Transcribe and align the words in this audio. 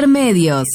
Intermedios. 0.00 0.66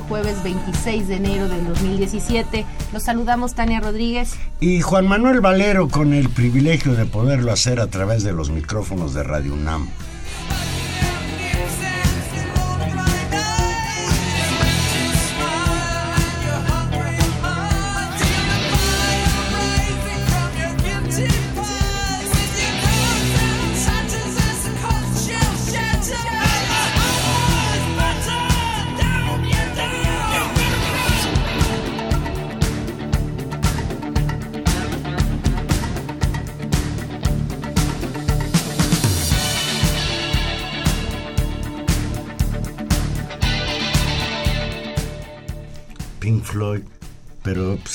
Jueves 0.00 0.42
26 0.42 1.08
de 1.08 1.16
enero 1.16 1.48
del 1.48 1.66
2017. 1.66 2.64
Los 2.92 3.02
saludamos 3.02 3.54
Tania 3.54 3.80
Rodríguez. 3.80 4.34
Y 4.60 4.80
Juan 4.80 5.06
Manuel 5.06 5.40
Valero 5.40 5.88
con 5.88 6.12
el 6.12 6.28
privilegio 6.28 6.94
de 6.94 7.06
poderlo 7.06 7.52
hacer 7.52 7.80
a 7.80 7.88
través 7.88 8.22
de 8.24 8.32
los 8.32 8.50
micrófonos 8.50 9.14
de 9.14 9.22
Radio 9.22 9.54
UNAM. 9.54 9.88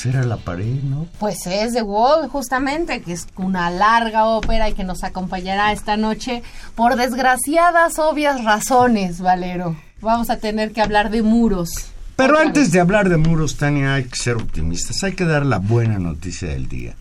Pues 0.04 0.14
era 0.14 0.24
la 0.24 0.36
pared, 0.36 0.82
¿no? 0.82 1.06
Pues 1.18 1.46
es 1.46 1.72
The 1.72 1.82
Wall, 1.82 2.28
justamente, 2.28 3.00
que 3.00 3.12
es 3.12 3.26
una 3.36 3.70
larga 3.70 4.26
ópera 4.26 4.68
y 4.68 4.74
que 4.74 4.84
nos 4.84 5.02
acompañará 5.02 5.72
esta 5.72 5.96
noche 5.96 6.42
por 6.74 6.96
desgraciadas, 6.96 7.98
obvias 7.98 8.44
razones, 8.44 9.20
Valero. 9.20 9.76
Vamos 10.02 10.28
a 10.28 10.36
tener 10.36 10.72
que 10.72 10.82
hablar 10.82 11.10
de 11.10 11.22
muros. 11.22 11.70
Pero 12.16 12.38
antes 12.38 12.70
de 12.70 12.80
hablar 12.80 13.08
de 13.08 13.16
muros, 13.16 13.56
Tania, 13.56 13.94
hay 13.94 14.04
que 14.04 14.16
ser 14.16 14.36
optimistas. 14.36 15.02
Hay 15.04 15.14
que 15.14 15.24
dar 15.24 15.46
la 15.46 15.58
buena 15.58 15.98
noticia 15.98 16.48
del 16.48 16.68
día. 16.68 16.94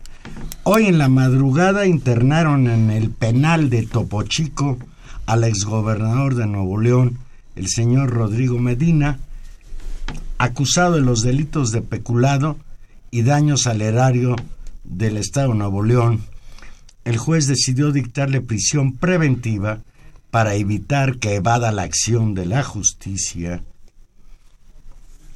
Hoy 0.63 0.85
en 0.85 0.97
la 0.97 1.09
madrugada 1.09 1.85
internaron 1.85 2.69
en 2.69 2.89
el 2.89 3.09
penal 3.09 3.69
de 3.69 3.85
Topo 3.85 4.23
Chico 4.23 4.77
al 5.25 5.43
exgobernador 5.43 6.35
de 6.35 6.47
Nuevo 6.47 6.79
León, 6.79 7.17
el 7.57 7.67
señor 7.67 8.11
Rodrigo 8.11 8.59
Medina, 8.59 9.19
acusado 10.37 10.93
de 10.95 11.01
los 11.01 11.21
delitos 11.21 11.71
de 11.71 11.81
peculado 11.81 12.55
y 13.13 13.21
daños 13.21 13.67
al 13.67 13.83
erario 13.83 14.35
del 14.83 15.17
Estado 15.17 15.49
de 15.49 15.59
Nuevo 15.59 15.83
León. 15.83 16.25
El 17.05 17.19
juez 17.19 17.45
decidió 17.45 17.91
dictarle 17.91 18.41
prisión 18.41 18.93
preventiva 18.93 19.81
para 20.31 20.55
evitar 20.55 21.19
que 21.19 21.35
evada 21.35 21.71
la 21.71 21.83
acción 21.83 22.33
de 22.33 22.47
la 22.47 22.63
justicia. 22.63 23.61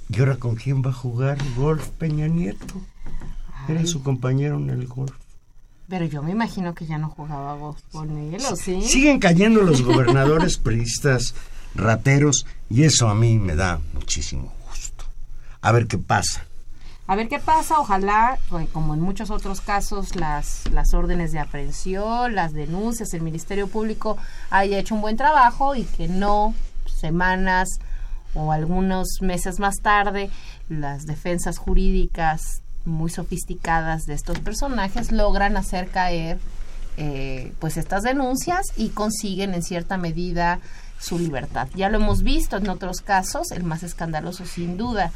¿Y 0.09 0.19
ahora 0.19 0.37
con 0.37 0.55
quién 0.55 0.81
va 0.81 0.89
a 0.89 0.93
jugar 0.93 1.37
golf 1.55 1.87
Peña 1.99 2.27
Nieto? 2.27 2.81
Era 3.69 3.85
su 3.85 4.01
compañero 4.01 4.57
en 4.57 4.71
el 4.71 4.87
golf. 4.87 5.13
Pero 5.87 6.05
yo 6.05 6.23
me 6.23 6.31
imagino 6.31 6.73
que 6.73 6.87
ya 6.87 6.97
no 6.97 7.09
jugaba 7.09 7.53
golf 7.57 7.79
con 7.91 8.17
él, 8.17 8.41
¿o 8.51 8.55
sí? 8.55 8.81
Siguen 8.81 9.19
cayendo 9.19 9.61
los 9.61 9.83
gobernadores 9.83 10.57
priistas 10.63 11.35
rateros 11.75 12.47
y 12.71 12.85
eso 12.85 13.07
a 13.07 13.13
mí 13.13 13.37
me 13.37 13.55
da 13.55 13.79
muchísimo 13.93 14.51
gusto. 14.67 15.05
A 15.61 15.71
ver 15.71 15.85
qué 15.85 15.99
pasa. 15.99 16.46
A 17.09 17.15
ver 17.15 17.29
qué 17.29 17.39
pasa, 17.39 17.79
ojalá, 17.79 18.37
eh, 18.59 18.67
como 18.73 18.93
en 18.93 18.99
muchos 18.99 19.31
otros 19.31 19.61
casos, 19.61 20.17
las, 20.17 20.69
las 20.73 20.93
órdenes 20.93 21.31
de 21.31 21.39
aprehensión, 21.39 22.35
las 22.35 22.51
denuncias, 22.51 23.13
el 23.13 23.21
Ministerio 23.21 23.67
Público 23.67 24.17
haya 24.49 24.77
hecho 24.77 24.93
un 24.93 24.99
buen 24.99 25.15
trabajo 25.15 25.73
y 25.73 25.83
que 25.83 26.09
no 26.09 26.53
semanas 26.85 27.69
o 28.33 28.51
algunos 28.51 29.07
meses 29.21 29.59
más 29.59 29.75
tarde 29.81 30.29
las 30.67 31.05
defensas 31.05 31.57
jurídicas 31.57 32.61
muy 32.83 33.09
sofisticadas 33.09 34.05
de 34.05 34.13
estos 34.13 34.39
personajes 34.39 35.11
logran 35.11 35.55
hacer 35.55 35.87
caer 35.87 36.39
eh, 36.97 37.53
pues 37.59 37.77
estas 37.77 38.03
denuncias 38.03 38.65
y 38.75 38.89
consiguen 38.89 39.53
en 39.53 39.63
cierta 39.63 39.97
medida 39.97 40.59
su 40.99 41.19
libertad. 41.19 41.67
Ya 41.75 41.89
lo 41.89 41.97
hemos 41.97 42.23
visto 42.23 42.57
en 42.57 42.69
otros 42.69 43.01
casos, 43.01 43.51
el 43.51 43.63
más 43.63 43.83
escandaloso 43.83 44.45
sin 44.45 44.77
duda, 44.77 45.11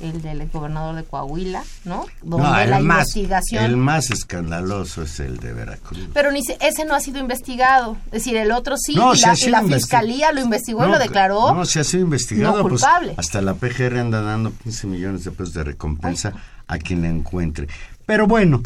el 0.00 0.20
del 0.22 0.48
gobernador 0.50 0.96
de 0.96 1.04
Coahuila, 1.04 1.62
¿no? 1.84 2.06
Donde 2.22 2.48
No, 2.48 2.58
el 2.58 2.70
la 2.70 2.80
más, 2.80 3.16
investigación... 3.16 3.64
el 3.64 3.76
más 3.76 4.10
escandaloso 4.10 5.02
es 5.02 5.20
el 5.20 5.36
de 5.38 5.52
Veracruz. 5.52 6.08
Pero 6.12 6.32
ni 6.32 6.42
se- 6.42 6.58
ese 6.60 6.84
no 6.84 6.94
ha 6.94 7.00
sido 7.00 7.20
investigado. 7.20 7.96
Es 8.06 8.12
decir, 8.12 8.36
el 8.36 8.50
otro 8.50 8.76
sí, 8.76 8.96
No, 8.96 9.14
y 9.14 9.20
la, 9.20 9.34
y 9.38 9.48
la 9.50 9.62
fiscalía 9.62 10.32
lo 10.32 10.40
investigó 10.40 10.84
y 10.86 10.90
lo 10.90 10.98
declaró. 10.98 11.54
No, 11.54 11.64
se 11.64 11.78
ha 11.80 11.84
sido 11.84 12.02
investigado. 12.02 12.56
no 12.56 12.62
pues, 12.62 12.82
culpable. 12.82 13.14
hasta 13.16 13.40
la 13.40 13.54
PGR 13.54 13.98
anda 14.00 14.20
dando 14.20 14.52
15 14.64 14.86
millones 14.88 15.24
de 15.24 15.30
pesos 15.30 15.54
de 15.54 15.62
recompensa 15.64 16.32
a 16.66 16.78
quien 16.78 17.02
la 17.02 17.08
encuentre. 17.08 17.68
Pero 18.04 18.26
bueno, 18.26 18.62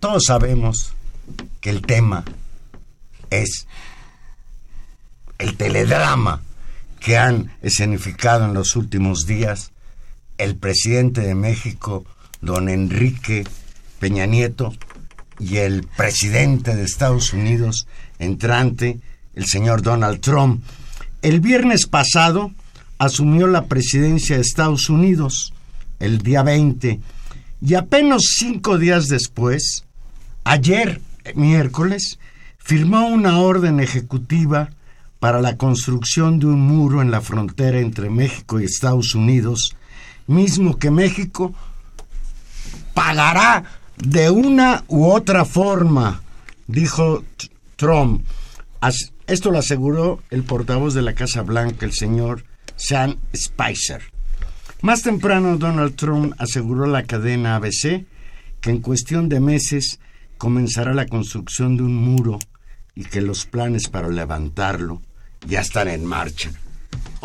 todos 0.00 0.24
sabemos 0.26 0.92
que 1.60 1.70
el 1.70 1.82
tema 1.82 2.24
es 3.30 3.66
el 5.38 5.56
teledrama 5.56 6.42
que 6.98 7.18
han 7.18 7.52
escenificado 7.62 8.44
en 8.46 8.54
los 8.54 8.74
últimos 8.74 9.26
días 9.26 9.70
el 10.38 10.56
presidente 10.56 11.20
de 11.22 11.34
México, 11.34 12.04
don 12.40 12.68
Enrique 12.68 13.44
Peña 13.98 14.26
Nieto, 14.26 14.72
y 15.38 15.56
el 15.58 15.86
presidente 15.96 16.74
de 16.74 16.84
Estados 16.84 17.32
Unidos 17.32 17.86
entrante, 18.18 18.98
el 19.34 19.46
señor 19.46 19.82
Donald 19.82 20.20
Trump. 20.20 20.62
El 21.22 21.40
viernes 21.40 21.86
pasado 21.86 22.52
asumió 22.98 23.46
la 23.46 23.66
presidencia 23.66 24.36
de 24.36 24.42
Estados 24.42 24.88
Unidos, 24.88 25.52
el 25.98 26.18
día 26.18 26.42
20, 26.42 27.00
y 27.60 27.74
apenas 27.74 28.22
cinco 28.38 28.78
días 28.78 29.08
después, 29.08 29.84
ayer, 30.44 31.00
miércoles, 31.34 32.18
firmó 32.58 33.08
una 33.08 33.38
orden 33.38 33.80
ejecutiva 33.80 34.70
para 35.18 35.40
la 35.40 35.56
construcción 35.56 36.38
de 36.38 36.46
un 36.46 36.60
muro 36.60 37.02
en 37.02 37.10
la 37.10 37.20
frontera 37.20 37.80
entre 37.80 38.10
México 38.10 38.60
y 38.60 38.64
Estados 38.64 39.14
Unidos, 39.14 39.74
mismo 40.26 40.78
que 40.78 40.90
México 40.90 41.54
pagará 42.94 43.64
de 43.96 44.30
una 44.30 44.84
u 44.88 45.06
otra 45.06 45.44
forma. 45.44 46.22
dijo 46.66 47.24
Trump. 47.76 48.24
Esto 49.26 49.50
lo 49.50 49.58
aseguró 49.58 50.22
el 50.30 50.44
portavoz 50.44 50.94
de 50.94 51.02
la 51.02 51.14
Casa 51.14 51.42
Blanca, 51.42 51.84
el 51.84 51.92
señor 51.92 52.44
Sam 52.76 53.16
Spicer. 53.34 54.02
Más 54.82 55.02
temprano, 55.02 55.56
Donald 55.56 55.96
Trump 55.96 56.34
aseguró 56.38 56.84
a 56.84 56.88
la 56.88 57.04
cadena 57.04 57.56
ABC 57.56 58.04
que 58.60 58.70
en 58.70 58.80
cuestión 58.80 59.28
de 59.28 59.40
meses 59.40 59.98
comenzará 60.38 60.94
la 60.94 61.06
construcción 61.06 61.76
de 61.76 61.82
un 61.82 61.96
muro 61.96 62.38
y 62.94 63.04
que 63.04 63.20
los 63.20 63.46
planes 63.46 63.88
para 63.88 64.08
levantarlo 64.08 65.02
ya 65.46 65.60
están 65.60 65.88
en 65.88 66.04
marcha. 66.04 66.50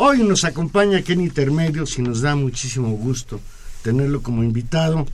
Hoy 0.04 0.24
nos 0.24 0.42
acompaña 0.42 1.00
Kenny 1.02 1.22
Intermedios 1.26 1.96
y 1.96 2.02
nos 2.02 2.22
da 2.22 2.34
muchísimo 2.34 2.88
gusto 2.90 3.40
tenerlo 3.82 4.20
como 4.20 4.42
invitado. 4.42 5.06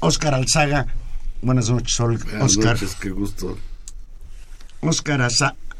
Oscar 0.00 0.32
Alzaga. 0.34 0.86
Buenas 1.42 1.68
noches, 1.68 2.00
Ol- 2.00 2.16
Buenas 2.24 2.42
Oscar. 2.56 2.72
noches, 2.72 2.94
qué 2.98 3.10
gusto. 3.10 3.58
Oscar 4.80 5.28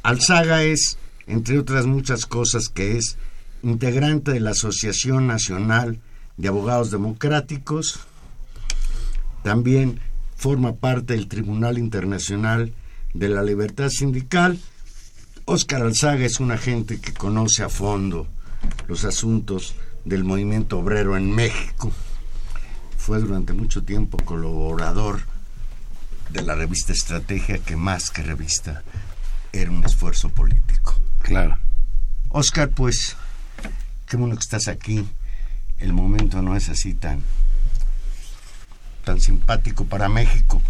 Alzaga 0.03 0.63
es, 0.63 0.99
entre 1.27 1.59
otras 1.59 1.87
muchas 1.87 2.27
cosas, 2.27 2.69
que 2.69 2.99
es 2.99 3.17
integrante 3.63 4.33
de 4.33 4.41
la 4.41 4.51
Asociación 4.51 5.27
Nacional 5.27 6.01
de 6.37 6.49
Abogados 6.49 6.91
Democráticos. 6.91 8.01
También 9.43 10.01
forma 10.37 10.75
parte 10.75 11.15
del 11.15 11.29
Tribunal 11.29 11.79
Internacional 11.79 12.75
de 13.15 13.29
la 13.31 13.43
Libertad 13.43 13.89
Sindical. 13.89 14.59
Oscar 15.47 15.81
Alzaga 15.81 16.27
es 16.27 16.41
un 16.41 16.53
agente 16.53 17.01
que 17.01 17.15
conoce 17.15 17.63
a 17.63 17.71
fondo 17.71 18.29
los 18.87 19.05
asuntos 19.05 19.75
del 20.05 20.25
movimiento 20.25 20.79
obrero 20.79 21.17
en 21.17 21.31
México. 21.31 21.93
Fue 22.97 23.19
durante 23.19 23.53
mucho 23.53 23.83
tiempo 23.83 24.19
colaborador 24.19 25.21
de 26.31 26.43
la 26.43 26.55
revista 26.55 26.93
Estrategia, 26.93 27.59
que 27.59 27.77
más 27.77 28.11
que 28.11 28.23
revista 28.23 28.83
era 29.53 29.71
un 29.71 29.85
esfuerzo 29.85 30.31
político. 30.31 30.95
Claro. 31.21 31.59
Oscar, 32.31 32.71
pues, 32.71 33.17
qué 34.07 34.17
bueno 34.17 34.35
que 34.35 34.41
estás 34.41 34.69
aquí. 34.69 35.07
El 35.79 35.93
momento 35.93 36.43
no 36.43 36.57
es 36.57 36.69
así 36.69 36.95
tan, 36.95 37.23
tan 39.05 39.21
simpático 39.21 39.85
para 39.85 40.09
México. 40.09 40.61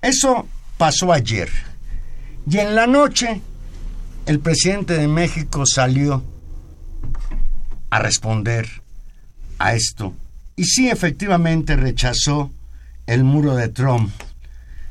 Eso 0.00 0.46
pasó 0.76 1.12
ayer. 1.12 1.50
Y 2.46 2.58
en 2.58 2.74
la 2.74 2.86
noche, 2.86 3.40
el 4.26 4.40
presidente 4.40 4.94
de 4.94 5.08
México 5.08 5.64
salió 5.66 6.22
a 7.90 7.98
responder 7.98 8.68
a 9.58 9.74
esto. 9.74 10.14
Y 10.56 10.64
sí, 10.64 10.90
efectivamente 10.90 11.76
rechazó 11.76 12.50
el 13.06 13.24
muro 13.24 13.56
de 13.56 13.68
Trump, 13.68 14.12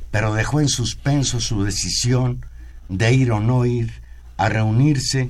pero 0.09 0.33
dejó 0.33 0.61
en 0.61 0.67
suspenso 0.67 1.39
su 1.39 1.63
decisión 1.63 2.45
de 2.89 3.13
ir 3.13 3.31
o 3.31 3.39
no 3.39 3.65
ir 3.65 3.93
a 4.37 4.49
reunirse 4.49 5.29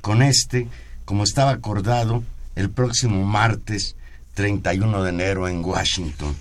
con 0.00 0.22
este, 0.22 0.68
como 1.04 1.24
estaba 1.24 1.50
acordado, 1.50 2.22
el 2.56 2.70
próximo 2.70 3.24
martes 3.24 3.96
31 4.34 5.02
de 5.02 5.10
enero 5.10 5.48
en 5.48 5.64
Washington. 5.64 6.34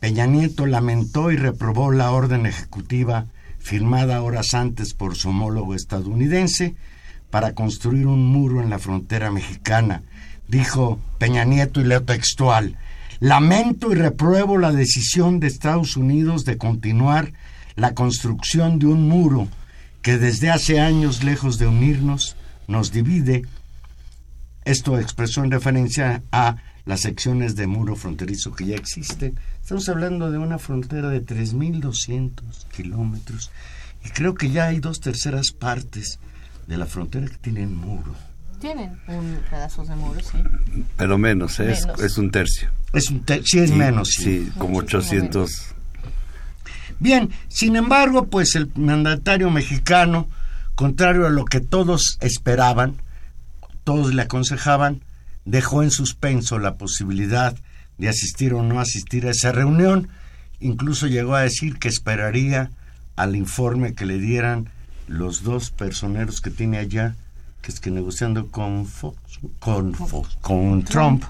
Peña 0.00 0.26
Nieto 0.26 0.66
lamentó 0.66 1.30
y 1.30 1.36
reprobó 1.36 1.90
la 1.90 2.12
orden 2.12 2.46
ejecutiva 2.46 3.26
firmada 3.64 4.20
horas 4.20 4.52
antes 4.52 4.92
por 4.92 5.16
su 5.16 5.30
homólogo 5.30 5.74
estadounidense 5.74 6.74
para 7.30 7.54
construir 7.54 8.06
un 8.06 8.26
muro 8.26 8.62
en 8.62 8.68
la 8.68 8.78
frontera 8.78 9.30
mexicana. 9.30 10.02
Dijo 10.46 11.00
Peña 11.18 11.44
Nieto 11.44 11.80
y 11.80 11.84
leo 11.84 12.02
textual, 12.02 12.76
lamento 13.20 13.90
y 13.90 13.94
repruebo 13.94 14.58
la 14.58 14.70
decisión 14.70 15.40
de 15.40 15.46
Estados 15.46 15.96
Unidos 15.96 16.44
de 16.44 16.58
continuar 16.58 17.32
la 17.74 17.94
construcción 17.94 18.78
de 18.78 18.86
un 18.86 19.08
muro 19.08 19.48
que 20.02 20.18
desde 20.18 20.50
hace 20.50 20.78
años, 20.78 21.24
lejos 21.24 21.58
de 21.58 21.66
unirnos, 21.66 22.36
nos 22.68 22.92
divide. 22.92 23.46
Esto 24.66 24.98
expresó 24.98 25.42
en 25.42 25.50
referencia 25.50 26.22
a 26.30 26.56
las 26.86 27.00
secciones 27.00 27.56
de 27.56 27.66
muro 27.66 27.96
fronterizo 27.96 28.52
que 28.54 28.66
ya 28.66 28.76
existen. 28.76 29.38
Estamos 29.62 29.88
hablando 29.88 30.30
de 30.30 30.38
una 30.38 30.58
frontera 30.58 31.08
de 31.08 31.24
3.200 31.24 32.32
kilómetros 32.76 33.50
y 34.04 34.10
creo 34.10 34.34
que 34.34 34.50
ya 34.50 34.66
hay 34.66 34.80
dos 34.80 35.00
terceras 35.00 35.50
partes 35.52 36.18
de 36.66 36.76
la 36.76 36.86
frontera 36.86 37.26
que 37.26 37.36
tienen 37.36 37.74
muro. 37.76 38.14
Tienen 38.60 38.92
un 39.08 39.38
pedazo 39.50 39.84
de 39.84 39.94
muro, 39.96 40.20
sí. 40.20 40.38
Pero 40.96 41.18
menos, 41.18 41.58
¿eh? 41.60 41.72
es, 41.72 41.86
Menos. 41.86 42.00
es 42.00 42.18
un 42.18 42.30
tercio. 42.30 42.70
Es 42.92 43.10
un 43.10 43.20
te- 43.24 43.42
sí 43.44 43.58
es 43.58 43.70
Sí, 43.70 43.76
menos. 43.76 44.08
sí. 44.10 44.22
Sí, 44.46 44.52
como 44.58 44.74
Muchísimo 44.74 45.00
800. 45.02 45.50
Bien, 47.00 47.30
sin 47.48 47.76
embargo, 47.76 48.26
pues 48.26 48.54
el 48.54 48.70
mandatario 48.76 49.50
mexicano, 49.50 50.28
contrario 50.74 51.26
a 51.26 51.30
lo 51.30 51.44
que 51.44 51.60
todos 51.60 52.16
esperaban, 52.20 52.96
todos 53.84 54.14
le 54.14 54.22
aconsejaban, 54.22 55.02
dejó 55.44 55.82
en 55.82 55.90
suspenso 55.90 56.58
la 56.58 56.74
posibilidad 56.74 57.54
de 57.98 58.08
asistir 58.08 58.54
o 58.54 58.62
no 58.62 58.80
asistir 58.80 59.26
a 59.26 59.30
esa 59.30 59.52
reunión. 59.52 60.08
Incluso 60.60 61.06
llegó 61.06 61.34
a 61.34 61.42
decir 61.42 61.78
que 61.78 61.88
esperaría 61.88 62.70
al 63.16 63.36
informe 63.36 63.94
que 63.94 64.06
le 64.06 64.18
dieran 64.18 64.68
los 65.06 65.42
dos 65.42 65.70
personeros 65.70 66.40
que 66.40 66.50
tiene 66.50 66.78
allá, 66.78 67.14
que 67.62 67.70
es 67.70 67.80
que 67.80 67.90
negociando 67.90 68.48
con 68.50 68.86
Fox, 68.86 69.18
con, 69.58 69.94
Fox- 69.94 70.36
con 70.40 70.82
Trump, 70.84 71.24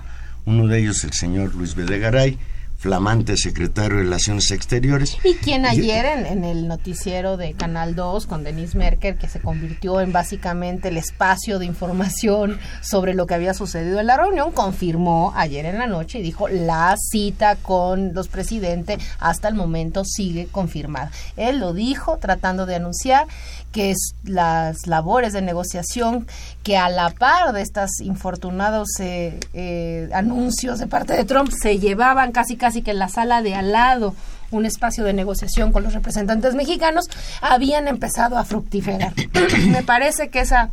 uno 0.46 0.66
de 0.66 0.78
ellos 0.80 1.02
el 1.04 1.12
señor 1.12 1.54
Luis 1.54 1.74
Videgaray, 1.74 2.38
flamante 2.84 3.38
secretario 3.38 3.96
de 3.96 4.02
Relaciones 4.02 4.50
Exteriores. 4.50 5.16
Y 5.24 5.36
quien 5.36 5.64
ayer 5.64 6.04
en, 6.04 6.26
en 6.26 6.44
el 6.44 6.68
noticiero 6.68 7.38
de 7.38 7.54
Canal 7.54 7.94
2 7.94 8.26
con 8.26 8.44
Denise 8.44 8.76
Merker, 8.76 9.16
que 9.16 9.26
se 9.26 9.40
convirtió 9.40 10.02
en 10.02 10.12
básicamente 10.12 10.88
el 10.88 10.98
espacio 10.98 11.58
de 11.58 11.64
información 11.64 12.58
sobre 12.82 13.14
lo 13.14 13.26
que 13.26 13.32
había 13.32 13.54
sucedido 13.54 14.00
en 14.00 14.06
la 14.06 14.18
reunión, 14.18 14.52
confirmó 14.52 15.32
ayer 15.34 15.64
en 15.64 15.78
la 15.78 15.86
noche 15.86 16.18
y 16.18 16.22
dijo 16.22 16.46
la 16.46 16.94
cita 16.98 17.56
con 17.56 18.12
los 18.12 18.28
presidentes 18.28 18.98
hasta 19.18 19.48
el 19.48 19.54
momento 19.54 20.04
sigue 20.04 20.48
confirmada. 20.52 21.10
Él 21.38 21.60
lo 21.60 21.72
dijo 21.72 22.18
tratando 22.18 22.66
de 22.66 22.74
anunciar 22.74 23.26
que 23.74 23.90
es 23.90 24.14
las 24.22 24.86
labores 24.86 25.32
de 25.32 25.42
negociación 25.42 26.28
que 26.62 26.78
a 26.78 26.88
la 26.88 27.10
par 27.10 27.52
de 27.52 27.60
estos 27.60 28.00
infortunados 28.00 28.88
eh, 29.00 29.40
eh, 29.52 30.08
anuncios 30.14 30.78
de 30.78 30.86
parte 30.86 31.12
de 31.14 31.24
Trump 31.24 31.50
se 31.50 31.80
llevaban 31.80 32.30
casi 32.30 32.56
casi 32.56 32.82
que 32.82 32.92
en 32.92 33.00
la 33.00 33.08
sala 33.08 33.42
de 33.42 33.56
al 33.56 33.72
lado 33.72 34.14
un 34.52 34.64
espacio 34.64 35.02
de 35.02 35.12
negociación 35.12 35.72
con 35.72 35.82
los 35.82 35.92
representantes 35.92 36.54
mexicanos 36.54 37.06
habían 37.42 37.88
empezado 37.88 38.38
a 38.38 38.44
fructiferar. 38.44 39.12
Me 39.68 39.82
parece 39.82 40.28
que 40.28 40.38
esa 40.38 40.70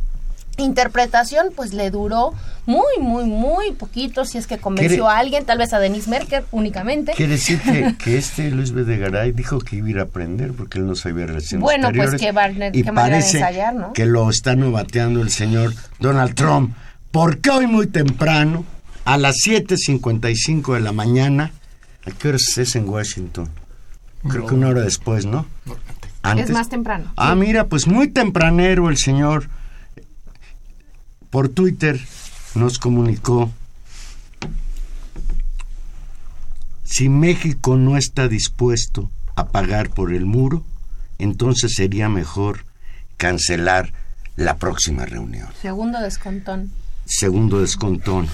interpretación 0.62 1.48
pues 1.54 1.72
le 1.74 1.90
duró 1.90 2.32
muy 2.66 2.98
muy 3.00 3.24
muy 3.24 3.72
poquito 3.72 4.24
si 4.24 4.38
es 4.38 4.46
que 4.46 4.58
convenció 4.58 5.04
¿Quiere- 5.04 5.10
a 5.16 5.18
alguien 5.18 5.44
tal 5.44 5.58
vez 5.58 5.72
a 5.72 5.78
Denise 5.80 6.08
Merker 6.08 6.44
únicamente 6.52 7.12
Quiere 7.16 7.32
decir 7.32 7.60
que, 7.60 7.94
que 8.02 8.16
este 8.18 8.50
Luis 8.50 8.72
Videgaray 8.72 9.32
dijo 9.32 9.58
que 9.58 9.76
iba 9.76 9.86
a 9.88 9.90
ir 9.90 9.98
a 9.98 10.02
aprender 10.02 10.52
porque 10.52 10.78
él 10.78 10.86
no 10.86 10.94
sabía 10.94 11.26
relaciones 11.26 11.62
Bueno, 11.62 11.88
pues, 11.94 12.12
exteriores. 12.14 12.20
qué 12.20 12.32
bar- 12.32 12.74
y 12.74 12.82
qué 12.82 12.92
manera 12.92 13.16
de 13.16 13.22
parece 13.22 13.38
ensayar, 13.38 13.74
¿no? 13.74 13.92
que 13.92 14.06
lo 14.06 14.30
está 14.30 14.54
novateando 14.56 15.20
el 15.20 15.30
señor 15.30 15.74
Donald 15.98 16.34
Trump. 16.34 16.74
Porque 17.10 17.50
hoy 17.50 17.66
muy 17.66 17.88
temprano, 17.88 18.64
a 19.04 19.18
las 19.18 19.36
7.55 19.46 20.74
de 20.74 20.80
la 20.80 20.92
mañana, 20.92 21.50
¿a 22.06 22.10
qué 22.12 22.28
horas 22.28 22.56
es 22.56 22.74
en 22.76 22.88
Washington? 22.88 23.48
Creo 24.28 24.46
que 24.46 24.54
una 24.54 24.68
hora 24.68 24.82
después, 24.82 25.26
¿no? 25.26 25.44
Antes. 26.22 26.46
es 26.46 26.52
más 26.52 26.68
temprano 26.68 27.12
Ah, 27.16 27.34
mira, 27.34 27.66
pues 27.66 27.88
muy 27.88 28.06
tempranero 28.08 28.88
el 28.88 28.96
señor 28.96 29.48
por 31.32 31.48
Twitter 31.48 31.98
nos 32.54 32.78
comunicó 32.78 33.50
si 36.84 37.08
México 37.08 37.76
no 37.78 37.96
está 37.96 38.28
dispuesto 38.28 39.10
a 39.34 39.48
pagar 39.48 39.88
por 39.88 40.12
el 40.12 40.26
muro, 40.26 40.62
entonces 41.18 41.74
sería 41.74 42.10
mejor 42.10 42.66
cancelar 43.16 43.94
la 44.36 44.58
próxima 44.58 45.06
reunión. 45.06 45.48
segundo 45.60 46.00
descontón 46.00 46.70
Segundo 47.06 47.60
descontón. 47.60 48.28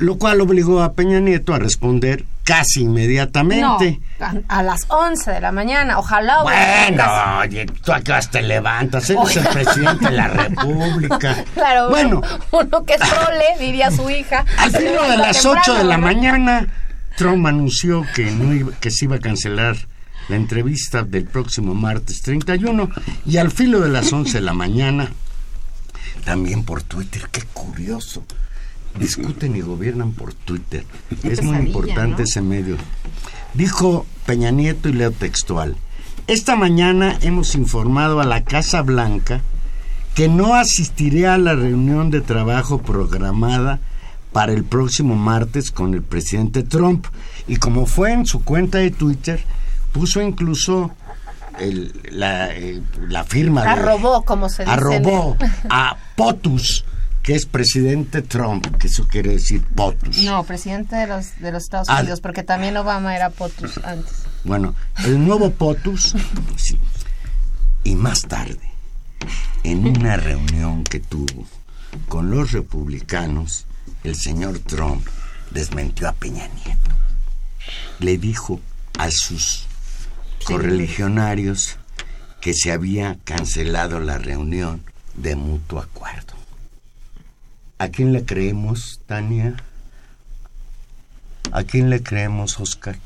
Lo 0.00 0.16
cual 0.18 0.40
obligó 0.40 0.82
a 0.82 0.94
Peña 0.94 1.20
Nieto 1.20 1.54
a 1.54 1.58
responder 1.58 2.24
casi 2.42 2.80
inmediatamente. 2.82 4.00
No, 4.18 4.26
a, 4.26 4.34
a 4.58 4.62
las 4.62 4.80
11 4.88 5.30
de 5.30 5.40
la 5.40 5.52
mañana. 5.52 5.98
Ojalá. 5.98 6.42
Bueno, 6.42 7.04
oye, 7.40 7.66
tú 7.84 7.92
acá 7.92 8.20
te 8.22 8.42
levantas, 8.42 9.08
eres 9.10 9.36
el 9.36 9.46
presidente 9.48 10.06
de 10.06 10.10
la 10.12 10.28
República. 10.28 11.44
Claro, 11.54 11.90
bueno, 11.90 12.22
uno, 12.50 12.60
uno 12.64 12.84
que 12.84 12.96
sole, 12.98 13.44
diría 13.60 13.90
su 13.90 14.08
hija. 14.10 14.44
al 14.58 14.70
filo 14.72 15.02
de 15.08 15.16
las 15.18 15.44
8 15.46 15.74
de 15.74 15.84
la 15.84 15.94
temprano, 15.96 16.02
mañana, 16.02 16.66
Trump 17.16 17.46
anunció 17.46 18.04
que, 18.14 18.30
no 18.30 18.54
iba- 18.54 18.72
que 18.80 18.90
se 18.90 19.04
iba 19.04 19.16
a 19.16 19.20
cancelar 19.20 19.76
la 20.28 20.36
entrevista 20.36 21.02
del 21.02 21.24
próximo 21.24 21.74
martes 21.74 22.22
31 22.22 22.88
y 23.26 23.36
al 23.36 23.50
filo 23.50 23.80
de 23.80 23.90
las 23.90 24.12
11 24.12 24.38
de 24.38 24.40
la 24.44 24.54
mañana, 24.54 25.10
también 26.24 26.64
por 26.64 26.82
Twitter, 26.82 27.22
qué 27.30 27.42
curioso, 27.52 28.24
discuten 28.98 29.56
y 29.56 29.60
gobiernan 29.60 30.12
por 30.12 30.34
Twitter. 30.34 30.84
Es 31.22 31.42
muy 31.42 31.56
importante 31.58 32.24
ese 32.24 32.42
medio. 32.42 32.76
Dijo 33.54 34.06
Peña 34.26 34.50
Nieto 34.50 34.88
y 34.88 34.92
leo 34.92 35.10
textual. 35.10 35.76
Esta 36.26 36.54
mañana 36.56 37.18
hemos 37.22 37.54
informado 37.54 38.20
a 38.20 38.24
la 38.24 38.44
Casa 38.44 38.82
Blanca 38.82 39.40
que 40.14 40.28
no 40.28 40.54
asistiré 40.54 41.26
a 41.26 41.38
la 41.38 41.54
reunión 41.54 42.10
de 42.10 42.20
trabajo 42.20 42.78
programada 42.82 43.80
para 44.32 44.52
el 44.52 44.64
próximo 44.64 45.16
martes 45.16 45.70
con 45.72 45.94
el 45.94 46.02
presidente 46.02 46.62
Trump. 46.62 47.06
Y 47.48 47.56
como 47.56 47.86
fue 47.86 48.12
en 48.12 48.26
su 48.26 48.44
cuenta 48.44 48.78
de 48.78 48.90
Twitter, 48.90 49.42
puso 49.92 50.20
incluso 50.22 50.92
el- 51.58 51.92
la, 52.12 52.54
eh, 52.54 52.80
la 53.08 53.24
firma 53.24 53.62
de... 53.62 53.68
Arrobó, 53.68 54.24
como 54.24 54.48
se 54.48 54.62
dice. 54.64 54.72
Arrobó 54.72 55.36
el- 55.40 55.50
a 55.70 55.96
POTUS, 56.16 56.84
que 57.22 57.34
es 57.34 57.46
presidente 57.46 58.22
Trump, 58.22 58.66
que 58.78 58.86
eso 58.86 59.06
quiere 59.06 59.32
decir 59.32 59.62
POTUS. 59.62 60.18
No, 60.24 60.42
presidente 60.44 60.96
de 60.96 61.06
los, 61.06 61.38
de 61.38 61.52
los 61.52 61.64
Estados 61.64 61.88
Ah, 61.90 62.00
Unidos, 62.00 62.20
porque 62.20 62.42
también 62.42 62.76
Obama 62.76 63.14
era 63.14 63.30
POTUS 63.30 63.78
antes. 63.84 64.12
Bueno, 64.44 64.74
el 65.04 65.22
nuevo 65.24 65.50
POTUS. 65.50 66.14
sí. 66.56 66.78
Y 67.84 67.94
más 67.94 68.22
tarde, 68.22 68.60
en 69.64 69.86
una 69.86 70.16
reunión 70.16 70.84
que 70.84 71.00
tuvo 71.00 71.46
con 72.08 72.30
los 72.30 72.52
republicanos, 72.52 73.66
el 74.04 74.14
señor 74.16 74.58
Trump 74.60 75.06
desmentió 75.50 76.08
a 76.08 76.12
Peña 76.12 76.46
Nieto. 76.48 76.90
Le 77.98 78.16
dijo 78.18 78.60
a 78.98 79.10
sus 79.10 79.66
correligionarios 80.44 81.76
que 82.40 82.54
se 82.54 82.72
había 82.72 83.18
cancelado 83.24 84.00
la 84.00 84.16
reunión 84.18 84.82
de 85.14 85.36
mutuo 85.36 85.80
acuerdo. 85.80 86.34
¿A 87.80 87.88
quién 87.88 88.12
le 88.12 88.26
creemos, 88.26 89.00
Tania? 89.06 89.56
¿A 91.50 91.62
quién 91.62 91.88
le 91.88 92.02
creemos, 92.02 92.60
Oscar? 92.60 92.98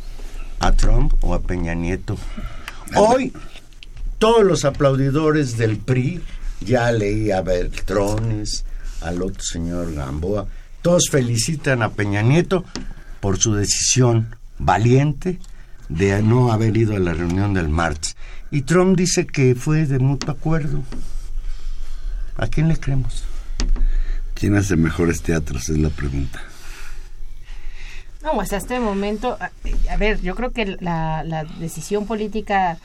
¿A 0.58 0.72
Trump 0.72 1.14
o 1.20 1.32
a 1.34 1.42
Peña 1.42 1.74
Nieto? 1.74 2.18
Hoy, 2.96 3.32
todos 4.18 4.42
los 4.42 4.64
aplaudidores 4.64 5.56
del 5.58 5.76
PRI, 5.76 6.20
ya 6.60 6.90
leí 6.90 7.30
a 7.30 7.40
Beltrones, 7.42 8.64
al 9.00 9.22
otro 9.22 9.44
señor 9.44 9.94
Gamboa, 9.94 10.48
todos 10.82 11.08
felicitan 11.08 11.80
a 11.80 11.90
Peña 11.90 12.22
Nieto 12.22 12.64
por 13.20 13.38
su 13.38 13.54
decisión 13.54 14.34
valiente 14.58 15.38
de 15.88 16.20
no 16.20 16.52
haber 16.52 16.76
ido 16.76 16.96
a 16.96 16.98
la 16.98 17.14
reunión 17.14 17.54
del 17.54 17.68
martes. 17.68 18.16
Y 18.50 18.62
Trump 18.62 18.98
dice 18.98 19.24
que 19.24 19.54
fue 19.54 19.86
de 19.86 20.00
mutuo 20.00 20.32
acuerdo. 20.32 20.82
¿A 22.34 22.48
quién 22.48 22.66
le 22.66 22.76
creemos? 22.76 23.22
¿Quién 24.34 24.56
hace 24.56 24.76
mejores 24.76 25.22
teatros? 25.22 25.68
Es 25.68 25.78
la 25.78 25.90
pregunta. 25.90 26.42
No, 28.22 28.32
pues 28.32 28.44
hasta 28.52 28.56
este 28.56 28.80
momento, 28.80 29.36
a, 29.38 29.50
a 29.92 29.96
ver, 29.96 30.20
yo 30.22 30.34
creo 30.34 30.50
que 30.50 30.76
la, 30.80 31.22
la 31.24 31.44
decisión 31.44 32.06
política, 32.06 32.78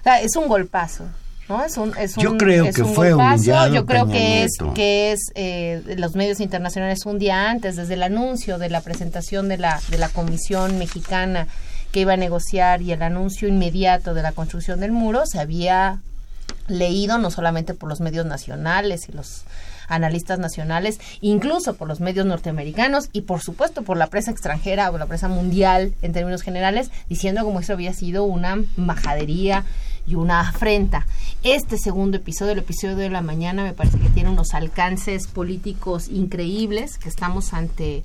o 0.00 0.02
sea, 0.02 0.20
es 0.20 0.36
un 0.36 0.46
golpazo. 0.48 1.06
¿No? 1.46 1.62
Es 1.62 1.76
un, 1.76 1.92
es 1.98 2.16
Yo 2.16 2.30
un- 2.32 2.38
creo 2.38 2.64
es 2.64 2.76
que 2.76 2.82
un 2.82 2.94
fue 2.94 3.12
golpazo. 3.12 3.68
Yo 3.68 3.84
creo 3.84 4.06
que 4.08 4.44
es, 4.44 4.52
que 4.74 5.12
es 5.12 5.20
eh, 5.34 5.82
los 5.98 6.14
medios 6.14 6.40
internacionales 6.40 7.04
un 7.04 7.18
día 7.18 7.50
antes, 7.50 7.76
desde 7.76 7.94
el 7.94 8.02
anuncio 8.02 8.56
de 8.56 8.70
la 8.70 8.80
presentación 8.80 9.48
de 9.48 9.58
la, 9.58 9.78
de 9.90 9.98
la 9.98 10.08
comisión 10.08 10.78
mexicana 10.78 11.46
que 11.92 12.00
iba 12.00 12.14
a 12.14 12.16
negociar 12.16 12.80
y 12.80 12.92
el 12.92 13.02
anuncio 13.02 13.46
inmediato 13.46 14.14
de 14.14 14.22
la 14.22 14.32
construcción 14.32 14.80
del 14.80 14.92
muro, 14.92 15.26
se 15.26 15.38
había 15.38 16.00
leído 16.68 17.18
no 17.18 17.30
solamente 17.30 17.74
por 17.74 17.88
los 17.88 18.00
medios 18.00 18.26
nacionales 18.26 19.08
y 19.08 19.12
los 19.12 19.44
analistas 19.88 20.38
nacionales, 20.38 20.98
incluso 21.20 21.74
por 21.74 21.88
los 21.88 22.00
medios 22.00 22.26
norteamericanos 22.26 23.08
y 23.12 23.22
por 23.22 23.40
supuesto 23.40 23.82
por 23.82 23.96
la 23.96 24.08
prensa 24.08 24.30
extranjera 24.30 24.90
o 24.90 24.98
la 24.98 25.06
prensa 25.06 25.28
mundial 25.28 25.94
en 26.02 26.12
términos 26.12 26.42
generales, 26.42 26.90
diciendo 27.08 27.44
como 27.44 27.60
eso 27.60 27.72
había 27.74 27.92
sido 27.92 28.24
una 28.24 28.58
majadería 28.76 29.64
y 30.06 30.16
una 30.16 30.40
afrenta. 30.40 31.06
Este 31.42 31.78
segundo 31.78 32.18
episodio, 32.18 32.52
el 32.52 32.58
episodio 32.58 32.96
de 32.96 33.10
la 33.10 33.22
mañana, 33.22 33.62
me 33.64 33.72
parece 33.72 33.98
que 33.98 34.10
tiene 34.10 34.30
unos 34.30 34.54
alcances 34.54 35.26
políticos 35.26 36.08
increíbles, 36.08 36.98
que 36.98 37.08
estamos 37.08 37.54
ante, 37.54 38.02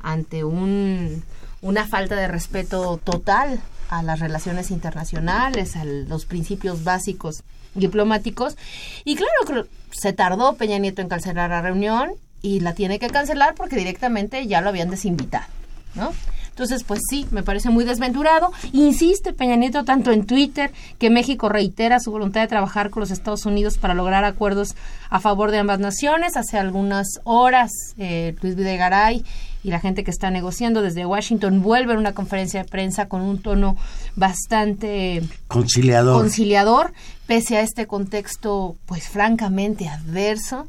ante 0.00 0.44
un, 0.44 1.22
una 1.62 1.86
falta 1.86 2.16
de 2.16 2.28
respeto 2.28 2.98
total 3.02 3.60
a 3.88 4.02
las 4.02 4.20
relaciones 4.20 4.70
internacionales, 4.70 5.76
a 5.76 5.84
los 5.84 6.26
principios 6.26 6.84
básicos 6.84 7.42
diplomáticos. 7.74 8.56
Y 9.04 9.16
claro, 9.16 9.66
se 9.90 10.12
tardó 10.12 10.54
Peña 10.54 10.78
Nieto 10.78 11.02
en 11.02 11.08
cancelar 11.08 11.50
la 11.50 11.62
reunión 11.62 12.10
y 12.42 12.60
la 12.60 12.74
tiene 12.74 12.98
que 12.98 13.08
cancelar 13.08 13.54
porque 13.54 13.76
directamente 13.76 14.46
ya 14.46 14.60
lo 14.60 14.68
habían 14.68 14.90
desinvitado, 14.90 15.46
¿no? 15.94 16.12
Entonces, 16.58 16.82
pues 16.82 17.02
sí, 17.08 17.24
me 17.30 17.44
parece 17.44 17.70
muy 17.70 17.84
desventurado. 17.84 18.50
Insiste 18.72 19.32
Peña 19.32 19.54
Nieto 19.54 19.84
tanto 19.84 20.10
en 20.10 20.26
Twitter 20.26 20.72
que 20.98 21.08
México 21.08 21.48
reitera 21.48 22.00
su 22.00 22.10
voluntad 22.10 22.40
de 22.40 22.48
trabajar 22.48 22.90
con 22.90 22.98
los 22.98 23.12
Estados 23.12 23.46
Unidos 23.46 23.78
para 23.78 23.94
lograr 23.94 24.24
acuerdos 24.24 24.74
a 25.08 25.20
favor 25.20 25.52
de 25.52 25.58
ambas 25.58 25.78
naciones. 25.78 26.36
Hace 26.36 26.58
algunas 26.58 27.06
horas, 27.22 27.70
eh, 27.96 28.34
Luis 28.42 28.56
Videgaray 28.56 29.24
y 29.64 29.70
la 29.70 29.80
gente 29.80 30.04
que 30.04 30.10
está 30.10 30.30
negociando 30.30 30.82
desde 30.82 31.04
Washington 31.06 31.62
vuelve 31.62 31.94
a 31.94 31.98
una 31.98 32.12
conferencia 32.14 32.62
de 32.62 32.68
prensa 32.68 33.06
con 33.08 33.22
un 33.22 33.38
tono 33.42 33.76
bastante 34.16 35.22
Conciliador. 35.48 36.20
conciliador, 36.20 36.92
pese 37.26 37.56
a 37.56 37.60
este 37.62 37.86
contexto, 37.86 38.76
pues 38.86 39.08
francamente 39.08 39.88
adverso 39.88 40.66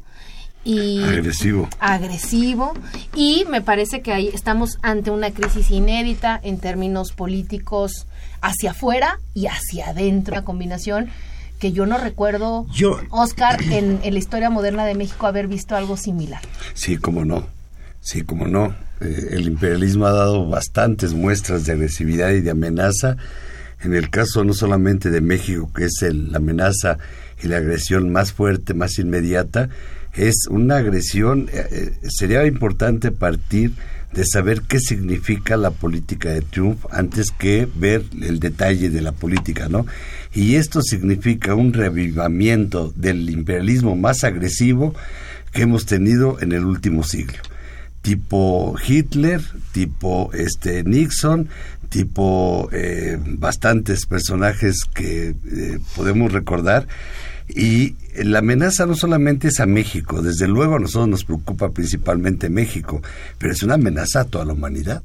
y 0.64 1.02
Agresivo. 1.02 1.68
agresivo 1.78 2.74
y 3.14 3.44
me 3.48 3.60
parece 3.62 4.02
que 4.02 4.12
ahí 4.12 4.28
estamos 4.28 4.78
ante 4.82 5.10
una 5.10 5.30
crisis 5.30 5.70
inédita 5.70 6.38
en 6.42 6.58
términos 6.58 7.12
políticos 7.12 8.06
hacia 8.42 8.72
afuera 8.72 9.18
y 9.34 9.46
hacia 9.46 9.88
adentro, 9.90 10.34
una 10.34 10.44
combinación 10.44 11.08
que 11.58 11.72
yo 11.72 11.84
no 11.86 11.98
recuerdo, 11.98 12.66
Yo- 12.72 12.98
Oscar, 13.10 13.60
en, 13.62 14.00
en 14.02 14.12
la 14.14 14.18
historia 14.18 14.48
moderna 14.50 14.84
de 14.86 14.94
México 14.94 15.26
haber 15.26 15.46
visto 15.46 15.76
algo 15.76 15.96
similar. 15.98 16.40
Sí, 16.74 16.96
como 16.96 17.24
no. 17.24 17.46
Sí, 18.00 18.22
como 18.22 18.46
no. 18.46 18.74
Eh, 19.00 19.28
el 19.32 19.46
imperialismo 19.46 20.06
ha 20.06 20.12
dado 20.12 20.48
bastantes 20.48 21.14
muestras 21.14 21.64
de 21.66 21.72
agresividad 21.72 22.30
y 22.32 22.40
de 22.40 22.50
amenaza. 22.50 23.16
En 23.82 23.94
el 23.94 24.10
caso 24.10 24.44
no 24.44 24.52
solamente 24.52 25.10
de 25.10 25.20
México, 25.20 25.70
que 25.74 25.84
es 25.86 26.02
el- 26.02 26.32
la 26.32 26.38
amenaza 26.38 26.98
y 27.42 27.48
la 27.48 27.58
agresión 27.58 28.10
más 28.10 28.32
fuerte, 28.32 28.74
más 28.74 28.98
inmediata, 28.98 29.68
es 30.14 30.46
una 30.50 30.76
agresión. 30.76 31.48
eh, 31.52 31.66
eh, 31.70 31.92
sería 32.08 32.46
importante 32.46 33.10
partir 33.10 33.72
de 34.12 34.24
saber 34.26 34.62
qué 34.62 34.80
significa 34.80 35.56
la 35.56 35.70
política 35.70 36.30
de 36.30 36.40
Trump 36.42 36.84
antes 36.90 37.30
que 37.30 37.68
ver 37.76 38.02
el 38.20 38.40
detalle 38.40 38.90
de 38.90 39.00
la 39.02 39.12
política, 39.12 39.68
¿no? 39.68 39.86
Y 40.34 40.56
esto 40.56 40.82
significa 40.82 41.54
un 41.54 41.72
revivamiento 41.72 42.92
del 42.96 43.30
imperialismo 43.30 43.94
más 43.94 44.24
agresivo 44.24 44.94
que 45.52 45.62
hemos 45.62 45.86
tenido 45.86 46.38
en 46.40 46.52
el 46.52 46.64
último 46.64 47.04
siglo 47.04 47.38
tipo 48.02 48.74
Hitler, 48.86 49.42
tipo 49.72 50.30
este 50.32 50.84
Nixon, 50.84 51.48
tipo 51.88 52.68
eh, 52.72 53.18
bastantes 53.20 54.06
personajes 54.06 54.84
que 54.94 55.28
eh, 55.28 55.78
podemos 55.94 56.32
recordar. 56.32 56.86
Y 57.48 57.96
la 58.16 58.38
amenaza 58.38 58.86
no 58.86 58.94
solamente 58.94 59.48
es 59.48 59.58
a 59.60 59.66
México, 59.66 60.22
desde 60.22 60.46
luego 60.46 60.76
a 60.76 60.78
nosotros 60.78 61.08
nos 61.08 61.24
preocupa 61.24 61.70
principalmente 61.70 62.48
México, 62.48 63.02
pero 63.38 63.52
es 63.52 63.62
una 63.62 63.74
amenaza 63.74 64.20
a 64.20 64.24
toda 64.24 64.44
la 64.44 64.52
humanidad. 64.52 65.02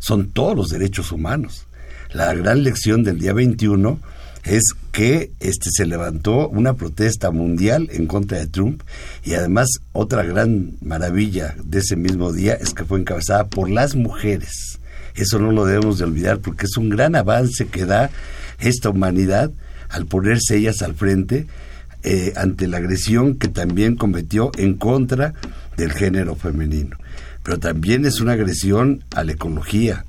Son 0.00 0.30
todos 0.30 0.56
los 0.56 0.68
derechos 0.68 1.12
humanos. 1.12 1.66
La 2.12 2.34
gran 2.34 2.64
lección 2.64 3.04
del 3.04 3.20
día 3.20 3.32
21 3.32 4.00
es 4.44 4.62
que 4.92 5.30
este 5.40 5.70
se 5.70 5.86
levantó 5.86 6.48
una 6.48 6.74
protesta 6.74 7.30
mundial 7.30 7.88
en 7.92 8.06
contra 8.06 8.38
de 8.38 8.46
Trump 8.46 8.82
y 9.24 9.34
además 9.34 9.68
otra 9.92 10.22
gran 10.22 10.72
maravilla 10.80 11.54
de 11.62 11.78
ese 11.78 11.96
mismo 11.96 12.32
día 12.32 12.54
es 12.54 12.74
que 12.74 12.84
fue 12.84 13.00
encabezada 13.00 13.48
por 13.48 13.68
las 13.68 13.94
mujeres. 13.94 14.78
Eso 15.14 15.38
no 15.38 15.52
lo 15.52 15.64
debemos 15.64 15.98
de 15.98 16.04
olvidar 16.04 16.38
porque 16.38 16.66
es 16.66 16.76
un 16.76 16.88
gran 16.88 17.14
avance 17.14 17.66
que 17.66 17.84
da 17.84 18.10
esta 18.58 18.90
humanidad 18.90 19.50
al 19.88 20.06
ponerse 20.06 20.56
ellas 20.56 20.82
al 20.82 20.94
frente 20.94 21.46
eh, 22.02 22.32
ante 22.36 22.66
la 22.66 22.78
agresión 22.78 23.36
que 23.36 23.48
también 23.48 23.96
cometió 23.96 24.52
en 24.56 24.74
contra 24.74 25.34
del 25.76 25.92
género 25.92 26.34
femenino. 26.36 26.96
Pero 27.42 27.58
también 27.58 28.04
es 28.06 28.20
una 28.20 28.32
agresión 28.32 29.04
a 29.14 29.24
la 29.24 29.32
ecología. 29.32 30.04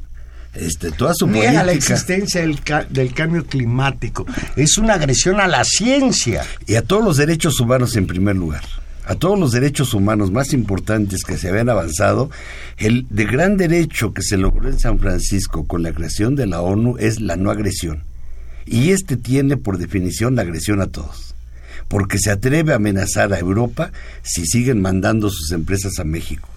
Este, 0.54 0.92
toda 0.92 1.14
su 1.14 1.28
Niega 1.28 1.54
la 1.54 1.62
política 1.72 1.94
existencia 1.94 2.42
del, 2.42 2.62
ca- 2.62 2.86
del 2.90 3.14
cambio 3.14 3.46
climático. 3.46 4.26
Es 4.58 4.78
una 4.78 4.96
agresión 4.96 5.40
a 5.40 5.48
la 5.48 5.64
ciencia. 5.64 6.44
y 6.68 6.76
a 6.76 6.82
todos 6.82 7.04
los 7.04 7.18
derechos 7.18 7.60
humanos 7.60 7.96
en 7.96 8.06
primer 8.08 8.36
lugar. 8.36 8.64
A 9.06 9.16
todos 9.16 9.40
los 9.40 9.52
derechos 9.52 9.94
humanos 9.94 10.32
más 10.32 10.54
importantes 10.54 11.24
que 11.24 11.38
se 11.38 11.50
habían 11.50 11.70
avanzado, 11.70 12.30
el 12.78 13.08
de 13.10 13.26
gran 13.26 13.58
derecho 13.58 14.14
que 14.14 14.22
se 14.22 14.38
logró 14.38 14.70
en 14.70 14.80
San 14.80 15.00
Francisco 15.00 15.66
con 15.68 15.84
la 15.84 15.92
creación 15.94 16.36
de 16.36 16.46
la 16.48 16.62
ONU 16.62 16.98
es 17.00 17.20
la 17.20 17.36
no 17.36 17.50
agresión. 17.50 18.04
Y 18.66 18.92
este 18.92 19.18
tiene 19.18 19.58
por 19.58 19.78
definición 19.80 20.36
la 20.36 20.44
agresión 20.44 20.82
a 20.82 20.88
todos. 20.88 21.34
Porque 21.88 22.20
se 22.20 22.30
atreve 22.30 22.74
a 22.74 22.76
amenazar 22.76 23.34
a 23.34 23.40
Europa 23.40 23.92
si 24.22 24.46
siguen 24.46 24.82
mandando 24.82 25.30
sus 25.30 25.52
empresas 25.52 25.98
a 26.00 26.04
México. 26.04 26.48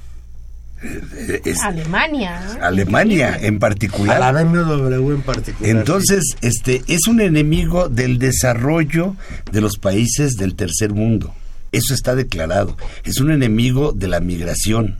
Eh, 0.84 1.40
es 1.44 1.60
Alemania. 1.62 2.40
Alemania 2.60 3.38
en 3.40 3.56
A 3.56 3.58
particular. 3.58 4.20
la 4.20 4.32
BMW 4.32 5.12
en 5.12 5.22
particular. 5.22 5.70
Entonces, 5.70 6.36
este 6.42 6.82
es 6.86 7.06
un 7.06 7.20
enemigo 7.20 7.88
del 7.88 8.18
desarrollo 8.18 9.16
de 9.50 9.60
los 9.60 9.78
países 9.78 10.34
del 10.34 10.54
tercer 10.54 10.92
mundo. 10.92 11.34
Eso 11.72 11.94
está 11.94 12.14
declarado. 12.14 12.76
Es 13.04 13.18
un 13.20 13.30
enemigo 13.30 13.92
de 13.92 14.08
la 14.08 14.20
migración. 14.20 14.98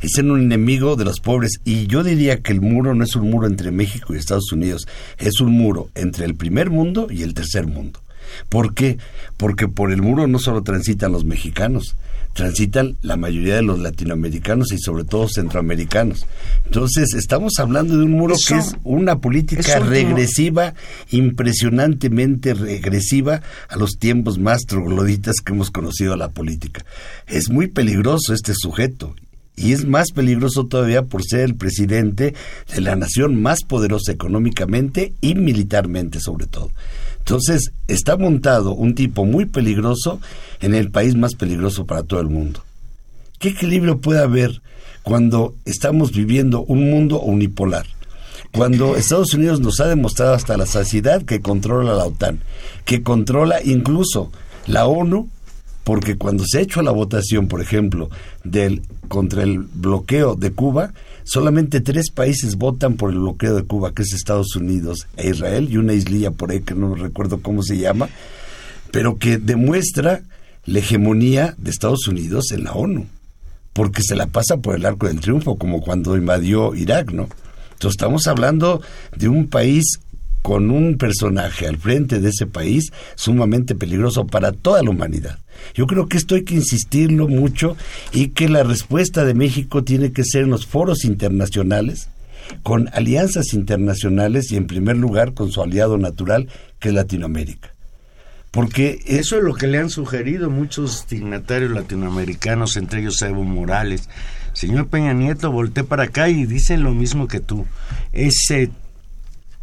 Es 0.00 0.16
un 0.18 0.40
enemigo 0.40 0.96
de 0.96 1.04
los 1.04 1.20
pobres. 1.20 1.60
Y 1.64 1.86
yo 1.86 2.02
diría 2.02 2.40
que 2.40 2.52
el 2.52 2.60
muro 2.60 2.94
no 2.94 3.04
es 3.04 3.14
un 3.16 3.30
muro 3.30 3.46
entre 3.46 3.70
México 3.70 4.14
y 4.14 4.18
Estados 4.18 4.52
Unidos. 4.52 4.86
Es 5.18 5.40
un 5.40 5.52
muro 5.52 5.90
entre 5.94 6.24
el 6.24 6.34
primer 6.34 6.70
mundo 6.70 7.08
y 7.10 7.22
el 7.22 7.34
tercer 7.34 7.66
mundo. 7.66 8.00
¿Por 8.48 8.74
qué? 8.74 8.98
Porque 9.36 9.68
por 9.68 9.92
el 9.92 10.02
muro 10.02 10.26
no 10.26 10.38
solo 10.38 10.62
transitan 10.62 11.12
los 11.12 11.24
mexicanos, 11.24 11.96
transitan 12.34 12.96
la 13.02 13.16
mayoría 13.16 13.56
de 13.56 13.62
los 13.62 13.78
latinoamericanos 13.80 14.70
y 14.72 14.78
sobre 14.78 15.04
todo 15.04 15.28
centroamericanos. 15.28 16.26
Entonces, 16.66 17.14
estamos 17.14 17.54
hablando 17.58 17.96
de 17.96 18.04
un 18.04 18.12
muro 18.12 18.34
Eso- 18.34 18.54
que 18.54 18.60
es 18.60 18.76
una 18.84 19.18
política 19.18 19.78
regresiva, 19.80 20.74
impresionantemente 21.10 22.54
regresiva 22.54 23.42
a 23.68 23.76
los 23.76 23.98
tiempos 23.98 24.38
más 24.38 24.62
trogloditas 24.66 25.36
que 25.44 25.52
hemos 25.52 25.70
conocido 25.70 26.12
a 26.14 26.16
la 26.16 26.28
política. 26.30 26.84
Es 27.26 27.48
muy 27.50 27.68
peligroso 27.68 28.34
este 28.34 28.52
sujeto. 28.54 29.14
Y 29.56 29.72
es 29.72 29.86
más 29.86 30.12
peligroso 30.12 30.66
todavía 30.66 31.02
por 31.02 31.24
ser 31.24 31.40
el 31.40 31.56
presidente 31.56 32.32
de 32.72 32.80
la 32.80 32.94
nación 32.94 33.42
más 33.42 33.64
poderosa 33.64 34.12
económicamente 34.12 35.14
y 35.20 35.34
militarmente 35.34 36.20
sobre 36.20 36.46
todo. 36.46 36.70
Entonces, 37.28 37.72
está 37.88 38.16
montado 38.16 38.72
un 38.72 38.94
tipo 38.94 39.26
muy 39.26 39.44
peligroso 39.44 40.18
en 40.62 40.74
el 40.74 40.90
país 40.90 41.14
más 41.14 41.34
peligroso 41.34 41.84
para 41.84 42.02
todo 42.02 42.20
el 42.20 42.28
mundo. 42.30 42.64
¿Qué 43.38 43.50
equilibrio 43.50 43.98
puede 43.98 44.20
haber 44.20 44.62
cuando 45.02 45.54
estamos 45.66 46.12
viviendo 46.12 46.62
un 46.62 46.90
mundo 46.90 47.20
unipolar? 47.20 47.84
Cuando 48.50 48.96
Estados 48.96 49.34
Unidos 49.34 49.60
nos 49.60 49.78
ha 49.80 49.88
demostrado 49.88 50.32
hasta 50.32 50.56
la 50.56 50.64
saciedad 50.64 51.20
que 51.20 51.42
controla 51.42 51.92
la 51.92 52.06
OTAN, 52.06 52.40
que 52.86 53.02
controla 53.02 53.62
incluso 53.62 54.32
la 54.66 54.86
ONU, 54.86 55.28
porque 55.84 56.16
cuando 56.16 56.44
se 56.46 56.56
ha 56.56 56.62
hecho 56.62 56.80
la 56.80 56.92
votación, 56.92 57.46
por 57.46 57.60
ejemplo, 57.60 58.08
del 58.42 58.80
contra 59.08 59.42
el 59.42 59.58
bloqueo 59.58 60.34
de 60.34 60.52
Cuba, 60.52 60.94
solamente 61.28 61.82
tres 61.82 62.10
países 62.10 62.56
votan 62.56 62.96
por 62.96 63.12
el 63.12 63.18
bloqueo 63.18 63.54
de 63.54 63.64
Cuba, 63.64 63.92
que 63.92 64.02
es 64.02 64.14
Estados 64.14 64.56
Unidos 64.56 65.06
e 65.16 65.28
Israel 65.28 65.68
y 65.70 65.76
una 65.76 65.92
islilla 65.92 66.30
por 66.30 66.50
ahí 66.50 66.60
que 66.60 66.74
no 66.74 66.94
recuerdo 66.94 67.42
cómo 67.42 67.62
se 67.62 67.76
llama, 67.76 68.08
pero 68.90 69.18
que 69.18 69.36
demuestra 69.36 70.22
la 70.64 70.78
hegemonía 70.78 71.54
de 71.58 71.70
Estados 71.70 72.08
Unidos 72.08 72.50
en 72.52 72.64
la 72.64 72.72
ONU, 72.72 73.06
porque 73.74 74.02
se 74.02 74.16
la 74.16 74.26
pasa 74.26 74.56
por 74.56 74.74
el 74.74 74.86
arco 74.86 75.06
del 75.06 75.20
triunfo, 75.20 75.58
como 75.58 75.82
cuando 75.82 76.16
invadió 76.16 76.74
Irak, 76.74 77.12
¿no? 77.12 77.28
Entonces 77.72 77.96
estamos 77.96 78.26
hablando 78.26 78.80
de 79.14 79.28
un 79.28 79.48
país 79.48 79.84
con 80.48 80.70
un 80.70 80.96
personaje 80.96 81.66
al 81.66 81.76
frente 81.76 82.20
de 82.20 82.30
ese 82.30 82.46
país 82.46 82.90
sumamente 83.16 83.74
peligroso 83.74 84.26
para 84.26 84.50
toda 84.52 84.82
la 84.82 84.88
humanidad. 84.88 85.38
Yo 85.74 85.86
creo 85.86 86.08
que 86.08 86.16
esto 86.16 86.36
hay 86.36 86.44
que 86.44 86.54
insistirlo 86.54 87.28
mucho 87.28 87.76
y 88.14 88.28
que 88.28 88.48
la 88.48 88.62
respuesta 88.62 89.26
de 89.26 89.34
México 89.34 89.84
tiene 89.84 90.10
que 90.10 90.24
ser 90.24 90.44
en 90.44 90.50
los 90.50 90.64
foros 90.66 91.04
internacionales, 91.04 92.08
con 92.62 92.88
alianzas 92.94 93.52
internacionales 93.52 94.50
y 94.50 94.56
en 94.56 94.66
primer 94.66 94.96
lugar 94.96 95.34
con 95.34 95.52
su 95.52 95.60
aliado 95.62 95.98
natural, 95.98 96.48
que 96.78 96.88
es 96.88 96.94
Latinoamérica. 96.94 97.74
Porque 98.50 99.00
es- 99.04 99.18
Eso 99.26 99.36
es 99.36 99.44
lo 99.44 99.52
que 99.52 99.66
le 99.66 99.76
han 99.76 99.90
sugerido 99.90 100.48
muchos 100.48 101.06
dignatarios 101.10 101.72
latinoamericanos, 101.72 102.78
entre 102.78 103.00
ellos 103.00 103.20
Evo 103.20 103.44
Morales. 103.44 104.08
Señor 104.54 104.88
Peña 104.88 105.12
Nieto, 105.12 105.52
volteé 105.52 105.84
para 105.84 106.04
acá 106.04 106.30
y 106.30 106.46
dicen 106.46 106.82
lo 106.84 106.94
mismo 106.94 107.28
que 107.28 107.40
tú. 107.40 107.66
Ese, 108.14 108.70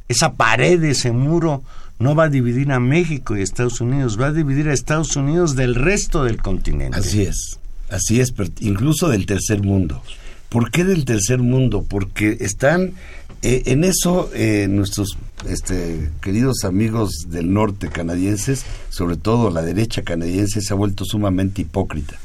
esa 0.08 0.34
pared, 0.34 0.84
ese 0.84 1.12
muro, 1.12 1.63
no 2.00 2.15
va 2.15 2.26
a 2.26 2.30
dividir 2.30 2.72
a 2.72 2.80
México 2.80 3.38
y 3.38 3.41
Estados 3.41 3.82
Unidos, 3.82 4.20
va 4.20 4.28
a 4.28 4.32
dividir 4.32 4.68
a 4.70 4.74
Estados 4.74 5.15
Unidos 5.15 5.56
del 5.56 5.76
resto 5.76 6.24
del 6.24 6.41
continente. 6.41 6.98
Así 6.98 7.22
es, 7.22 7.60
así 7.89 8.20
es, 8.20 8.34
incluso 8.60 9.10
del 9.10 9.26
tercer 9.26 9.63
mundo. 9.63 10.02
¿Por 10.50 10.72
qué 10.72 10.84
del 10.84 11.06
tercer 11.06 11.39
mundo? 11.39 11.86
Porque 11.88 12.38
están 12.39 12.94
eh, 13.41 13.63
en 13.68 13.84
eso 13.84 14.30
eh, 14.34 14.68
nuestros 14.70 15.18
este, 15.48 16.10
queridos 16.22 16.63
amigos 16.63 17.28
del 17.28 17.54
norte 17.54 17.89
canadienses, 17.89 18.65
sobre 18.89 19.18
todo 19.18 19.50
la 19.50 19.62
derecha 19.62 20.04
canadiense, 20.04 20.62
se 20.62 20.74
ha 20.74 20.78
vuelto 20.78 21.06
sumamente 21.06 21.62
hipócrita, 21.62 22.18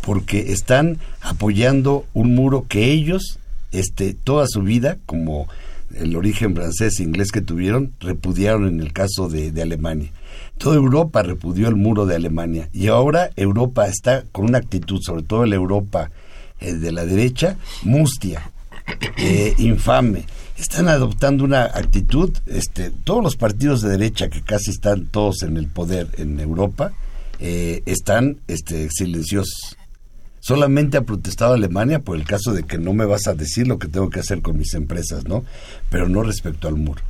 porque 0.00 0.52
están 0.52 0.98
apoyando 1.20 2.06
un 2.14 2.34
muro 2.34 2.66
que 2.68 2.92
ellos, 2.92 3.38
este, 3.70 4.14
toda 4.14 4.46
su 4.48 4.62
vida, 4.62 4.98
como 5.06 5.48
el 5.96 6.16
origen 6.16 6.54
francés 6.54 6.98
e 6.98 7.02
inglés 7.02 7.32
que 7.32 7.40
tuvieron, 7.40 7.92
repudiaron 8.00 8.68
en 8.68 8.80
el 8.80 8.92
caso 8.92 9.28
de, 9.28 9.50
Alemania. 9.62 10.10
Toda 10.58 10.76
Europa 10.76 11.22
repudió 11.22 11.68
el 11.68 11.76
muro 11.76 12.06
de 12.06 12.16
Alemania 12.16 12.68
y 12.72 12.88
ahora 12.88 13.30
Europa 13.36 13.86
está 13.86 14.24
con 14.32 14.46
una 14.46 14.58
actitud, 14.58 15.00
sobre 15.02 15.22
todo 15.22 15.46
la 15.46 15.56
Europa 15.56 16.10
eh, 16.60 16.74
de 16.74 16.92
la 16.92 17.04
derecha, 17.04 17.56
mustia, 17.82 18.50
eh, 19.16 19.54
infame. 19.58 20.24
Están 20.58 20.88
adoptando 20.88 21.44
una 21.44 21.64
actitud, 21.64 22.30
este, 22.46 22.90
todos 22.90 23.22
los 23.22 23.36
partidos 23.36 23.82
de 23.82 23.90
derecha 23.90 24.28
que 24.28 24.42
casi 24.42 24.70
están 24.70 25.06
todos 25.06 25.42
en 25.42 25.56
el 25.56 25.66
poder 25.66 26.08
en 26.18 26.38
Europa, 26.38 26.92
eh, 27.40 27.82
están 27.86 28.38
este, 28.46 28.88
silenciosos. 28.90 29.76
Solamente 30.44 30.96
ha 30.96 31.02
protestado 31.02 31.54
Alemania 31.54 32.00
por 32.00 32.16
el 32.16 32.24
caso 32.24 32.52
de 32.52 32.64
que 32.64 32.76
no 32.76 32.92
me 32.94 33.04
vas 33.04 33.28
a 33.28 33.34
decir 33.34 33.68
lo 33.68 33.78
que 33.78 33.86
tengo 33.86 34.10
que 34.10 34.18
hacer 34.18 34.42
con 34.42 34.58
mis 34.58 34.74
empresas, 34.74 35.24
¿no? 35.24 35.44
Pero 35.88 36.08
no 36.08 36.24
respecto 36.24 36.66
al 36.66 36.74
muro. 36.74 37.00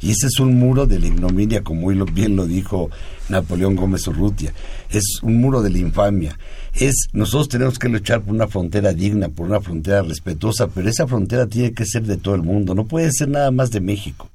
Y 0.00 0.12
ese 0.12 0.28
es 0.28 0.40
un 0.40 0.54
muro 0.58 0.86
de 0.86 0.98
la 0.98 1.08
ignominia, 1.08 1.62
como 1.62 1.88
bien 1.88 2.34
lo 2.34 2.46
dijo 2.46 2.88
Napoleón 3.28 3.76
Gómez 3.76 4.06
Urrutia. 4.06 4.54
Es 4.88 5.04
un 5.22 5.38
muro 5.38 5.60
de 5.60 5.68
la 5.68 5.78
infamia. 5.78 6.38
Es 6.72 7.08
nosotros 7.12 7.48
tenemos 7.50 7.78
que 7.78 7.90
luchar 7.90 8.22
por 8.22 8.32
una 8.34 8.48
frontera 8.48 8.94
digna, 8.94 9.28
por 9.28 9.48
una 9.48 9.60
frontera 9.60 10.00
respetuosa, 10.02 10.68
pero 10.68 10.88
esa 10.88 11.06
frontera 11.06 11.46
tiene 11.46 11.72
que 11.72 11.84
ser 11.84 12.04
de 12.04 12.16
todo 12.16 12.36
el 12.36 12.42
mundo. 12.42 12.74
No 12.74 12.86
puede 12.86 13.12
ser 13.12 13.28
nada 13.28 13.50
más 13.50 13.70
de 13.70 13.80
México, 13.80 14.30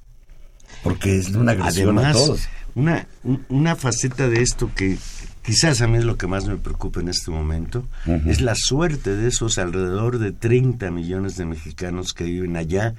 porque 0.83 1.17
es 1.17 1.29
una 1.29 1.53
agresión 1.53 1.97
Además, 1.97 2.15
a 2.15 2.19
todos. 2.19 2.41
Una, 2.75 3.07
un- 3.23 3.43
una 3.49 3.75
faceta 3.75 4.27
de 4.29 4.41
esto 4.43 4.69
que 4.75 4.97
quizás 5.43 5.81
a 5.81 5.87
mí 5.87 5.97
es 5.97 6.05
lo 6.05 6.17
que 6.17 6.27
más 6.27 6.45
me 6.45 6.55
preocupa 6.55 7.01
en 7.01 7.09
este 7.09 7.31
momento, 7.31 7.85
es 8.25 8.41
la 8.41 8.55
suerte 8.55 9.15
de 9.15 9.27
esos 9.27 9.57
alrededor 9.57 10.17
de 10.19 10.31
30 10.31 10.89
millones 10.91 11.35
de 11.37 11.45
mexicanos 11.45 12.13
que 12.13 12.23
viven 12.23 12.57
allá, 12.57 12.95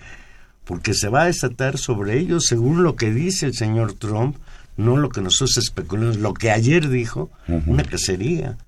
porque 0.65 0.95
se 0.95 1.09
va 1.09 1.23
a 1.23 1.27
desatar 1.27 1.79
sobre 1.79 2.19
ellos, 2.19 2.47
según 2.47 2.83
lo 2.83 2.97
que 2.97 3.13
dice 3.13 3.47
el 3.47 3.55
señor 3.55 3.95
Trump, 3.95 4.37
no 4.77 4.97
lo 4.97 5.09
que 5.09 5.21
nosotros 5.21 5.57
especulamos, 5.59 6.19
lo 6.19 6.35
que 6.35 6.51
ayer 6.51 6.89
dijo, 6.89 7.31
una 7.67 7.85
cacería 7.85 8.59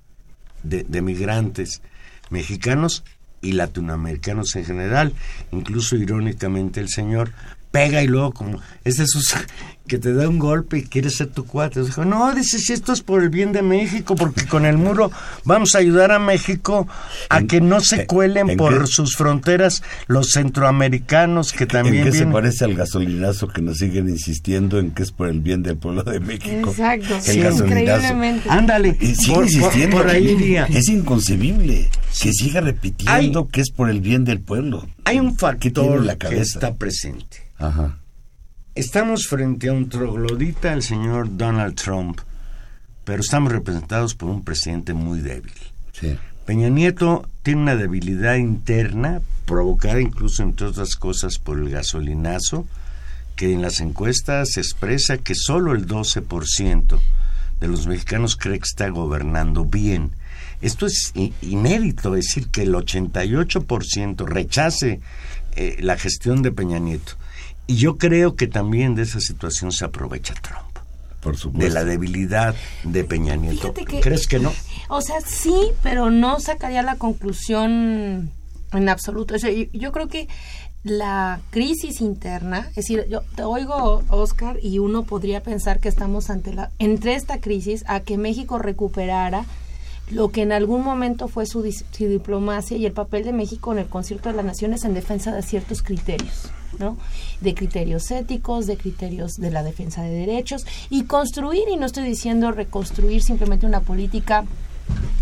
de, 0.63 0.85
de 0.85 1.03
migrantes 1.03 1.83
mexicanos 2.31 3.05
y 3.47 3.53
latinoamericanos 3.53 4.55
en 4.57 4.65
general. 4.65 5.13
Incluso 5.53 5.97
irónicamente 5.97 6.81
el 6.81 6.89
señor 6.89 7.33
pega 7.71 8.03
y 8.03 8.07
luego 8.07 8.33
como 8.33 8.61
es 8.85 8.97
de 8.97 9.05
esos 9.05 9.35
que 9.87 9.99
te 9.99 10.13
da 10.13 10.29
un 10.29 10.41
golpe 10.41 10.79
y 10.79 10.83
quiere 10.83 11.11
ser 11.11 11.29
tu 11.29 11.45
cuate. 11.47 11.81
Dijo, 11.83 12.05
no, 12.05 12.35
dice, 12.35 12.59
si 12.59 12.73
esto 12.73 12.93
es 12.93 13.03
por 13.03 13.23
el 13.23 13.29
bien 13.29 13.53
de 13.53 13.63
México, 13.63 14.17
porque 14.17 14.45
con 14.47 14.67
el 14.67 14.79
muro 14.79 15.13
vamos 15.45 15.77
a 15.77 15.79
ayudar 15.79 16.11
a 16.11 16.19
México 16.19 16.89
a 17.29 17.39
¿En- 17.39 17.47
que 17.47 17.61
no 17.61 17.81
se 17.81 18.01
en- 18.01 18.07
cuelen 18.07 18.51
en 18.51 18.57
por 18.57 18.81
qué- 18.81 18.87
sus 18.89 19.15
fronteras 19.15 19.85
los 20.09 20.33
centroamericanos 20.33 21.53
que 21.53 21.67
también 21.67 21.99
¿En 22.07 22.13
qué 22.13 22.19
se 22.19 22.27
parece 22.27 22.65
al 22.65 22.75
gasolinazo 22.75 23.47
que 23.47 23.63
nos 23.63 23.79
siguen 23.79 24.09
insistiendo 24.09 24.81
en 24.81 24.91
que 24.91 25.05
es 25.05 25.13
por 25.13 25.29
el 25.29 25.41
bien 25.41 25.63
del 25.63 25.77
pueblo 25.77 26.03
de 26.03 26.19
México? 26.19 26.71
Exacto, 26.71 27.15
El 27.15 27.23
sí, 27.23 27.39
gasolinazo. 27.41 27.65
increíblemente. 27.67 28.51
Ándale, 28.51 28.97
Y 29.01 29.15
sigue 29.15 29.27
por, 29.35 29.45
por- 29.45 29.53
insistiendo. 29.53 29.97
por 29.99 30.09
ahí 30.11 30.29
iría. 30.31 30.65
Es 30.67 30.89
inconcebible 30.89 31.89
que 32.21 32.33
siga 32.33 32.61
repitiendo 32.61 33.13
Hay- 33.13 33.36
que 33.45 33.61
es 33.61 33.71
por 33.71 33.91
el 33.91 34.01
bien 34.01 34.25
del 34.25 34.41
pueblo. 34.41 34.87
Hay 35.05 35.21
un 35.21 35.37
¿Qué 35.37 35.71
tiene 35.71 35.89
factor 35.89 36.05
la 36.05 36.17
que 36.17 36.41
está 36.41 36.75
presente. 36.75 37.43
Ajá. 37.59 37.99
Estamos 38.75 39.27
frente 39.27 39.69
a 39.69 39.73
un 39.73 39.89
troglodita, 39.89 40.73
el 40.73 40.83
señor 40.83 41.37
Donald 41.37 41.75
Trump, 41.75 42.21
pero 43.05 43.21
estamos 43.21 43.53
representados 43.53 44.15
por 44.15 44.31
un 44.31 44.45
presidente 44.45 44.95
muy 44.95 45.21
débil. 45.21 45.55
Sí. 45.93 46.19
Peña 46.45 46.69
Nieto 46.69 47.29
tiene 47.43 47.63
una 47.63 47.77
debilidad 47.77 48.37
interna, 48.37 49.21
provocada 49.47 50.01
incluso, 50.01 50.43
entre 50.43 50.67
otras 50.69 50.97
cosas, 50.97 51.39
por 51.39 51.59
el 51.59 51.71
gasolinazo, 51.71 52.67
que 53.35 53.53
en 53.53 53.63
las 53.63 53.81
encuestas 53.81 54.57
expresa 54.57 55.19
que 55.19 55.35
solo 55.35 55.73
el 55.73 55.87
12% 55.87 57.01
de 57.61 57.69
los 57.69 57.87
mexicanos 57.87 58.37
cree 58.37 58.59
que 58.59 58.65
está 58.65 58.89
gobernando 58.89 59.65
bien. 59.65 60.11
Esto 60.61 60.87
es 60.87 61.13
i- 61.15 61.33
inédito, 61.43 62.17
es 62.17 62.27
decir, 62.27 62.49
que 62.49 62.63
el 62.63 62.75
88% 62.75 64.25
rechace 64.27 65.01
eh, 65.57 65.77
la 65.81 65.97
gestión 65.97 66.43
de 66.43 66.53
Peña 66.53 66.79
Nieto. 66.79 67.13
Y 67.67 67.77
yo 67.77 67.97
creo 67.99 68.37
que 68.37 68.47
también 68.47 68.95
de 68.95 69.03
esa 69.03 69.21
situación 69.21 69.73
se 69.73 69.85
aprovecha 69.85 70.35
Trump, 70.35 70.79
Por 71.21 71.37
supuesto. 71.37 71.67
de 71.67 71.75
la 71.75 71.85
debilidad 71.85 72.55
de 72.85 73.05
Peña 73.05 73.37
Nieto. 73.37 73.73
Que- 73.75 74.01
¿Crees 74.01 74.27
que 74.27 74.39
no? 74.39 74.53
O 74.89 75.01
sea, 75.01 75.21
sí, 75.21 75.55
pero 75.83 76.11
no 76.11 76.39
sacaría 76.41 76.83
la 76.83 76.97
conclusión 76.97 78.31
En 78.73 78.89
absoluto. 78.89 79.35
O 79.35 79.39
sea, 79.39 79.51
yo, 79.51 79.65
yo 79.73 79.93
creo 79.93 80.09
que 80.09 80.29
la 80.83 81.41
crisis 81.51 82.01
interna, 82.01 82.67
es 82.71 82.75
decir, 82.77 83.07
yo 83.09 83.23
te 83.35 83.43
oigo, 83.45 84.03
Oscar, 84.09 84.59
y 84.63 84.79
uno 84.81 85.05
podría 85.05 85.43
pensar 85.43 85.79
que 85.81 85.89
estamos 85.89 86.31
ante 86.31 86.53
la, 86.53 86.71
entre 86.79 87.15
esta 87.15 87.41
crisis 87.41 87.85
a 87.87 88.01
que 88.01 88.19
México 88.19 88.59
recuperara 88.59 89.45
lo 90.11 90.29
que 90.29 90.43
en 90.43 90.53
algún 90.53 90.83
momento 90.83 91.29
fue 91.29 91.47
su, 91.47 91.63
su 91.71 92.05
diplomacia 92.07 92.77
y 92.77 92.87
el 92.87 92.93
papel 92.93 93.25
de 93.25 93.33
México 93.33 93.73
en 93.73 93.79
el 93.79 93.87
concierto 93.87 94.29
de 94.29 94.37
las 94.37 94.45
naciones 94.45 94.85
en 94.85 94.95
defensa 94.95 95.35
de 95.35 95.43
ciertos 95.43 95.83
criterios, 95.83 96.51
¿no? 96.79 96.97
De 97.41 97.55
criterios 97.55 98.11
éticos, 98.11 98.67
de 98.67 98.77
criterios 98.77 99.33
de 99.35 99.51
la 99.51 99.63
defensa 99.63 100.03
de 100.03 100.11
derechos 100.11 100.65
y 100.91 101.05
construir, 101.05 101.65
y 101.69 101.77
no 101.77 101.87
estoy 101.87 102.05
diciendo 102.05 102.53
reconstruir 102.53 103.23
simplemente 103.23 103.67
una 103.67 103.81
política 103.81 104.45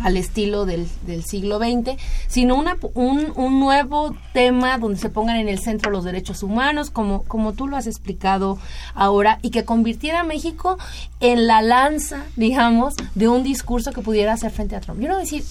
al 0.02 0.16
estilo 0.16 0.66
del, 0.66 0.86
del 1.06 1.24
siglo 1.24 1.58
XX, 1.58 1.98
sino 2.26 2.56
una, 2.56 2.76
un, 2.92 3.32
un 3.36 3.58
nuevo 3.58 4.14
tema 4.34 4.76
donde 4.78 4.98
se 4.98 5.08
pongan 5.08 5.36
en 5.36 5.48
el 5.48 5.58
centro 5.58 5.90
los 5.90 6.04
derechos 6.04 6.42
humanos, 6.42 6.90
como, 6.90 7.22
como 7.24 7.54
tú 7.54 7.68
lo 7.68 7.76
has 7.76 7.86
explicado 7.86 8.58
ahora, 8.94 9.38
y 9.40 9.50
que 9.50 9.64
convirtiera 9.64 10.20
a 10.20 10.24
México 10.24 10.78
en 11.20 11.46
la 11.46 11.62
lanza, 11.62 12.24
digamos, 12.36 12.94
de 13.14 13.28
un 13.28 13.42
discurso 13.42 13.92
que 13.92 14.02
pudiera 14.02 14.34
hacer 14.34 14.50
frente 14.50 14.76
a 14.76 14.80
Trump. 14.80 15.00
Yo 15.00 15.08
no 15.08 15.18
decir, 15.18 15.42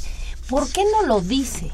¿por 0.49 0.71
qué 0.71 0.84
no 0.84 1.08
lo 1.08 1.21
dice? 1.21 1.71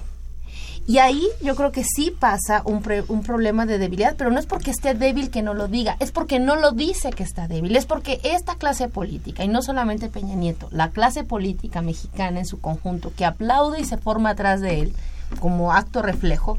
Y 0.90 0.98
ahí 0.98 1.28
yo 1.44 1.56
creo 1.56 1.72
que 1.72 1.84
sí 1.84 2.10
pasa 2.10 2.64
un, 2.66 2.82
pre- 2.82 3.04
un 3.10 3.22
problema 3.22 3.68
de 3.68 3.78
debilidad, 3.78 4.16
pero 4.18 4.32
no 4.32 4.40
es 4.40 4.48
porque 4.48 4.72
esté 4.72 4.96
débil 4.96 5.30
que 5.30 5.44
no 5.44 5.54
lo 5.54 5.68
diga, 5.68 5.96
es 6.00 6.12
porque 6.12 6.40
no 6.40 6.56
lo 6.56 6.72
dice 6.72 7.12
que 7.12 7.22
está 7.22 7.48
débil, 7.48 7.76
es 7.76 7.86
porque 7.86 8.20
esta 8.24 8.56
clase 8.56 8.88
política, 8.88 9.44
y 9.44 9.50
no 9.50 9.62
solamente 9.62 10.10
Peña 10.10 10.34
Nieto, 10.34 10.68
la 10.72 10.90
clase 10.90 11.24
política 11.24 11.84
mexicana 11.84 12.40
en 12.40 12.48
su 12.48 12.60
conjunto, 12.60 13.14
que 13.16 13.24
aplaude 13.24 13.80
y 13.80 13.86
se 13.86 13.98
forma 13.98 14.32
atrás 14.32 14.62
de 14.62 14.80
él 14.80 14.94
como 15.40 15.74
acto 15.74 16.02
reflejo, 16.02 16.58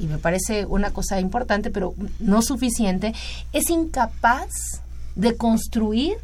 y 0.00 0.08
me 0.08 0.18
parece 0.18 0.66
una 0.66 0.90
cosa 0.90 1.20
importante, 1.20 1.70
pero 1.70 1.94
no 2.18 2.42
suficiente, 2.42 3.14
es 3.52 3.70
incapaz 3.70 4.50
de 5.14 5.36
construir 5.36 6.16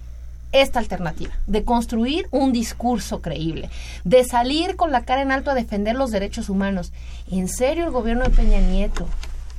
esta 0.55 0.79
alternativa, 0.79 1.33
de 1.47 1.65
construir 1.65 2.29
un 2.31 2.53
discurso 2.53 3.21
creíble, 3.21 3.69
de 4.05 4.25
salir 4.25 4.77
con 4.77 4.93
la 4.93 5.05
cara 5.05 5.23
en 5.23 5.33
alto 5.33 5.51
a 5.51 5.55
defender 5.55 5.97
los 5.97 6.13
derechos 6.13 6.49
humanos. 6.49 6.93
¿En 7.31 7.49
serio 7.49 7.85
el 7.85 7.91
gobierno 7.91 8.25
de 8.25 8.31
Peña 8.31 8.61
Nieto 8.61 9.07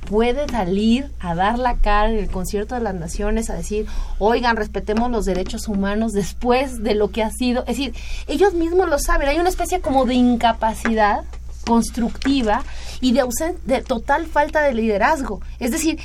puede 0.08 0.48
salir 0.48 1.10
a 1.20 1.34
dar 1.34 1.58
la 1.58 1.76
cara 1.76 2.10
en 2.10 2.18
el 2.18 2.30
concierto 2.30 2.74
de 2.74 2.80
las 2.80 2.94
naciones 2.94 3.50
a 3.50 3.54
decir, 3.54 3.86
oigan, 4.18 4.56
respetemos 4.56 5.10
los 5.10 5.26
derechos 5.26 5.68
humanos 5.68 6.12
después 6.12 6.82
de 6.82 6.94
lo 6.94 7.10
que 7.10 7.22
ha 7.22 7.30
sido? 7.30 7.60
Es 7.62 7.76
decir, 7.76 7.94
ellos 8.26 8.54
mismos 8.54 8.88
lo 8.88 8.98
saben, 8.98 9.28
hay 9.28 9.38
una 9.38 9.50
especie 9.50 9.80
como 9.80 10.06
de 10.06 10.14
incapacidad 10.14 11.24
constructiva 11.66 12.62
y 13.00 13.12
de, 13.12 13.24
de 13.64 13.82
total 13.82 14.26
falta 14.26 14.62
de 14.62 14.72
liderazgo. 14.72 15.40
Es 15.58 15.72
decir, 15.72 15.98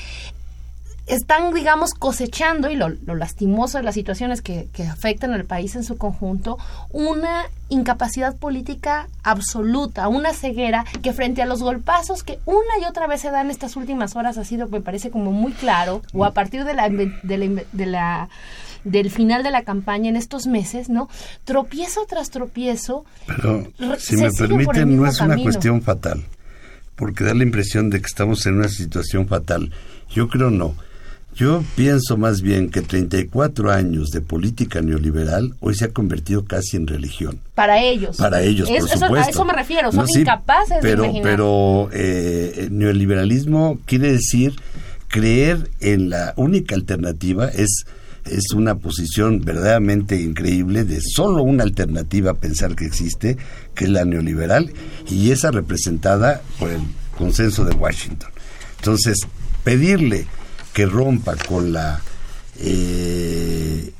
están, 1.07 1.53
digamos, 1.53 1.93
cosechando, 1.93 2.69
y 2.69 2.75
lo, 2.75 2.89
lo 2.89 3.15
lastimoso 3.15 3.77
de 3.77 3.83
las 3.83 3.95
situaciones 3.95 4.41
que, 4.41 4.67
que 4.73 4.83
afectan 4.83 5.33
al 5.33 5.45
país 5.45 5.75
en 5.75 5.83
su 5.83 5.97
conjunto, 5.97 6.57
una 6.91 7.43
incapacidad 7.69 8.35
política 8.37 9.07
absoluta, 9.23 10.07
una 10.07 10.33
ceguera 10.33 10.85
que 11.01 11.13
frente 11.13 11.41
a 11.41 11.45
los 11.45 11.63
golpazos 11.63 12.23
que 12.23 12.39
una 12.45 12.79
y 12.81 12.85
otra 12.85 13.07
vez 13.07 13.21
se 13.21 13.31
dan 13.31 13.49
estas 13.49 13.75
últimas 13.75 14.15
horas 14.15 14.37
ha 14.37 14.45
sido, 14.45 14.67
me 14.67 14.81
parece 14.81 15.09
como 15.09 15.31
muy 15.31 15.53
claro, 15.53 16.01
o 16.13 16.25
a 16.25 16.31
partir 16.31 16.65
de 16.65 16.73
la, 16.73 16.89
de 16.89 17.37
la, 17.37 17.63
de 17.71 17.85
la 17.85 18.29
del 18.83 19.11
final 19.11 19.43
de 19.43 19.51
la 19.51 19.63
campaña 19.63 20.09
en 20.09 20.15
estos 20.15 20.47
meses, 20.47 20.89
¿no? 20.89 21.07
Tropiezo 21.45 22.05
tras 22.07 22.31
tropiezo. 22.31 23.05
Pero, 23.27 23.67
si 23.99 24.17
me 24.17 24.31
permiten, 24.31 24.97
no 24.97 25.05
es 25.05 25.21
una 25.21 25.37
cuestión 25.37 25.81
fatal, 25.81 26.25
porque 26.95 27.23
da 27.23 27.33
la 27.33 27.43
impresión 27.43 27.89
de 27.89 27.99
que 27.99 28.07
estamos 28.07 28.45
en 28.45 28.55
una 28.55 28.69
situación 28.69 29.27
fatal. 29.27 29.71
Yo 30.09 30.27
creo 30.27 30.49
no. 30.49 30.75
Yo 31.35 31.63
pienso 31.75 32.17
más 32.17 32.41
bien 32.41 32.69
que 32.69 32.81
34 32.81 33.71
años 33.71 34.09
de 34.09 34.21
política 34.21 34.81
neoliberal 34.81 35.55
hoy 35.61 35.75
se 35.75 35.85
ha 35.85 35.89
convertido 35.89 36.45
casi 36.45 36.75
en 36.77 36.87
religión. 36.87 37.39
Para 37.55 37.81
ellos. 37.81 38.17
Para 38.17 38.41
ellos, 38.41 38.69
Es- 38.69 38.79
por 38.81 38.89
eso- 38.89 38.99
supuesto. 38.99 39.27
A 39.27 39.31
eso 39.31 39.45
me 39.45 39.53
refiero, 39.53 39.91
son 39.91 40.01
No, 40.01 40.07
sí, 40.07 40.19
incapaces 40.21 40.77
pero, 40.81 41.03
de 41.03 41.07
imaginar. 41.09 41.31
Pero 41.31 41.89
eh, 41.93 42.53
el 42.57 42.77
neoliberalismo 42.77 43.79
quiere 43.85 44.11
decir 44.11 44.53
creer 45.07 45.69
en 45.79 46.09
la 46.09 46.33
única 46.37 46.75
alternativa 46.75 47.47
es 47.47 47.85
es 48.23 48.51
una 48.53 48.75
posición 48.75 49.41
verdaderamente 49.43 50.21
increíble 50.21 50.83
de 50.83 51.01
solo 51.01 51.41
una 51.41 51.63
alternativa 51.63 52.35
pensar 52.35 52.75
que 52.75 52.85
existe, 52.85 53.35
que 53.73 53.85
es 53.85 53.89
la 53.89 54.05
neoliberal, 54.05 54.71
y 55.09 55.31
esa 55.31 55.49
representada 55.49 56.39
por 56.59 56.69
el 56.69 56.81
consenso 57.17 57.65
de 57.65 57.73
Washington. 57.75 58.29
Entonces, 58.77 59.17
pedirle 59.63 60.27
que 60.73 60.85
rompa 60.85 61.35
con 61.35 61.73
la 61.73 62.01
eh, 62.59 63.91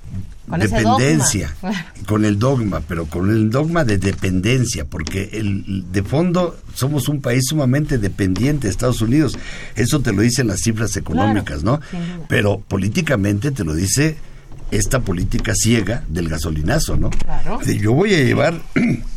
Con 0.47 0.59
dependencia, 0.59 1.55
con 2.07 2.25
el 2.25 2.37
dogma, 2.37 2.81
pero 2.87 3.05
con 3.05 3.29
el 3.29 3.49
dogma 3.49 3.83
de 3.83 3.97
dependencia, 3.97 4.85
porque 4.85 5.29
el, 5.33 5.91
de 5.91 6.03
fondo 6.03 6.57
somos 6.73 7.07
un 7.07 7.21
país 7.21 7.45
sumamente 7.47 7.97
dependiente 7.97 8.67
de 8.67 8.71
Estados 8.71 9.01
Unidos. 9.01 9.37
Eso 9.75 10.01
te 10.01 10.11
lo 10.13 10.21
dicen 10.21 10.47
las 10.47 10.61
cifras 10.61 10.95
económicas, 10.97 11.63
¿no? 11.63 11.79
Pero 12.27 12.59
políticamente 12.59 13.51
te 13.51 13.63
lo 13.63 13.73
dice 13.73 14.17
esta 14.71 15.01
política 15.01 15.53
ciega 15.53 16.03
del 16.07 16.29
gasolinazo, 16.29 16.95
¿no? 16.95 17.09
Claro. 17.09 17.61
Yo 17.63 17.93
voy 17.93 18.13
a 18.13 18.23
llevar 18.23 18.61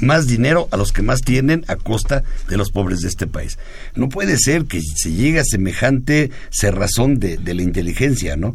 más 0.00 0.26
dinero 0.26 0.68
a 0.70 0.76
los 0.76 0.92
que 0.92 1.02
más 1.02 1.22
tienen 1.22 1.64
a 1.68 1.76
costa 1.76 2.24
de 2.48 2.56
los 2.56 2.70
pobres 2.70 3.00
de 3.00 3.08
este 3.08 3.26
país. 3.26 3.58
No 3.94 4.08
puede 4.08 4.36
ser 4.38 4.64
que 4.64 4.80
se 4.80 5.12
llegue 5.12 5.40
a 5.40 5.44
semejante 5.44 6.30
cerrazón 6.50 7.18
de, 7.18 7.36
de 7.36 7.54
la 7.54 7.62
inteligencia, 7.62 8.36
¿no? 8.36 8.54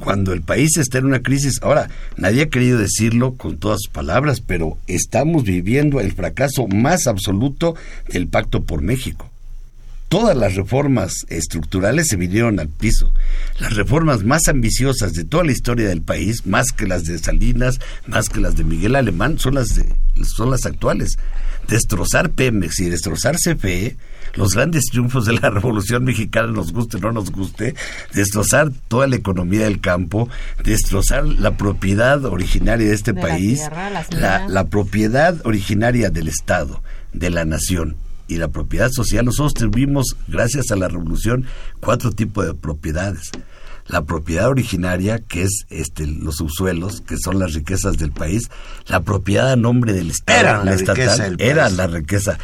Cuando 0.00 0.32
el 0.32 0.42
país 0.42 0.76
está 0.76 0.98
en 0.98 1.06
una 1.06 1.22
crisis, 1.22 1.60
ahora, 1.62 1.88
nadie 2.16 2.42
ha 2.42 2.48
querido 2.48 2.78
decirlo 2.78 3.36
con 3.36 3.58
todas 3.58 3.78
sus 3.82 3.92
palabras, 3.92 4.40
pero 4.40 4.76
estamos 4.88 5.44
viviendo 5.44 6.00
el 6.00 6.12
fracaso 6.12 6.66
más 6.66 7.06
absoluto 7.06 7.76
del 8.08 8.26
Pacto 8.26 8.64
por 8.64 8.82
México 8.82 9.30
todas 10.14 10.36
las 10.36 10.54
reformas 10.54 11.26
estructurales 11.28 12.06
se 12.06 12.14
vinieron 12.14 12.60
al 12.60 12.68
piso. 12.68 13.12
Las 13.58 13.74
reformas 13.74 14.22
más 14.22 14.46
ambiciosas 14.46 15.12
de 15.12 15.24
toda 15.24 15.42
la 15.42 15.50
historia 15.50 15.88
del 15.88 16.02
país, 16.02 16.46
más 16.46 16.70
que 16.70 16.86
las 16.86 17.02
de 17.02 17.18
Salinas, 17.18 17.80
más 18.06 18.28
que 18.28 18.38
las 18.38 18.54
de 18.54 18.62
Miguel 18.62 18.94
Alemán, 18.94 19.40
son 19.40 19.56
las 19.56 19.74
de, 19.74 19.92
son 20.22 20.52
las 20.52 20.66
actuales. 20.66 21.18
Destrozar 21.66 22.30
Pemex 22.30 22.78
y 22.78 22.90
destrozar 22.90 23.34
CFE, 23.34 23.96
los 24.34 24.54
grandes 24.54 24.84
triunfos 24.84 25.24
de 25.24 25.32
la 25.32 25.50
Revolución 25.50 26.04
Mexicana, 26.04 26.52
nos 26.52 26.72
guste 26.72 26.98
o 26.98 27.00
no 27.00 27.10
nos 27.10 27.32
guste, 27.32 27.74
destrozar 28.12 28.70
toda 28.86 29.08
la 29.08 29.16
economía 29.16 29.64
del 29.64 29.80
campo, 29.80 30.28
destrozar 30.62 31.24
la 31.26 31.56
propiedad 31.56 32.24
originaria 32.24 32.86
de 32.86 32.94
este 32.94 33.14
De 33.14 33.20
la 33.20 33.26
país, 33.26 33.58
tierra, 33.58 34.48
la 34.48 34.64
propiedad 34.66 35.44
originaria 35.44 36.10
del 36.10 36.28
Estado, 36.28 36.84
de 37.12 37.30
la 37.30 37.44
nación 37.44 37.96
y 38.28 38.36
la 38.36 38.48
propiedad 38.48 38.90
social, 38.90 39.24
nosotros 39.24 39.54
tuvimos, 39.54 40.16
gracias 40.28 40.70
a 40.70 40.76
la 40.76 40.88
revolución, 40.88 41.46
cuatro 41.80 42.10
tipos 42.12 42.46
de 42.46 42.54
propiedades. 42.54 43.30
La 43.86 44.02
propiedad 44.02 44.48
originaria, 44.48 45.18
que 45.18 45.42
es 45.42 45.66
este, 45.68 46.06
los 46.06 46.36
subsuelos, 46.36 47.02
que 47.02 47.18
son 47.18 47.38
las 47.38 47.52
riquezas 47.52 47.98
del 47.98 48.12
país. 48.12 48.48
La 48.86 49.00
propiedad 49.00 49.52
a 49.52 49.56
nombre 49.56 49.92
del 49.92 50.10
Estado, 50.10 50.40
Era 50.40 50.64
la 50.64 50.72
estatal, 50.72 51.36
era 51.38 51.64
país. 51.64 51.76
la 51.76 51.86
riqueza. 51.88 52.38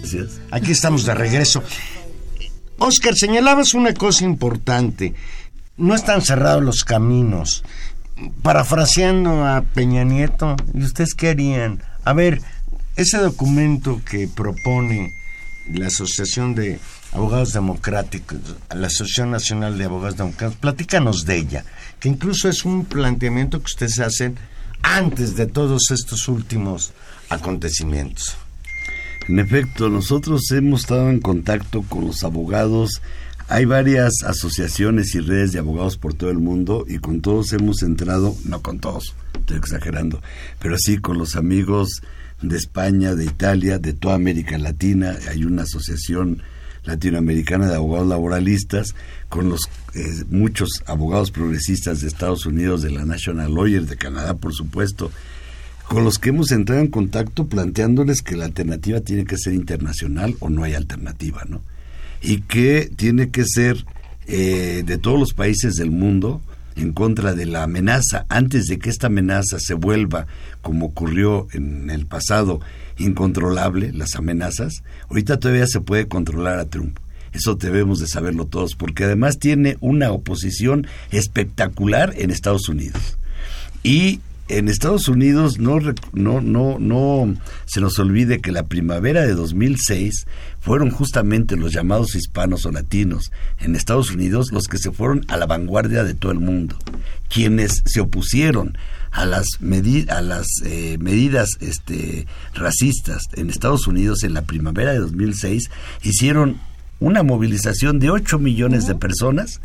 Gracias. 0.00 0.40
Aquí 0.50 0.72
estamos 0.72 1.04
de 1.04 1.14
regreso. 1.14 1.62
Oscar, 2.78 3.14
señalabas 3.14 3.74
una 3.74 3.94
cosa 3.94 4.24
importante. 4.24 5.14
No 5.76 5.94
están 5.94 6.22
cerrados 6.22 6.62
los 6.62 6.84
caminos. 6.84 7.64
Parafraseando 8.42 9.44
a 9.44 9.62
Peña 9.62 10.04
Nieto, 10.04 10.56
¿y 10.72 10.84
ustedes 10.84 11.14
qué 11.14 11.30
harían? 11.30 11.82
A 12.04 12.12
ver, 12.12 12.40
ese 12.96 13.18
documento 13.18 14.00
que 14.08 14.28
propone 14.28 15.10
la 15.72 15.86
Asociación 15.86 16.54
de 16.54 16.78
Abogados 17.12 17.52
Democráticos, 17.52 18.38
la 18.72 18.86
Asociación 18.86 19.30
Nacional 19.30 19.78
de 19.78 19.84
Abogados 19.84 20.16
Democráticos, 20.16 20.60
platícanos 20.60 21.24
de 21.24 21.36
ella, 21.36 21.64
que 21.98 22.08
incluso 22.08 22.48
es 22.48 22.64
un 22.64 22.84
planteamiento 22.84 23.58
que 23.58 23.66
ustedes 23.66 23.98
hacen 23.98 24.36
antes 24.84 25.34
de 25.34 25.46
todos 25.46 25.90
estos 25.90 26.28
últimos 26.28 26.92
acontecimientos. 27.30 28.36
En 29.28 29.38
efecto, 29.38 29.88
nosotros 29.88 30.42
hemos 30.52 30.82
estado 30.82 31.08
en 31.08 31.20
contacto 31.20 31.82
con 31.82 32.06
los 32.06 32.22
abogados. 32.22 33.00
Hay 33.48 33.64
varias 33.64 34.22
asociaciones 34.24 35.14
y 35.14 35.20
redes 35.20 35.52
de 35.52 35.58
abogados 35.58 35.96
por 35.96 36.12
todo 36.12 36.30
el 36.30 36.38
mundo 36.38 36.84
y 36.86 36.98
con 36.98 37.22
todos 37.22 37.52
hemos 37.54 37.82
entrado, 37.82 38.36
no 38.44 38.60
con 38.60 38.78
todos, 38.78 39.14
estoy 39.38 39.56
exagerando, 39.56 40.20
pero 40.60 40.76
sí 40.78 40.98
con 40.98 41.16
los 41.18 41.34
amigos 41.34 42.02
de 42.42 42.58
España, 42.58 43.14
de 43.14 43.24
Italia, 43.24 43.78
de 43.78 43.94
toda 43.94 44.16
América 44.16 44.58
Latina. 44.58 45.16
Hay 45.30 45.44
una 45.44 45.62
asociación 45.62 46.42
latinoamericana 46.84 47.68
de 47.68 47.76
abogados 47.76 48.08
laboralistas 48.08 48.94
con 49.34 49.48
los 49.48 49.62
eh, 49.96 50.22
muchos 50.30 50.84
abogados 50.86 51.32
progresistas 51.32 52.00
de 52.00 52.06
Estados 52.06 52.46
Unidos, 52.46 52.82
de 52.82 52.92
la 52.92 53.04
National 53.04 53.52
Lawyer, 53.52 53.84
de 53.84 53.96
Canadá, 53.96 54.34
por 54.34 54.54
supuesto, 54.54 55.10
con 55.88 56.04
los 56.04 56.20
que 56.20 56.28
hemos 56.28 56.52
entrado 56.52 56.80
en 56.80 56.86
contacto 56.86 57.48
planteándoles 57.48 58.22
que 58.22 58.36
la 58.36 58.44
alternativa 58.44 59.00
tiene 59.00 59.24
que 59.24 59.36
ser 59.36 59.54
internacional 59.54 60.36
o 60.38 60.50
no 60.50 60.62
hay 60.62 60.74
alternativa, 60.74 61.42
¿no? 61.48 61.62
Y 62.22 62.42
que 62.42 62.88
tiene 62.94 63.30
que 63.30 63.42
ser 63.44 63.84
eh, 64.28 64.84
de 64.86 64.98
todos 64.98 65.18
los 65.18 65.34
países 65.34 65.74
del 65.74 65.90
mundo 65.90 66.40
en 66.76 66.92
contra 66.92 67.34
de 67.34 67.46
la 67.46 67.64
amenaza, 67.64 68.26
antes 68.28 68.66
de 68.66 68.78
que 68.78 68.88
esta 68.88 69.08
amenaza 69.08 69.58
se 69.58 69.74
vuelva, 69.74 70.28
como 70.62 70.86
ocurrió 70.86 71.48
en 71.54 71.90
el 71.90 72.06
pasado, 72.06 72.60
incontrolable, 72.98 73.92
las 73.92 74.14
amenazas, 74.14 74.84
ahorita 75.10 75.40
todavía 75.40 75.66
se 75.66 75.80
puede 75.80 76.06
controlar 76.06 76.60
a 76.60 76.66
Trump. 76.66 76.98
Eso 77.34 77.56
debemos 77.56 77.98
de 77.98 78.06
saberlo 78.06 78.46
todos, 78.46 78.74
porque 78.76 79.04
además 79.04 79.38
tiene 79.38 79.76
una 79.80 80.10
oposición 80.12 80.86
espectacular 81.10 82.14
en 82.16 82.30
Estados 82.30 82.68
Unidos. 82.68 83.18
Y 83.82 84.20
en 84.48 84.68
Estados 84.68 85.08
Unidos 85.08 85.58
no, 85.58 85.78
no, 86.12 86.40
no, 86.40 86.78
no 86.78 87.34
se 87.64 87.80
nos 87.80 87.98
olvide 87.98 88.40
que 88.40 88.52
la 88.52 88.64
primavera 88.64 89.22
de 89.22 89.34
2006 89.34 90.26
fueron 90.60 90.90
justamente 90.90 91.56
los 91.56 91.72
llamados 91.72 92.14
hispanos 92.14 92.66
o 92.66 92.70
latinos 92.70 93.32
en 93.60 93.74
Estados 93.74 94.10
Unidos 94.10 94.52
los 94.52 94.66
que 94.66 94.78
se 94.78 94.90
fueron 94.90 95.24
a 95.28 95.36
la 95.36 95.46
vanguardia 95.46 96.04
de 96.04 96.14
todo 96.14 96.30
el 96.32 96.40
mundo, 96.40 96.76
quienes 97.28 97.82
se 97.86 98.00
opusieron 98.00 98.76
a 99.10 99.24
las, 99.24 99.46
a 100.08 100.20
las 100.20 100.46
eh, 100.64 100.98
medidas 100.98 101.48
este, 101.60 102.26
racistas 102.52 103.22
en 103.34 103.48
Estados 103.48 103.86
Unidos 103.86 104.24
en 104.24 104.34
la 104.34 104.42
primavera 104.42 104.92
de 104.92 104.98
2006 104.98 105.70
hicieron 106.02 106.58
una 107.00 107.22
movilización 107.22 107.98
de 107.98 108.10
8 108.10 108.38
millones 108.38 108.86
de 108.86 108.94
personas 108.94 109.60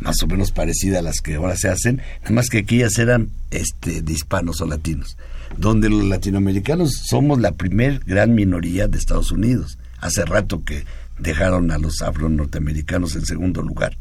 más 0.00 0.22
o 0.22 0.26
menos 0.26 0.50
parecida 0.52 0.98
a 0.98 1.02
las 1.02 1.20
que 1.20 1.36
ahora 1.36 1.56
se 1.56 1.68
hacen, 1.68 2.02
nada 2.22 2.34
más 2.34 2.48
que 2.48 2.58
aquellas 2.58 2.98
eran 2.98 3.30
este, 3.50 4.02
de 4.02 4.12
hispanos 4.12 4.60
o 4.60 4.66
latinos, 4.66 5.16
donde 5.56 5.88
los 5.88 6.04
latinoamericanos 6.04 7.04
somos 7.08 7.40
la 7.40 7.52
primer 7.52 8.00
gran 8.00 8.34
minoría 8.34 8.88
de 8.88 8.98
Estados 8.98 9.30
Unidos. 9.32 9.78
Hace 10.00 10.24
rato 10.24 10.64
que 10.64 10.84
dejaron 11.18 11.70
a 11.70 11.78
los 11.78 12.02
afro-norteamericanos 12.02 13.14
en 13.16 13.24
segundo 13.24 13.62
lugar. 13.62 13.96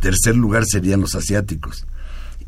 Tercer 0.00 0.36
lugar 0.36 0.64
serían 0.66 1.00
los 1.00 1.14
asiáticos. 1.14 1.86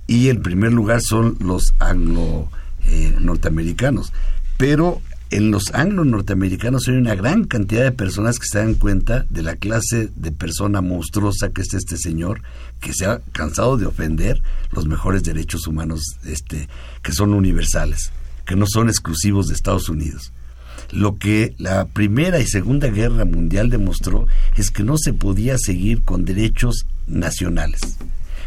Y 0.06 0.28
en 0.28 0.42
primer 0.42 0.72
lugar 0.72 1.00
son 1.02 1.38
los 1.40 1.74
anglo-norteamericanos. 1.78 4.12
Pero 4.56 5.02
en 5.30 5.50
los 5.50 5.74
anglo-norteamericanos 5.74 6.88
hay 6.88 6.94
una 6.94 7.14
gran 7.14 7.44
cantidad 7.44 7.82
de 7.82 7.92
personas 7.92 8.38
que 8.38 8.46
se 8.46 8.58
dan 8.58 8.74
cuenta 8.74 9.26
de 9.28 9.42
la 9.42 9.56
clase 9.56 10.08
de 10.16 10.32
persona 10.32 10.80
monstruosa 10.80 11.50
que 11.50 11.60
es 11.60 11.74
este 11.74 11.98
señor, 11.98 12.42
que 12.80 12.94
se 12.94 13.04
ha 13.04 13.20
cansado 13.32 13.76
de 13.76 13.86
ofender 13.86 14.42
los 14.72 14.86
mejores 14.86 15.22
derechos 15.22 15.66
humanos 15.66 16.00
este, 16.24 16.68
que 17.02 17.12
son 17.12 17.34
universales, 17.34 18.10
que 18.46 18.56
no 18.56 18.66
son 18.66 18.88
exclusivos 18.88 19.48
de 19.48 19.54
Estados 19.54 19.90
Unidos. 19.90 20.32
Lo 20.90 21.18
que 21.18 21.54
la 21.58 21.84
Primera 21.84 22.40
y 22.40 22.46
Segunda 22.46 22.88
Guerra 22.88 23.26
Mundial 23.26 23.68
demostró 23.68 24.26
es 24.56 24.70
que 24.70 24.82
no 24.82 24.96
se 24.96 25.12
podía 25.12 25.58
seguir 25.58 26.02
con 26.02 26.24
derechos 26.24 26.86
nacionales, 27.06 27.80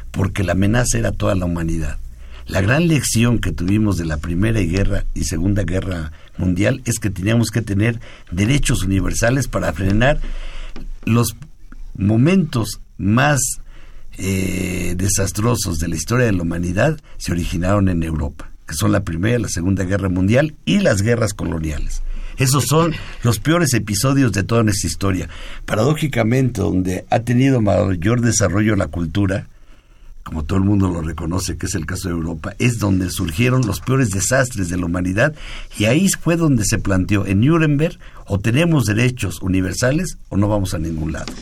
porque 0.09 0.43
la 0.43 0.53
amenaza 0.53 0.97
era 0.97 1.11
toda 1.11 1.35
la 1.35 1.45
humanidad. 1.45 1.99
La 2.47 2.61
gran 2.61 2.87
lección 2.87 3.39
que 3.39 3.51
tuvimos 3.51 3.97
de 3.97 4.05
la 4.05 4.17
Primera 4.17 4.59
Guerra 4.61 5.05
y 5.13 5.25
Segunda 5.25 5.63
Guerra 5.63 6.11
Mundial 6.37 6.81
es 6.85 6.99
que 6.99 7.09
teníamos 7.09 7.49
que 7.49 7.61
tener 7.61 7.99
derechos 8.31 8.83
universales 8.83 9.47
para 9.47 9.73
frenar 9.73 10.19
los 11.05 11.35
momentos 11.95 12.79
más 12.97 13.39
eh, 14.17 14.93
desastrosos 14.97 15.79
de 15.79 15.87
la 15.87 15.95
historia 15.95 16.25
de 16.25 16.33
la 16.33 16.43
humanidad 16.43 16.99
se 17.17 17.31
originaron 17.31 17.89
en 17.89 18.03
Europa, 18.03 18.51
que 18.67 18.75
son 18.75 18.91
la 18.91 19.03
Primera 19.03 19.39
la 19.39 19.47
Segunda 19.47 19.83
Guerra 19.83 20.09
Mundial 20.09 20.53
y 20.65 20.79
las 20.79 21.01
guerras 21.01 21.33
coloniales. 21.33 22.01
Esos 22.37 22.65
son 22.65 22.93
los 23.23 23.39
peores 23.39 23.73
episodios 23.73 24.31
de 24.31 24.43
toda 24.43 24.63
nuestra 24.63 24.87
historia. 24.87 25.29
Paradójicamente, 25.65 26.61
donde 26.61 27.05
ha 27.09 27.19
tenido 27.19 27.61
mayor 27.61 28.21
desarrollo 28.21 28.75
la 28.75 28.87
cultura, 28.87 29.47
como 30.31 30.45
todo 30.45 30.59
el 30.59 30.63
mundo 30.63 30.87
lo 30.87 31.01
reconoce, 31.01 31.57
que 31.57 31.65
es 31.65 31.75
el 31.75 31.85
caso 31.85 32.07
de 32.07 32.13
Europa, 32.13 32.53
es 32.57 32.79
donde 32.79 33.09
surgieron 33.09 33.67
los 33.67 33.81
peores 33.81 34.11
desastres 34.11 34.69
de 34.69 34.77
la 34.77 34.85
humanidad 34.85 35.35
y 35.77 35.85
ahí 35.85 36.07
fue 36.07 36.37
donde 36.37 36.63
se 36.63 36.79
planteó 36.79 37.25
en 37.25 37.41
Nuremberg 37.41 37.99
o 38.27 38.39
tenemos 38.39 38.85
derechos 38.85 39.41
universales 39.41 40.17
o 40.29 40.37
no 40.37 40.47
vamos 40.47 40.73
a 40.73 40.77
ningún 40.77 41.11
lado. 41.11 41.33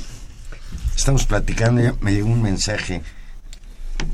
Estamos 0.96 1.28
platicando, 1.28 1.96
me 2.02 2.14
llegó 2.14 2.30
un 2.30 2.42
mensaje 2.42 3.04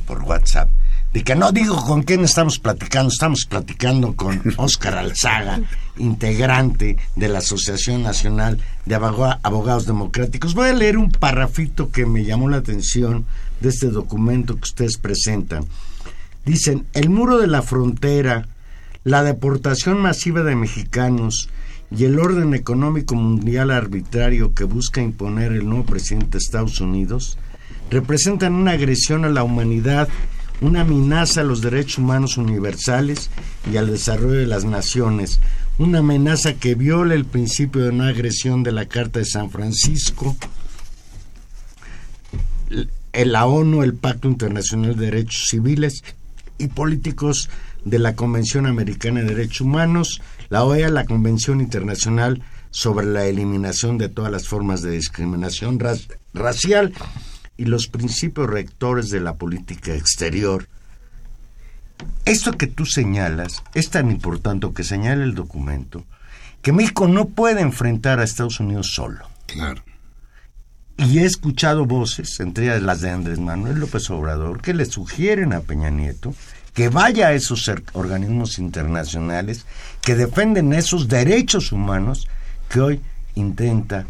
por 0.05 0.21
WhatsApp 0.23 0.69
de 1.13 1.23
que 1.23 1.35
no 1.35 1.53
digo 1.53 1.77
con 1.85 2.03
quién 2.03 2.25
estamos 2.25 2.59
platicando, 2.59 3.07
estamos 3.07 3.45
platicando 3.45 4.13
con 4.13 4.41
Óscar 4.57 4.97
Alzaga, 4.97 5.61
integrante 5.95 6.97
de 7.15 7.27
la 7.29 7.39
Asociación 7.39 8.03
Nacional 8.03 8.59
de 8.85 8.95
Abogados 8.95 9.85
Democráticos. 9.85 10.53
Voy 10.53 10.67
a 10.67 10.73
leer 10.73 10.97
un 10.97 11.11
parrafito 11.11 11.91
que 11.91 12.05
me 12.05 12.25
llamó 12.25 12.49
la 12.49 12.57
atención 12.57 13.25
de 13.61 13.69
este 13.69 13.87
documento 13.87 14.55
que 14.55 14.63
ustedes 14.63 14.97
presentan. 14.97 15.65
Dicen, 16.45 16.85
el 16.93 17.09
muro 17.09 17.37
de 17.37 17.47
la 17.47 17.61
frontera, 17.61 18.47
la 19.03 19.23
deportación 19.23 19.99
masiva 19.99 20.43
de 20.43 20.55
mexicanos 20.55 21.49
y 21.95 22.05
el 22.05 22.19
orden 22.19 22.53
económico 22.53 23.15
mundial 23.15 23.71
arbitrario 23.71 24.53
que 24.53 24.63
busca 24.63 25.01
imponer 25.01 25.51
el 25.51 25.67
nuevo 25.67 25.85
presidente 25.85 26.31
de 26.31 26.37
Estados 26.39 26.81
Unidos 26.81 27.37
representan 27.89 28.53
una 28.53 28.71
agresión 28.71 29.25
a 29.25 29.29
la 29.29 29.43
humanidad, 29.43 30.09
una 30.61 30.81
amenaza 30.81 31.41
a 31.41 31.43
los 31.43 31.61
derechos 31.61 31.99
humanos 31.99 32.37
universales 32.37 33.29
y 33.71 33.77
al 33.77 33.87
desarrollo 33.87 34.39
de 34.39 34.47
las 34.47 34.65
naciones, 34.65 35.39
una 35.77 35.99
amenaza 35.99 36.53
que 36.53 36.75
viola 36.75 37.13
el 37.13 37.25
principio 37.25 37.83
de 37.83 37.91
no 37.91 38.05
agresión 38.05 38.63
de 38.63 38.71
la 38.71 38.85
Carta 38.85 39.19
de 39.19 39.25
San 39.25 39.49
Francisco, 39.51 40.35
la 43.23 43.45
ONU, 43.45 43.83
el 43.83 43.93
Pacto 43.93 44.27
Internacional 44.27 44.97
de 44.97 45.05
Derechos 45.05 45.47
Civiles 45.47 46.03
y 46.57 46.67
Políticos 46.67 47.49
de 47.85 47.99
la 47.99 48.15
Convención 48.15 48.65
Americana 48.65 49.21
de 49.21 49.27
Derechos 49.27 49.61
Humanos, 49.61 50.21
la 50.49 50.65
OEA, 50.65 50.89
la 50.89 51.05
Convención 51.05 51.61
Internacional 51.61 52.43
sobre 52.71 53.05
la 53.05 53.25
Eliminación 53.25 53.97
de 53.97 54.09
todas 54.09 54.31
las 54.31 54.47
formas 54.47 54.81
de 54.81 54.91
discriminación 54.91 55.79
racial 56.33 56.93
y 57.55 57.65
los 57.65 57.87
principios 57.87 58.49
rectores 58.49 59.09
de 59.09 59.21
la 59.21 59.35
política 59.35 59.95
exterior. 59.95 60.67
esto 62.25 62.51
que 62.51 62.67
tú 62.67 62.85
señalas 62.85 63.63
es 63.73 63.89
tan 63.89 64.11
importante 64.11 64.67
que 64.75 64.83
señala 64.83 65.23
el 65.23 65.35
documento 65.35 66.03
que 66.61 66.73
México 66.73 67.07
no 67.07 67.29
puede 67.29 67.61
enfrentar 67.61 68.19
a 68.19 68.23
Estados 68.23 68.59
Unidos 68.59 68.91
solo. 68.93 69.29
Claro. 69.45 69.83
Y 70.97 71.19
he 71.19 71.25
escuchado 71.25 71.85
voces, 71.85 72.39
entre 72.39 72.65
ellas 72.65 72.81
las 72.81 73.01
de 73.01 73.09
Andrés 73.09 73.39
Manuel 73.39 73.79
López 73.79 74.09
Obrador, 74.09 74.61
que 74.61 74.73
le 74.73 74.85
sugieren 74.85 75.51
a 75.53 75.59
Peña 75.61 75.89
Nieto 75.89 76.33
que 76.73 76.89
vaya 76.89 77.27
a 77.27 77.33
esos 77.33 77.69
organismos 77.93 78.59
internacionales 78.59 79.65
que 80.01 80.15
defienden 80.15 80.73
esos 80.73 81.07
derechos 81.07 81.71
humanos 81.71 82.27
que 82.69 82.81
hoy 82.81 83.01
intenta 83.35 84.05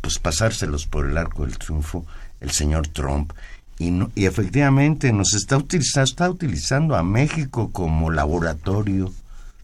pues 0.00 0.18
pasárselos 0.18 0.86
por 0.86 1.06
el 1.08 1.16
arco 1.18 1.44
del 1.44 1.58
triunfo 1.58 2.06
el 2.40 2.50
señor 2.50 2.88
Trump 2.88 3.32
y, 3.78 3.90
no- 3.90 4.10
y 4.14 4.24
efectivamente 4.24 5.12
nos 5.12 5.34
está 5.34 5.56
utilizando, 5.58 6.04
está 6.10 6.30
utilizando 6.30 6.96
a 6.96 7.02
México 7.02 7.70
como 7.72 8.10
laboratorio 8.10 9.12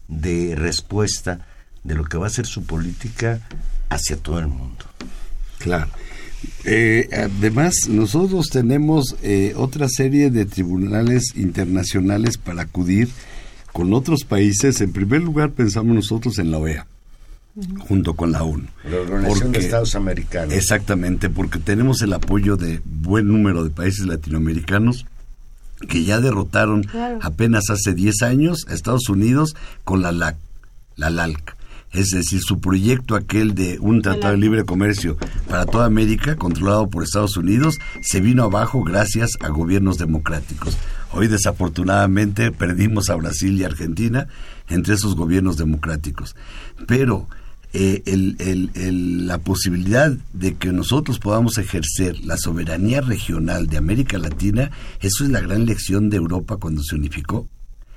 de 0.07 0.53
respuesta 0.55 1.45
de 1.83 1.95
lo 1.95 2.03
que 2.05 2.17
va 2.19 2.27
a 2.27 2.31
ser 2.31 2.45
su 2.45 2.63
política 2.63 3.39
hacia 3.89 4.17
todo 4.17 4.37
el 4.39 4.47
mundo. 4.47 4.85
Claro. 5.59 5.87
Eh, 6.63 7.09
además, 7.11 7.87
nosotros 7.89 8.47
tenemos 8.49 9.15
eh, 9.21 9.53
otra 9.55 9.87
serie 9.89 10.29
de 10.29 10.45
tribunales 10.45 11.35
internacionales 11.35 12.37
para 12.37 12.63
acudir 12.63 13.09
con 13.71 13.93
otros 13.93 14.23
países. 14.23 14.81
En 14.81 14.91
primer 14.91 15.21
lugar, 15.21 15.51
pensamos 15.51 15.95
nosotros 15.95 16.39
en 16.39 16.51
la 16.51 16.57
OEA, 16.57 16.87
junto 17.79 18.13
con 18.13 18.31
la 18.31 18.43
ONU. 18.43 18.67
La 18.89 18.97
Organización 18.97 19.51
de 19.51 19.59
Estados 19.59 19.95
Americanos. 19.95 20.53
Exactamente, 20.53 21.29
porque 21.29 21.59
tenemos 21.59 22.01
el 22.01 22.13
apoyo 22.13 22.57
de 22.57 22.81
buen 22.85 23.27
número 23.27 23.63
de 23.63 23.69
países 23.69 24.05
latinoamericanos 24.05 25.05
que 25.87 26.03
ya 26.03 26.19
derrotaron 26.19 26.85
apenas 27.21 27.69
hace 27.69 27.93
10 27.93 28.21
años 28.23 28.65
a 28.67 28.73
Estados 28.73 29.07
Unidos 29.07 29.55
con 29.85 30.01
la 30.01 30.11
LAC, 30.11 30.35
la 30.97 31.09
LALC. 31.09 31.55
Es 31.91 32.09
decir, 32.11 32.39
su 32.41 32.59
proyecto 32.59 33.15
aquel 33.15 33.55
de 33.55 33.79
un 33.79 34.01
tratado 34.01 34.33
de 34.33 34.39
libre 34.39 34.63
comercio 34.63 35.17
para 35.47 35.65
toda 35.65 35.85
América, 35.85 36.35
controlado 36.35 36.87
por 36.89 37.03
Estados 37.03 37.35
Unidos, 37.35 37.77
se 38.01 38.21
vino 38.21 38.43
abajo 38.43 38.83
gracias 38.83 39.31
a 39.41 39.47
gobiernos 39.49 39.97
democráticos. 39.97 40.77
Hoy 41.11 41.27
desafortunadamente 41.27 42.51
perdimos 42.51 43.09
a 43.09 43.15
Brasil 43.15 43.57
y 43.59 43.63
Argentina 43.63 44.27
entre 44.67 44.93
esos 44.93 45.15
gobiernos 45.15 45.57
democráticos. 45.57 46.35
Pero 46.87 47.27
eh, 47.73 48.01
el- 48.07 48.35
el- 48.39 48.71
el- 48.73 49.27
la 49.27 49.37
posibilidad 49.37 50.11
de 50.33 50.55
que 50.55 50.71
nosotros 50.71 51.19
podamos 51.19 51.59
ejercer 51.59 52.19
la 52.25 52.35
soberanía 52.37 53.01
regional 53.01 53.67
de 53.67 53.77
América 53.77 54.17
Latina, 54.17 54.71
eso 55.01 55.23
es 55.23 55.29
la 55.29 55.39
gran 55.39 55.65
lección 55.67 56.09
de 56.09 56.17
Europa 56.17 56.57
cuando 56.57 56.81
se 56.81 56.95
unificó. 56.95 57.47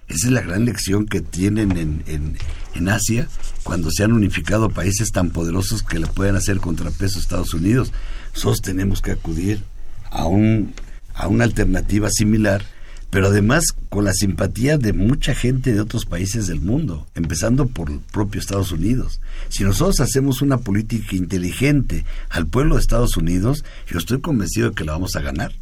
Esa 0.09 0.27
es 0.27 0.33
la 0.33 0.43
gran 0.43 0.67
lección 0.67 1.07
que 1.07 1.23
tienen 1.23 1.73
en, 1.79 2.03
en- 2.07 2.37
en 2.75 2.89
Asia 2.89 3.29
cuando 3.63 3.91
se 3.91 4.05
han 4.05 4.13
unificado 4.13 4.71
países 4.71 5.11
tan 5.11 5.31
poderosos 5.31 5.83
que 5.83 5.99
le 5.99 6.07
pueden 6.07 6.37
hacer 6.37 6.59
contrapeso 6.59 7.19
a 7.19 7.23
Estados 7.23 7.55
Unidos. 7.55 7.93
Nosotros 8.35 8.63
tenemos 8.63 9.01
que 9.01 9.13
acudir 9.13 9.63
a, 10.11 10.27
un, 10.27 10.75
a 11.15 11.29
una 11.29 11.45
alternativa 11.45 12.09
similar, 12.11 12.65
pero 13.11 13.29
además 13.29 13.67
con 13.89 14.05
la 14.05 14.15
simpatía 14.15 14.79
de 14.79 14.93
mucha 14.93 15.35
gente 15.35 15.73
de 15.73 15.81
otros 15.81 16.07
países 16.07 16.47
del 16.47 16.61
mundo, 16.61 17.07
empezando 17.15 17.67
por 17.67 17.91
el 17.91 18.01
propio 18.01 18.41
Estados 18.41 18.73
Unidos. 18.73 19.21
Si 19.49 19.65
nosotros 19.65 20.01
hacemos 20.01 20.43
una 20.43 20.59
política 20.59 21.17
inteligente 21.17 22.05
al 22.31 22.47
pueblo 22.47 22.77
de 22.77 22.81
Estados 22.81 23.17
Unidos, 23.17 23.65
yo 23.87 23.99
estoy 23.99 24.21
convencido 24.21 24.71
de 24.71 24.75
que 24.75 24.85
la 24.85 24.93
vamos 24.93 25.17
a 25.17 25.21
ganar 25.21 25.53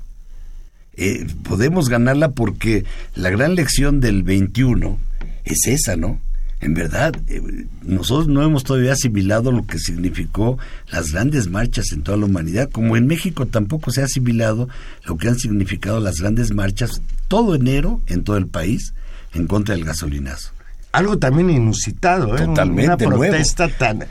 eh, 0.96 1.26
podemos 1.44 1.88
ganarla 1.88 2.32
porque 2.32 2.84
la 3.14 3.30
gran 3.30 3.54
lección 3.54 4.00
del 4.00 4.22
21 4.22 4.98
es 5.44 5.66
esa, 5.66 5.96
¿no? 5.96 6.20
En 6.60 6.74
verdad, 6.74 7.14
eh, 7.28 7.66
nosotros 7.82 8.28
no 8.28 8.42
hemos 8.42 8.64
todavía 8.64 8.92
asimilado 8.92 9.50
lo 9.50 9.66
que 9.66 9.78
significó 9.78 10.58
las 10.90 11.12
grandes 11.12 11.48
marchas 11.48 11.86
en 11.92 12.02
toda 12.02 12.18
la 12.18 12.26
humanidad, 12.26 12.68
como 12.70 12.98
en 12.98 13.06
México 13.06 13.46
tampoco 13.46 13.90
se 13.90 14.02
ha 14.02 14.04
asimilado 14.04 14.68
lo 15.04 15.16
que 15.16 15.28
han 15.28 15.38
significado 15.38 16.00
las 16.00 16.16
grandes 16.16 16.52
marchas 16.52 17.00
todo 17.28 17.54
enero 17.54 18.02
en 18.06 18.24
todo 18.24 18.36
el 18.36 18.46
país 18.46 18.92
en 19.32 19.46
contra 19.46 19.74
del 19.74 19.84
gasolinazo. 19.84 20.50
Algo 20.92 21.18
también 21.18 21.48
inusitado, 21.50 22.36
¿eh? 22.36 22.44
Totalmente 22.44 23.06
Una 23.06 23.16
nuevo. 23.16 23.32
protesta 23.32 23.68
tan, 23.68 24.04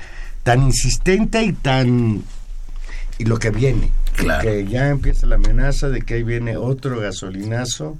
tan 0.43 0.63
insistente 0.63 1.43
y 1.43 1.53
tan... 1.53 2.23
Y 3.17 3.25
lo 3.25 3.37
que 3.37 3.51
viene. 3.51 3.91
Claro. 4.15 4.41
Que 4.41 4.65
ya 4.65 4.89
empieza 4.89 5.27
la 5.27 5.35
amenaza 5.35 5.89
de 5.89 6.01
que 6.01 6.15
ahí 6.15 6.23
viene 6.23 6.57
otro 6.57 6.99
gasolinazo 6.99 7.97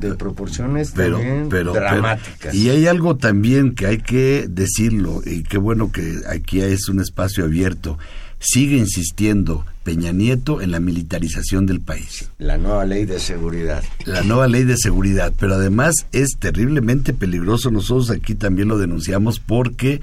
de 0.00 0.14
proporciones 0.14 0.92
pero, 0.94 1.16
también 1.18 1.48
pero, 1.48 1.72
dramáticas. 1.72 2.36
pero- 2.40 2.54
y 2.54 2.70
hay 2.70 2.86
algo 2.86 3.16
también 3.16 3.74
que 3.74 3.86
hay 3.86 3.98
que 3.98 4.46
decirlo, 4.48 5.22
y 5.24 5.42
qué 5.42 5.58
bueno 5.58 5.92
que 5.92 6.20
aquí 6.28 6.60
es 6.60 6.88
un 6.88 7.00
espacio 7.00 7.44
abierto. 7.44 7.98
Sigue 8.40 8.76
insistiendo 8.76 9.64
Peña 9.84 10.12
Nieto 10.12 10.60
en 10.60 10.70
la 10.70 10.78
militarización 10.80 11.64
del 11.64 11.80
país. 11.80 12.28
La 12.38 12.58
nueva 12.58 12.84
ley 12.84 13.06
de 13.06 13.18
seguridad. 13.18 13.82
La 14.04 14.22
nueva 14.22 14.48
ley 14.48 14.64
de 14.64 14.76
seguridad, 14.76 15.32
pero 15.38 15.54
además 15.54 15.94
es 16.12 16.30
terriblemente 16.38 17.14
peligroso. 17.14 17.70
Nosotros 17.70 18.10
aquí 18.10 18.34
también 18.34 18.68
lo 18.68 18.76
denunciamos 18.76 19.40
porque 19.40 20.02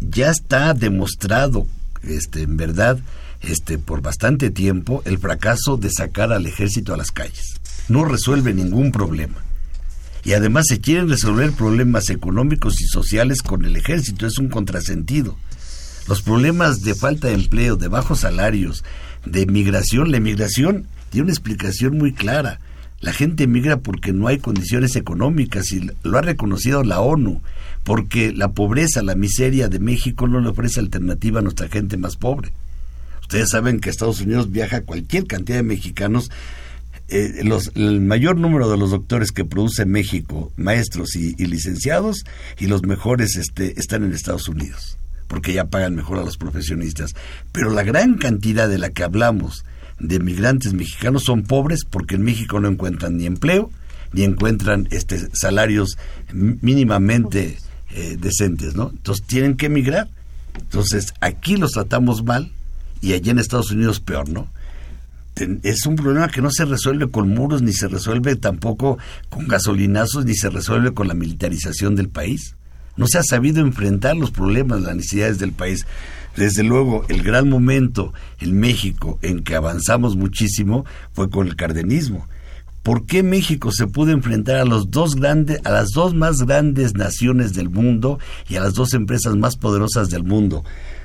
ya 0.00 0.30
está 0.30 0.74
demostrado, 0.74 1.66
este, 2.04 2.42
en 2.42 2.56
verdad, 2.56 2.98
este, 3.42 3.78
por 3.78 4.00
bastante 4.00 4.50
tiempo, 4.50 5.02
el 5.04 5.18
fracaso 5.18 5.76
de 5.76 5.90
sacar 5.90 6.32
al 6.32 6.46
ejército 6.46 6.94
a 6.94 6.96
las 6.96 7.10
calles. 7.10 7.59
No 7.90 8.04
resuelve 8.04 8.54
ningún 8.54 8.92
problema. 8.92 9.34
Y 10.22 10.34
además 10.34 10.66
se 10.68 10.80
quieren 10.80 11.08
resolver 11.08 11.50
problemas 11.50 12.08
económicos 12.08 12.80
y 12.80 12.84
sociales 12.84 13.42
con 13.42 13.64
el 13.64 13.74
ejército. 13.74 14.28
Es 14.28 14.38
un 14.38 14.48
contrasentido. 14.48 15.36
Los 16.06 16.22
problemas 16.22 16.82
de 16.82 16.94
falta 16.94 17.26
de 17.26 17.34
empleo, 17.34 17.74
de 17.74 17.88
bajos 17.88 18.20
salarios, 18.20 18.84
de 19.24 19.44
migración, 19.46 20.12
la 20.12 20.18
emigración 20.18 20.86
tiene 21.10 21.24
una 21.24 21.32
explicación 21.32 21.98
muy 21.98 22.12
clara. 22.12 22.60
La 23.00 23.12
gente 23.12 23.42
emigra 23.42 23.78
porque 23.78 24.12
no 24.12 24.28
hay 24.28 24.38
condiciones 24.38 24.94
económicas 24.94 25.72
y 25.72 25.90
lo 26.04 26.16
ha 26.16 26.22
reconocido 26.22 26.84
la 26.84 27.00
ONU, 27.00 27.42
porque 27.82 28.32
la 28.32 28.52
pobreza, 28.52 29.02
la 29.02 29.16
miseria 29.16 29.68
de 29.68 29.80
México 29.80 30.28
no 30.28 30.40
le 30.40 30.50
ofrece 30.50 30.78
alternativa 30.78 31.40
a 31.40 31.42
nuestra 31.42 31.66
gente 31.66 31.96
más 31.96 32.14
pobre. 32.14 32.52
Ustedes 33.22 33.48
saben 33.48 33.80
que 33.80 33.90
Estados 33.90 34.20
Unidos 34.20 34.52
viaja 34.52 34.82
cualquier 34.82 35.26
cantidad 35.26 35.58
de 35.58 35.64
mexicanos. 35.64 36.30
Eh, 37.10 37.42
los- 37.44 37.72
el 37.74 38.00
mayor 38.00 38.36
número 38.38 38.70
de 38.70 38.76
los 38.76 38.90
doctores 38.90 39.32
que 39.32 39.44
produce 39.44 39.84
México, 39.84 40.52
maestros 40.56 41.16
y, 41.16 41.34
licenciados, 41.44 42.24
y 42.58 42.66
los 42.66 42.82
mejores 42.84 43.36
este, 43.36 43.78
están 43.80 44.04
en 44.04 44.12
Estados 44.12 44.48
Unidos, 44.48 44.96
porque 45.26 45.52
ya 45.52 45.64
pagan 45.64 45.94
mejor 45.96 46.18
a 46.18 46.24
los 46.24 46.36
profesionistas. 46.36 47.14
Pero 47.52 47.70
la 47.70 47.82
gran 47.82 48.16
cantidad 48.18 48.68
de 48.68 48.78
la 48.78 48.90
que 48.90 49.02
hablamos 49.02 49.64
de 49.98 50.18
migrantes 50.20 50.72
mexicanos 50.72 51.24
son 51.24 51.42
pobres 51.42 51.80
porque 51.88 52.14
en 52.14 52.22
México 52.22 52.60
no 52.60 52.68
encuentran 52.68 53.16
ni 53.16 53.26
empleo, 53.26 53.70
ni 54.12 54.22
encuentran 54.22 54.88
este, 54.90 55.28
salarios 55.34 55.96
mínimamente 56.32 57.58
eh, 57.92 58.16
decentes, 58.20 58.74
¿no? 58.76 58.90
Entonces 58.90 59.26
tienen 59.26 59.56
que 59.56 59.66
emigrar. 59.66 60.08
Entonces 60.58 61.12
aquí 61.20 61.56
los 61.56 61.72
tratamos 61.72 62.24
mal 62.24 62.50
y 63.00 63.12
allá 63.14 63.32
en 63.32 63.38
Estados 63.38 63.70
Unidos 63.72 64.00
peor, 64.00 64.28
¿no? 64.28 64.48
Es 65.62 65.86
un 65.86 65.96
problema 65.96 66.28
que 66.28 66.42
no 66.42 66.50
se 66.50 66.64
resuelve 66.64 67.10
con 67.10 67.28
muros, 67.28 67.62
ni 67.62 67.72
se 67.72 67.88
resuelve 67.88 68.36
tampoco 68.36 68.98
con 69.28 69.48
gasolinazos, 69.48 70.24
ni 70.24 70.34
se 70.34 70.50
resuelve 70.50 70.92
con 70.92 71.08
la 71.08 71.14
militarización 71.14 71.96
del 71.96 72.08
país. 72.08 72.56
No 72.96 73.06
se 73.06 73.18
ha 73.18 73.22
sabido 73.22 73.60
enfrentar 73.60 74.16
los 74.16 74.30
problemas, 74.30 74.82
las 74.82 74.96
necesidades 74.96 75.38
del 75.38 75.52
país. 75.52 75.86
Desde 76.36 76.62
luego, 76.62 77.04
el 77.08 77.22
gran 77.22 77.48
momento 77.48 78.12
en 78.40 78.58
México 78.58 79.18
en 79.22 79.42
que 79.42 79.56
avanzamos 79.56 80.16
muchísimo 80.16 80.84
fue 81.12 81.30
con 81.30 81.46
el 81.46 81.56
cardenismo. 81.56 82.26
¿Por 82.82 83.04
qué 83.04 83.22
México 83.22 83.72
se 83.72 83.86
pudo 83.86 84.10
enfrentar 84.12 84.56
a 84.56 84.64
los 84.64 84.90
dos 84.90 85.14
grandes, 85.14 85.60
a 85.64 85.70
las 85.70 85.90
dos 85.90 86.14
más 86.14 86.38
grandes 86.38 86.94
naciones 86.94 87.52
del 87.52 87.68
mundo 87.68 88.18
y 88.48 88.56
a 88.56 88.60
las 88.60 88.74
dos 88.74 88.94
empresas 88.94 89.36
más 89.36 89.56
poderosas 89.56 90.08
del 90.08 90.24
mundo, 90.24 90.64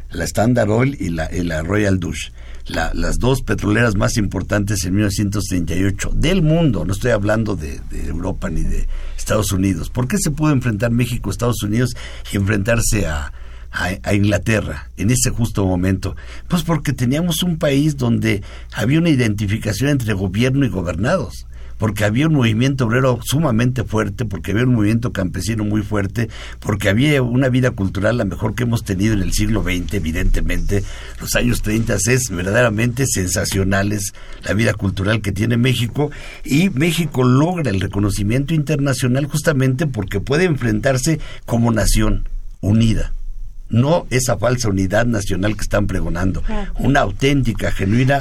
la 0.10 0.24
Standard 0.24 0.70
Oil 0.70 0.96
y 1.00 1.10
la, 1.10 1.30
y 1.34 1.44
la 1.44 1.64
Royal 1.64 2.00
Dutch, 2.00 2.32
la- 2.68 2.92
las 2.94 3.20
dos 3.20 3.42
petroleras 3.42 3.96
más 3.96 4.18
importantes 4.18 4.84
en 4.86 4.96
1938 4.96 6.12
del 6.16 6.42
mundo? 6.42 6.86
No 6.86 6.94
estoy 6.94 7.12
hablando 7.12 7.56
de, 7.56 7.80
Europa 8.08 8.50
ni 8.50 8.62
de 8.62 8.88
Estados 9.18 9.52
Unidos. 9.52 9.90
¿Por 9.90 10.08
qué 10.08 10.18
se 10.18 10.32
pudo 10.32 10.52
enfrentar 10.52 10.92
México, 10.92 11.30
Estados 11.30 11.62
Unidos 11.64 11.96
y 12.32 12.38
enfrentarse 12.38 13.08
a, 13.08 13.32
a, 13.72 13.90
a 14.04 14.14
Inglaterra 14.14 14.90
en 14.98 15.12
ese 15.12 15.30
justo 15.30 15.66
momento? 15.66 16.16
Pues 16.48 16.64
porque 16.64 16.94
teníamos 16.94 17.44
un 17.44 17.58
país 17.58 17.98
donde 17.98 18.42
había 18.74 19.00
una 19.00 19.10
identificación 19.10 19.90
entre 19.90 20.14
gobierno 20.14 20.66
y 20.66 20.70
gobernados 20.70 21.46
porque 21.78 22.06
había 22.06 22.28
un 22.28 22.34
movimiento 22.34 22.86
obrero 22.86 23.20
sumamente 23.24 23.84
fuerte, 23.84 24.26
porque 24.26 24.52
había 24.52 24.64
un 24.64 24.76
movimiento 24.76 25.12
campesino 25.12 25.64
muy 25.64 25.82
fuerte, 25.82 26.30
porque 26.60 26.90
había 26.90 27.22
una 27.22 27.50
vida 27.50 27.72
cultural 27.72 28.18
la 28.18 28.26
mejor 28.26 28.56
que 28.56 28.64
hemos 28.64 28.84
tenido 28.84 29.14
en 29.14 29.22
el 29.22 29.34
siglo 29.34 29.64
XX, 29.64 29.96
evidentemente. 29.96 30.84
Los 31.20 31.36
años 31.36 31.62
30 31.62 31.96
es 32.08 32.30
verdaderamente 32.30 33.06
sensacionales 33.06 34.14
la 34.44 34.54
vida 34.54 34.74
cultural 34.74 35.22
que 35.22 35.32
tiene 35.32 35.58
México 35.58 36.12
y 36.44 36.70
México 36.70 37.24
logra 37.24 37.72
el 37.72 37.82
reconocimiento 37.82 38.54
internacional 38.54 39.26
justamente 39.26 39.88
porque 39.88 40.20
puede 40.20 40.46
enfrentarse 40.46 41.20
como 41.46 41.72
nación 41.72 42.28
unida 42.62 43.12
no 43.70 44.06
esa 44.10 44.38
falsa 44.38 44.70
unidad 44.70 45.06
nacional 45.06 45.56
que 45.56 45.64
están 45.64 45.88
pregonando, 45.88 46.44
una 46.78 47.02
auténtica, 47.02 47.72
genuina, 47.72 48.20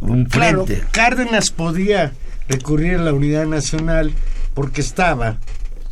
un 0.00 0.26
Claro, 0.26 0.66
frente. 0.66 0.86
Cárdenas 0.92 1.50
podía 1.50 2.12
recurrir 2.48 2.96
a 2.96 3.02
la 3.02 3.12
unidad 3.12 3.46
nacional 3.46 4.12
porque 4.54 4.80
estaba 4.80 5.36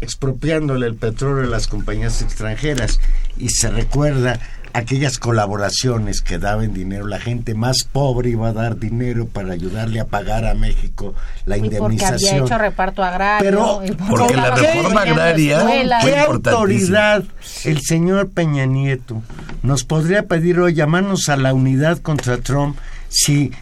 expropiándole 0.01 0.87
el 0.87 0.97
petróleo 0.97 1.45
a 1.45 1.51
las 1.51 1.69
compañías 1.69 2.23
extranjeras 2.23 3.01
y 3.39 3.51
se 3.51 3.71
recuerda 3.71 4.39
aquellas 4.75 5.19
colaboraciones 5.19 6.23
que 6.23 6.39
daban 6.39 6.73
dinero, 6.73 7.07
la 7.07 7.21
gente 7.21 7.55
más 7.55 7.85
pobre 7.85 8.31
iba 8.31 8.49
a 8.49 8.53
dar 8.55 8.79
dinero 8.79 9.27
para 9.27 9.53
ayudarle 9.53 10.01
a 10.01 10.07
pagar 10.07 10.47
a 10.47 10.55
México 10.55 11.15
la 11.45 11.59
Y 11.59 11.61
porque 11.61 11.77
había 11.77 11.89
indemnización. 11.93 12.47
hecho 12.47 12.57
reparto 12.59 13.03
agrario. 13.05 13.51
Pero- 13.51 13.83
y 13.85 13.91
Porque 13.93 14.35
la 14.35 14.55
reforma 14.55 15.03
agraria 15.03 15.61
fue 15.61 15.87
¿Qué 16.03 16.19
autoridad 16.19 17.23
el 17.65 17.81
señor 17.83 18.31
Peña 18.31 18.65
Nieto 18.65 19.23
nos 19.63 19.85
podría 19.85 20.23
pedir 20.27 20.59
hoy 20.59 20.73
llamarnos 20.75 21.29
a 21.29 21.37
la 21.37 21.53
unidad 21.53 21.99
contra 21.99 22.39
Trump 22.39 22.77
si 23.11 23.53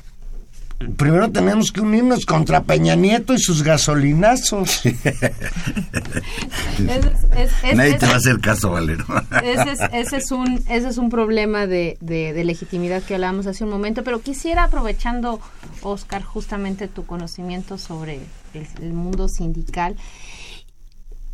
primero 0.96 1.30
tenemos 1.30 1.72
que 1.72 1.80
unirnos 1.80 2.24
contra 2.26 2.62
Peña 2.62 2.94
Nieto 2.96 3.34
y 3.34 3.38
sus 3.38 3.62
gasolinazos? 3.62 4.80
Es- 6.78 7.04
es- 7.36 7.52
es- 7.62 7.76
Nadie 7.76 7.92
es- 7.92 7.98
te 7.98 8.06
va 8.06 8.14
a 8.14 8.16
hacer 8.16 8.40
caso, 8.40 8.70
Valero. 8.70 9.04
ese 9.42 9.72
es, 9.72 9.80
ese 9.92 10.16
es 10.16 10.30
un 10.30 10.62
ese 10.68 10.88
es 10.88 10.96
un 10.98 11.10
problema 11.10 11.66
de, 11.66 11.98
de- 12.00 12.32
de 12.32 12.44
legitimidad 12.44 13.02
que 13.02 13.14
hablábamos 13.14 13.46
hace 13.46 13.64
un 13.64 13.70
momento 13.70 14.02
pero 14.04 14.20
quisiera 14.22 14.64
aprovechando 14.64 15.40
Oscar 15.82 16.22
justamente 16.22 16.88
tu 16.88 17.04
conocimiento 17.06 17.76
sobre 17.78 18.20
el, 18.54 18.66
el 18.82 18.92
mundo 18.92 19.28
sindical 19.28 19.96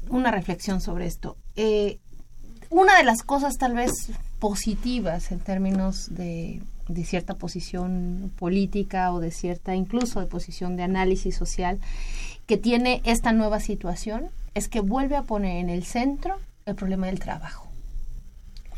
una 0.09 0.31
reflexión 0.31 0.81
sobre 0.81 1.07
esto 1.07 1.37
Eh, 1.57 1.99
una 2.71 2.97
de 2.99 3.05
las 3.05 3.23
cosas 3.23 3.55
tal 3.59 3.75
vez 3.75 3.93
positivas 4.41 5.31
en 5.31 5.39
términos 5.39 6.09
de, 6.11 6.61
de 6.89 7.05
cierta 7.05 7.35
posición 7.35 8.33
política 8.39 9.13
o 9.13 9.21
de 9.21 9.31
cierta 9.31 9.75
incluso 9.75 10.21
de 10.21 10.27
posición 10.27 10.77
de 10.77 10.85
análisis 10.85 11.35
social 11.35 11.79
que 12.47 12.57
tiene 12.57 13.03
esta 13.05 13.33
nueva 13.33 13.61
situación 13.61 14.29
es 14.55 14.69
que 14.69 14.81
vuelve 14.81 15.17
a 15.17 15.23
poner 15.23 15.57
en 15.57 15.69
el 15.69 15.85
centro 15.85 16.39
el 16.65 16.75
problema 16.75 17.07
del 17.07 17.19
trabajo. 17.19 17.69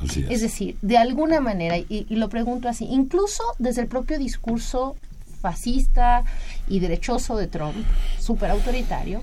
Así 0.00 0.20
es. 0.22 0.30
Es 0.30 0.40
decir, 0.40 0.76
de 0.82 0.96
alguna 0.96 1.40
manera, 1.40 1.76
y, 1.76 2.06
y 2.08 2.16
lo 2.16 2.28
pregunto 2.28 2.68
así, 2.68 2.86
incluso 2.86 3.42
desde 3.58 3.82
el 3.82 3.88
propio 3.88 4.18
discurso 4.18 4.96
fascista 5.40 6.24
y 6.68 6.80
derechoso 6.80 7.36
de 7.36 7.46
Trump, 7.46 7.76
súper 8.18 8.50
autoritario, 8.50 9.22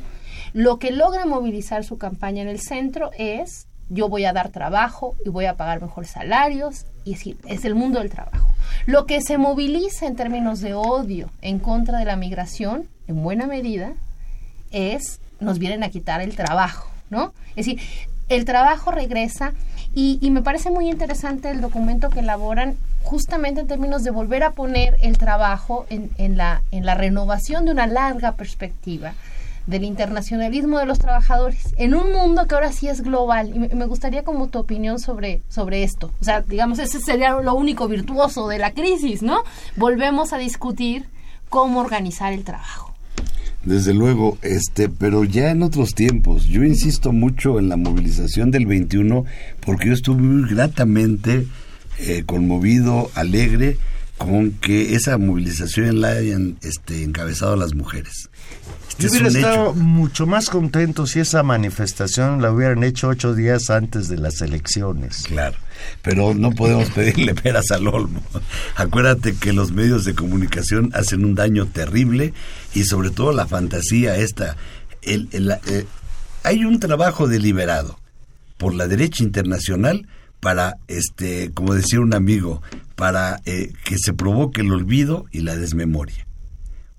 lo 0.54 0.80
que 0.80 0.92
logra 0.92 1.26
movilizar 1.26 1.84
su 1.84 1.98
campaña 1.98 2.42
en 2.42 2.48
el 2.48 2.62
centro 2.62 3.12
es 3.18 3.68
yo 3.90 4.10
voy 4.10 4.26
a 4.26 4.34
dar 4.34 4.50
trabajo 4.50 5.16
y 5.26 5.30
voy 5.30 5.46
a 5.46 5.56
pagar 5.56 5.82
mejores 5.82 6.12
salarios, 6.12 6.86
y 7.04 7.14
es, 7.14 7.24
es 7.46 7.66
el 7.66 7.76
mundo 7.76 8.00
del 8.00 8.10
trabajo. 8.10 8.48
Lo 8.86 9.06
que 9.06 9.22
se 9.22 9.38
moviliza 9.38 10.08
en 10.08 10.16
términos 10.16 10.62
de 10.62 10.74
odio 10.74 11.30
en 11.42 11.60
contra 11.60 12.00
de 12.00 12.06
la 12.06 12.16
migración, 12.16 12.88
en 13.08 13.22
buena 13.22 13.48
medida, 13.48 13.94
es 14.72 15.20
nos 15.40 15.60
vienen 15.60 15.84
a 15.84 15.90
quitar 15.90 16.22
el 16.22 16.36
trabajo, 16.36 16.90
¿no? 17.10 17.34
Es 17.56 17.66
decir, 17.66 17.80
el 18.30 18.46
trabajo 18.46 18.92
regresa 18.92 19.54
y, 19.94 20.18
y 20.22 20.32
me 20.32 20.42
parece 20.42 20.72
muy 20.72 20.90
interesante 20.90 21.50
el 21.50 21.62
documento 21.62 22.10
que 22.10 22.22
elaboran 22.22 22.76
justamente 23.04 23.62
en 23.62 23.68
términos 23.68 24.04
de 24.04 24.12
volver 24.12 24.44
a 24.44 24.52
poner 24.52 24.98
el 25.02 25.18
trabajo 25.18 25.86
en, 25.90 26.10
en 26.18 26.38
la, 26.38 26.64
en 26.72 26.86
la 26.86 26.96
renovación 26.96 27.66
de 27.66 27.72
una 27.72 27.86
larga 27.86 28.32
perspectiva 28.32 29.14
del 29.68 29.84
internacionalismo 29.84 30.80
de 30.80 30.86
los 30.86 31.00
trabajadores 31.00 31.74
en 31.78 31.96
un 31.96 32.12
mundo 32.12 32.48
que 32.48 32.56
ahora 32.56 32.72
sí 32.72 32.88
es 32.88 33.02
global 33.02 33.52
y 33.56 33.60
me, 33.60 33.86
gustaría 33.86 34.24
como 34.24 34.48
tu 34.48 34.60
opinión 34.60 35.00
sobre 35.00 35.42
sobre 35.50 35.84
esto 35.84 36.12
o 36.22 36.24
sea 36.24 36.42
digamos 36.42 36.80
ese 36.80 37.00
sería 37.00 37.40
lo 37.40 37.56
único 37.56 37.88
virtuoso 37.88 38.48
de 38.48 38.60
la 38.60 38.72
crisis 38.72 39.22
no 39.22 39.44
volvemos 39.76 40.34
a 40.34 40.38
discutir 40.38 41.06
cómo 41.50 41.80
organizar 41.80 42.34
el 42.34 42.44
trabajo 42.44 42.94
Desde 43.64 43.94
luego, 43.96 44.38
este, 44.44 44.90
pero 44.90 45.24
ya 45.24 45.50
en 45.50 45.64
otros 45.64 45.96
tiempos. 45.96 46.46
Yo 46.46 46.64
insisto 46.64 47.12
mucho 47.12 47.58
en 47.58 47.68
la 47.68 47.78
movilización 47.78 48.52
del 48.52 48.68
21 48.68 49.26
porque 49.66 49.88
yo 49.88 49.94
estuve 49.94 50.22
muy 50.22 50.48
gratamente 50.48 51.48
eh, 51.98 52.24
conmovido, 52.26 53.10
alegre 53.16 53.78
con 54.18 54.52
que 54.52 54.96
esa 54.96 55.18
movilización 55.18 56.02
la 56.02 56.10
hayan 56.10 56.58
este, 56.62 57.04
encabezado 57.04 57.56
las 57.56 57.74
mujeres. 57.74 58.30
Yo 58.98 59.10
hubiera 59.10 59.28
estado 59.28 59.72
hecho. 59.72 59.74
mucho 59.76 60.26
más 60.26 60.50
contento 60.50 61.06
si 61.06 61.20
esa 61.20 61.44
manifestación 61.44 62.42
la 62.42 62.52
hubieran 62.52 62.84
hecho 62.84 63.10
ocho 63.10 63.34
días 63.36 63.70
antes 63.70 64.08
de 64.08 64.18
las 64.18 64.42
elecciones. 64.42 65.24
Claro, 65.28 65.58
pero 66.02 66.34
no 66.34 66.52
podemos 66.52 66.90
pedirle 66.96 67.36
peras 67.36 67.72
al 67.72 67.88
olmo. 67.88 68.22
Acuérdate 68.76 69.36
que 69.36 69.54
los 69.54 69.72
medios 69.72 70.06
de 70.06 70.16
comunicación 70.16 70.92
hacen 70.94 71.26
un 71.26 71.36
daño 71.36 71.66
terrible 71.66 72.34
y 72.74 72.86
sobre 72.86 73.10
todo 73.10 73.32
la 73.34 73.48
fantasía 73.48 74.16
esta. 74.18 74.56
El, 75.02 75.28
el- 75.32 75.52
eh, 75.68 75.86
hay 76.44 76.64
un 76.64 76.80
trabajo 76.80 77.28
deliberado 77.28 78.00
por 78.58 78.74
la 78.74 78.88
derecha 78.88 79.24
internacional 79.24 80.08
para, 80.40 80.78
este, 80.88 81.52
como 81.54 81.74
decía 81.74 82.00
un 82.00 82.14
amigo, 82.14 82.62
para 82.96 83.42
eh, 83.46 83.74
que 83.84 83.98
se 83.98 84.14
provoque 84.14 84.62
el 84.62 84.72
olvido 84.72 85.26
y 85.32 85.42
la 85.42 85.56
desmemoria. 85.56 86.26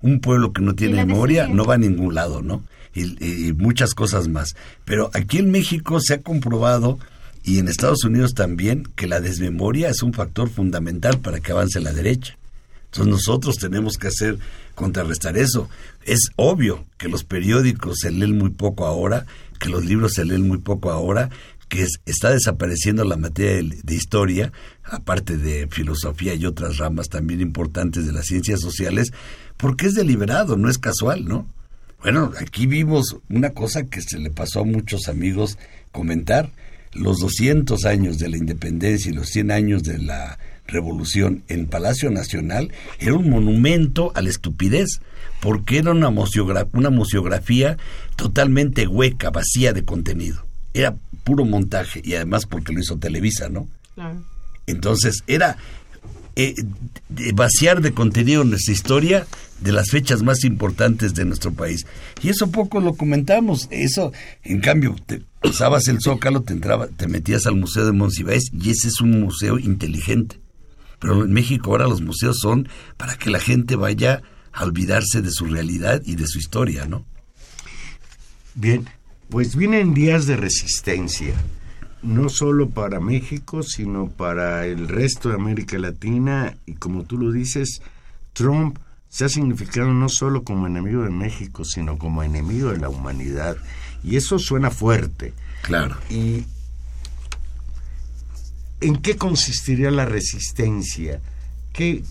Un 0.01 0.19
pueblo 0.19 0.53
que 0.53 0.61
no 0.61 0.75
tiene 0.75 1.05
memoria 1.05 1.47
no 1.47 1.65
va 1.65 1.75
a 1.75 1.79
ningún 1.79 2.13
lado, 2.15 2.41
¿no? 2.41 2.63
Y, 2.93 3.47
y 3.49 3.53
muchas 3.53 3.93
cosas 3.93 4.27
más. 4.27 4.55
Pero 4.85 5.09
aquí 5.13 5.37
en 5.37 5.51
México 5.51 5.99
se 5.99 6.15
ha 6.15 6.21
comprobado, 6.21 6.99
y 7.43 7.59
en 7.59 7.69
Estados 7.69 8.03
Unidos 8.03 8.33
también, 8.33 8.83
que 8.95 9.07
la 9.07 9.21
desmemoria 9.21 9.89
es 9.89 10.03
un 10.03 10.13
factor 10.13 10.49
fundamental 10.49 11.19
para 11.19 11.39
que 11.39 11.53
avance 11.53 11.79
la 11.79 11.93
derecha. 11.93 12.37
Entonces 12.91 13.11
nosotros 13.11 13.55
tenemos 13.57 13.97
que 13.97 14.07
hacer, 14.07 14.37
contrarrestar 14.75 15.37
eso. 15.37 15.69
Es 16.03 16.29
obvio 16.35 16.85
que 16.97 17.07
los 17.07 17.23
periódicos 17.23 17.99
se 18.01 18.11
leen 18.11 18.37
muy 18.37 18.49
poco 18.49 18.85
ahora, 18.85 19.25
que 19.59 19.69
los 19.69 19.85
libros 19.85 20.13
se 20.13 20.25
leen 20.25 20.47
muy 20.47 20.57
poco 20.57 20.91
ahora, 20.91 21.29
que 21.69 21.83
es- 21.83 21.99
está 22.05 22.31
desapareciendo 22.31 23.03
la 23.03 23.17
materia 23.17 23.69
de, 23.83 23.95
historia, 23.95 24.51
aparte 24.83 25.37
de 25.37 25.67
filosofía 25.69 26.33
y 26.33 26.45
otras 26.45 26.77
ramas 26.77 27.09
también 27.09 27.41
importantes 27.41 28.05
de 28.05 28.13
las 28.13 28.25
ciencias 28.27 28.61
sociales, 28.61 29.11
porque 29.57 29.87
es 29.87 29.95
deliberado, 29.95 30.55
no 30.57 30.69
es 30.69 30.77
casual, 30.77 31.25
¿no? 31.25 31.47
Bueno, 32.01 32.31
aquí 32.39 32.67
vimos 32.67 33.17
una 33.29 33.49
cosa 33.49 33.83
que 33.85 34.01
se 34.01 34.19
le 34.19 34.29
pasó 34.29 34.61
a 34.61 34.65
muchos 34.65 35.07
amigos 35.07 35.57
comentar. 35.91 36.51
Los 36.93 37.19
200 37.19 37.85
años 37.85 38.17
de 38.17 38.29
la 38.29 38.37
independencia 38.37 39.11
y 39.11 39.13
los 39.13 39.29
100 39.29 39.51
años 39.51 39.83
de 39.83 39.97
la 39.97 40.39
revolución 40.67 41.43
en 41.47 41.67
Palacio 41.67 42.09
Nacional 42.11 42.71
era 42.99 43.13
un 43.15 43.29
monumento 43.29 44.11
a 44.15 44.21
la 44.21 44.29
estupidez, 44.29 45.01
porque 45.41 45.77
era 45.79 45.91
una 45.91 46.09
museografía 46.89 47.77
totalmente 48.15 48.87
hueca, 48.87 49.29
vacía 49.29 49.73
de 49.73 49.83
contenido. 49.83 50.46
Era 50.77 50.95
puro 51.23 51.43
montaje 51.43 52.01
y 52.03 52.13
además 52.13 52.45
porque 52.45 52.71
lo 52.71 52.79
hizo 52.79 52.97
Televisa, 52.97 53.49
¿no? 53.49 53.67
Entonces 54.67 55.23
era 55.25 55.57
eh, 56.35 56.53
de 57.09 57.31
vaciar 57.31 57.81
de 57.81 57.95
contenido 57.95 58.43
nuestra 58.43 58.71
historia 58.71 59.25
de 59.59 59.71
las 59.71 59.89
fechas 59.89 60.21
más 60.21 60.43
importantes 60.43 61.15
de 61.15 61.25
nuestro 61.25 61.51
país. 61.51 61.87
Y 62.21 62.29
eso 62.29 62.51
poco 62.51 62.79
lo 62.79 62.93
comentamos. 62.93 63.67
Eso, 63.71 64.13
en 64.43 64.61
cambio, 64.61 64.95
te 65.07 65.23
pasabas 65.41 65.87
el 65.87 65.99
Zócalo, 65.99 66.43
te, 66.43 66.53
entraba, 66.53 66.89
te 66.89 67.07
metías 67.07 67.47
al 67.47 67.55
Museo 67.55 67.87
de 67.87 67.91
Monsiváis 67.91 68.51
y 68.53 68.69
ese 68.69 68.89
es 68.89 69.01
un 69.01 69.19
museo 69.19 69.57
inteligente. 69.57 70.39
Pero 70.99 71.25
en 71.25 71.33
México 71.33 71.71
ahora 71.71 71.87
los 71.87 72.01
museos 72.01 72.37
son 72.39 72.69
para 72.97 73.17
que 73.17 73.31
la 73.31 73.39
gente 73.39 73.75
vaya 73.75 74.21
a 74.53 74.63
olvidarse 74.63 75.23
de 75.23 75.31
su 75.31 75.45
realidad 75.45 76.03
y 76.05 76.17
de 76.17 76.27
su 76.27 76.37
historia, 76.37 76.85
¿no? 76.85 77.03
Bien, 78.53 78.87
pues 79.29 79.55
vienen 79.55 79.93
días 79.93 80.25
de 80.25 80.37
resistencia, 80.37 81.33
no 82.01 82.29
solo 82.29 82.69
para 82.69 82.99
México, 82.99 83.63
sino 83.63 84.09
para 84.09 84.65
el 84.65 84.87
resto 84.87 85.29
de 85.29 85.35
América 85.35 85.77
Latina 85.77 86.55
y 86.65 86.75
como 86.75 87.03
tú 87.03 87.17
lo 87.17 87.31
dices, 87.31 87.81
Trump 88.33 88.77
se 89.09 89.25
ha 89.25 89.29
significado 89.29 89.93
no 89.93 90.09
solo 90.09 90.43
como 90.43 90.67
enemigo 90.67 91.03
de 91.03 91.09
México, 91.09 91.65
sino 91.65 91.97
como 91.97 92.23
enemigo 92.23 92.71
de 92.71 92.77
la 92.77 92.89
humanidad. 92.89 93.57
Y 94.03 94.15
eso 94.15 94.37
suena 94.37 94.69
fuerte. 94.69 95.33
Claro. 95.63 95.97
¿Y 96.09 96.45
en 98.81 98.97
qué 98.97 99.17
consistiría 99.17 99.91
la 99.91 100.05
resistencia? 100.05 101.19
¿Qué, 101.73 102.03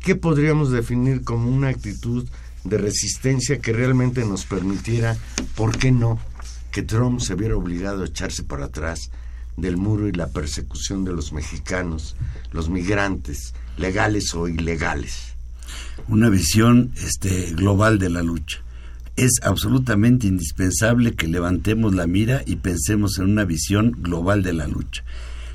qué 0.00 0.14
podríamos 0.16 0.70
definir 0.70 1.24
como 1.24 1.50
una 1.50 1.68
actitud 1.68 2.28
de 2.64 2.78
resistencia 2.78 3.58
que 3.58 3.72
realmente 3.72 4.24
nos 4.24 4.44
permitiera, 4.44 5.16
¿por 5.54 5.78
qué 5.78 5.92
no?, 5.92 6.18
que 6.70 6.82
Trump 6.82 7.20
se 7.20 7.34
viera 7.34 7.56
obligado 7.56 8.02
a 8.02 8.06
echarse 8.06 8.42
para 8.42 8.66
atrás 8.66 9.10
del 9.56 9.76
muro 9.76 10.08
y 10.08 10.12
la 10.12 10.28
persecución 10.28 11.04
de 11.04 11.12
los 11.12 11.32
mexicanos, 11.32 12.16
los 12.52 12.68
migrantes, 12.68 13.54
legales 13.76 14.34
o 14.34 14.48
ilegales. 14.48 15.34
Una 16.06 16.28
visión 16.28 16.92
este, 16.96 17.52
global 17.52 17.98
de 17.98 18.10
la 18.10 18.22
lucha. 18.22 18.58
Es 19.16 19.40
absolutamente 19.42 20.28
indispensable 20.28 21.14
que 21.14 21.26
levantemos 21.26 21.94
la 21.94 22.06
mira 22.06 22.42
y 22.46 22.56
pensemos 22.56 23.18
en 23.18 23.24
una 23.24 23.44
visión 23.44 23.96
global 23.98 24.42
de 24.44 24.52
la 24.52 24.68
lucha. 24.68 25.02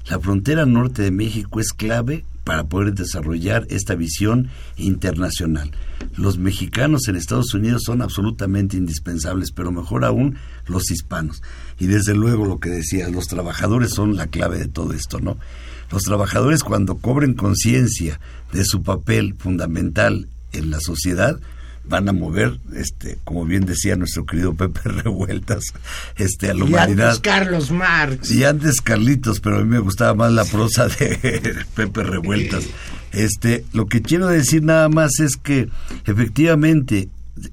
La 0.09 0.19
frontera 0.19 0.65
norte 0.65 1.01
de 1.01 1.11
México 1.11 1.61
es 1.61 1.71
clave 1.71 2.25
para 2.43 2.65
poder 2.65 2.93
desarrollar 2.93 3.65
esta 3.69 3.95
visión 3.95 4.49
internacional. 4.77 5.71
Los 6.17 6.37
mexicanos 6.37 7.07
en 7.07 7.15
Estados 7.15 7.53
Unidos 7.53 7.83
son 7.85 8.01
absolutamente 8.01 8.77
indispensables, 8.77 9.51
pero 9.51 9.71
mejor 9.71 10.05
aún 10.05 10.37
los 10.67 10.91
hispanos. 10.91 11.41
Y 11.79 11.87
desde 11.87 12.13
luego 12.13 12.45
lo 12.45 12.59
que 12.59 12.69
decía, 12.69 13.09
los 13.09 13.27
trabajadores 13.27 13.91
son 13.91 14.15
la 14.15 14.27
clave 14.27 14.59
de 14.59 14.67
todo 14.67 14.93
esto, 14.93 15.19
¿no? 15.19 15.37
Los 15.91 16.03
trabajadores 16.03 16.63
cuando 16.63 16.95
cobren 16.95 17.33
conciencia 17.33 18.19
de 18.51 18.65
su 18.65 18.83
papel 18.83 19.35
fundamental 19.37 20.27
en 20.51 20.71
la 20.71 20.79
sociedad, 20.79 21.39
van 21.85 22.07
a 22.07 22.13
mover, 22.13 22.59
este, 22.75 23.17
como 23.23 23.45
bien 23.45 23.65
decía 23.65 23.95
nuestro 23.95 24.25
querido 24.25 24.53
Pepe 24.53 24.81
Revueltas, 24.85 25.63
este, 26.15 26.49
a 26.49 26.53
la 26.53 26.65
humanidad. 26.65 27.09
Antes 27.09 27.19
Carlos 27.21 27.71
Marx. 27.71 28.31
Y 28.31 28.43
antes 28.43 28.81
Carlitos, 28.81 29.39
pero 29.39 29.57
a 29.57 29.59
mí 29.59 29.69
me 29.69 29.79
gustaba 29.79 30.13
más 30.13 30.31
la 30.31 30.45
prosa 30.45 30.87
de 30.87 31.65
Pepe 31.75 32.03
Revueltas. 32.03 32.65
Este, 33.11 33.65
lo 33.73 33.85
que 33.85 34.01
quiero 34.01 34.27
decir 34.27 34.63
nada 34.63 34.89
más 34.89 35.19
es 35.19 35.37
que 35.37 35.69
efectivamente 36.05 37.09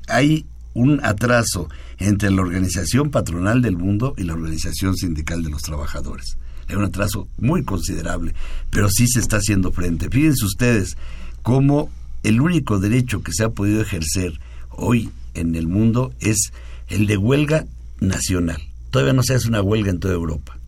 hay 0.09 0.47
un 0.75 1.05
atraso 1.05 1.69
entre 1.99 2.31
la 2.31 2.41
organización 2.41 3.11
patronal 3.11 3.61
del 3.61 3.77
mundo 3.77 4.15
y 4.17 4.23
la 4.23 4.35
organización 4.35 4.97
sindical 4.97 5.43
de 5.43 5.51
los 5.51 5.63
trabajadores. 5.63 6.39
Hay 6.69 6.77
un 6.77 6.85
atraso 6.85 7.29
muy 7.39 7.65
considerable, 7.65 8.35
pero 8.71 8.89
sí 8.89 9.07
se 9.09 9.21
está 9.21 9.39
haciendo 9.39 9.73
frente. 9.73 10.09
Fíjense 10.09 10.45
ustedes 10.45 10.97
cómo 11.43 11.91
el 12.23 12.41
único 12.41 12.79
derecho 12.79 13.23
que 13.23 13.33
se 13.33 13.45
ha 13.45 13.51
podido 13.51 13.83
ejercer 13.83 14.39
hoy 14.71 15.11
en 15.35 15.55
el 15.55 15.67
mundo 15.67 16.13
es 16.21 16.53
el 16.89 17.07
de 17.07 17.17
huelga 17.17 17.67
nacional. 18.01 18.61
Todavía 18.91 19.13
no 19.13 19.23
se 19.23 19.35
hace 19.35 19.49
una 19.49 19.63
huelga 19.63 19.91
en 19.91 20.01
toda 20.01 20.15
Europa. 20.15 20.61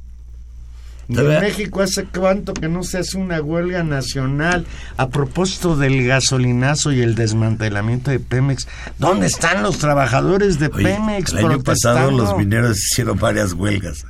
En 1.09 1.41
México 1.41 1.83
hace 1.83 2.05
cuánto 2.05 2.55
que 2.55 2.69
no 2.69 2.85
se 2.85 2.99
hace 2.99 3.19
una 3.19 3.41
huelga 3.41 3.83
nacional. 3.83 4.67
A 4.97 5.09
propósito 5.09 5.77
del 5.77 6.07
gasolinazo 6.07 6.93
y 6.93 7.01
el 7.01 7.15
desmantelamiento 7.15 8.11
de 8.11 8.21
Pemex, 8.21 8.69
¿dónde 8.99 9.27
están 9.27 9.63
los 9.63 9.79
trabajadores 9.79 10.59
de 10.59 10.71
Pemex? 10.71 11.33
El 11.33 11.47
año 11.47 11.63
pasado 11.63 12.11
los 12.11 12.37
mineros 12.37 12.79
hicieron 12.79 13.19
varias 13.19 13.53
huelgas. 13.53 14.05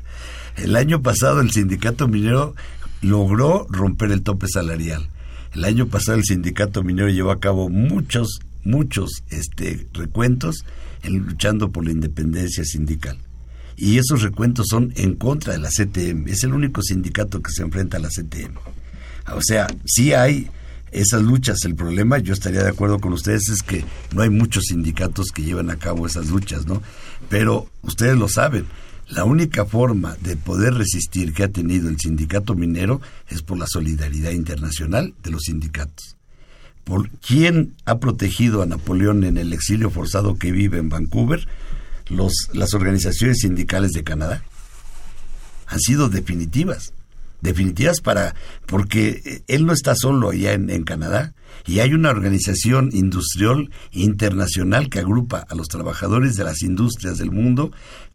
El 0.57 0.76
año 0.76 1.01
pasado 1.03 1.40
el 1.40 1.51
sindicato 1.51 2.09
minero 2.09 2.55
logró 3.01 3.66
romper 3.70 4.12
el 4.12 4.22
tope 4.22 4.47
salarial. 4.49 5.09
El 5.55 5.64
año 5.64 5.86
pasado 5.86 6.18
el 6.18 6.24
sindicato 6.24 6.82
minero 6.82 7.09
llevó 7.09 7.30
a 7.30 7.40
cabo 7.40 7.68
muchos, 7.68 8.40
muchos 8.64 9.22
este, 9.30 9.86
recuentos 9.92 10.64
en, 11.03 11.18
luchando 11.18 11.70
por 11.70 11.84
la 11.84 11.92
independencia 11.92 12.64
sindical. 12.64 13.18
Y 13.76 13.98
esos 13.98 14.22
recuentos 14.22 14.66
son 14.70 14.92
en 14.96 15.14
contra 15.14 15.55
de 15.55 15.59
la 15.59 15.68
CTM. 15.68 16.28
Es 16.28 16.44
el 16.44 16.55
único 16.55 16.82
sindicato 16.82 17.42
que 17.42 17.53
se 17.53 17.62
enfrenta 17.62 17.96
a 17.96 18.00
la 18.00 18.09
CTM. 18.09 18.57
O 19.34 19.40
sea, 19.42 19.66
sí 19.84 20.12
hay 20.12 20.50
esas 20.90 21.22
luchas. 21.22 21.59
El 21.64 21.74
problema, 21.74 22.18
yo 22.18 22.32
estaría 22.32 22.62
de 22.62 22.68
acuerdo 22.68 23.00
con 23.00 23.12
ustedes, 23.12 23.48
es 23.48 23.62
que 23.62 23.84
no 24.14 24.22
hay 24.22 24.30
muchos 24.30 24.64
sindicatos 24.68 25.30
que 25.32 25.42
llevan 25.42 25.70
a 25.70 25.76
cabo 25.76 26.07
esas 26.07 26.28
luchas, 26.28 26.66
¿no? 26.66 26.82
Pero 27.28 27.68
ustedes 27.82 28.16
lo 28.16 28.28
saben, 28.28 28.66
la 29.12 29.24
única 29.24 29.66
forma 29.66 30.16
de 30.22 30.36
poder 30.36 30.72
resistir 30.72 31.34
que 31.34 31.44
ha 31.44 31.48
tenido 31.48 31.90
el 31.90 32.00
sindicato 32.00 32.54
minero 32.54 33.02
es 33.28 33.42
por 33.42 33.58
la 33.58 33.66
solidaridad 33.66 34.30
internacional 34.30 35.12
de 35.22 35.30
los 35.30 35.42
sindicatos. 35.42 36.16
¿Por 36.84 37.10
quién 37.10 37.74
ha 37.84 37.98
protegido 37.98 38.62
a 38.62 38.66
Napoleón 38.66 39.24
en 39.24 39.36
el 39.36 39.52
exilio 39.52 39.90
forzado 39.90 40.38
que 40.38 40.50
vive 40.50 40.78
en 40.78 40.88
Vancouver? 40.88 41.46
Los, 42.08 42.32
las 42.54 42.72
organizaciones 42.72 43.40
sindicales 43.40 43.92
de 43.92 44.02
Canadá. 44.02 44.44
Han 45.66 45.80
sido 45.80 46.08
definitivas. 46.08 46.94
Definitivas 47.42 48.00
para. 48.00 48.34
porque 48.66 49.42
él 49.46 49.66
no 49.66 49.74
está 49.74 49.94
solo 49.94 50.30
allá 50.30 50.54
en, 50.54 50.70
en 50.70 50.84
Canadá. 50.84 51.34
Y 51.66 51.80
hay 51.80 51.92
una 51.92 52.10
organización 52.10 52.88
industrial 52.92 53.70
internacional 53.92 54.88
que 54.88 55.00
agrupa 55.00 55.46
a 55.48 55.54
los 55.54 55.68
trabajadores 55.68 56.34
de 56.34 56.44
las 56.44 56.62
industrias 56.62 57.18
del 57.18 57.30
mundo 57.30 57.72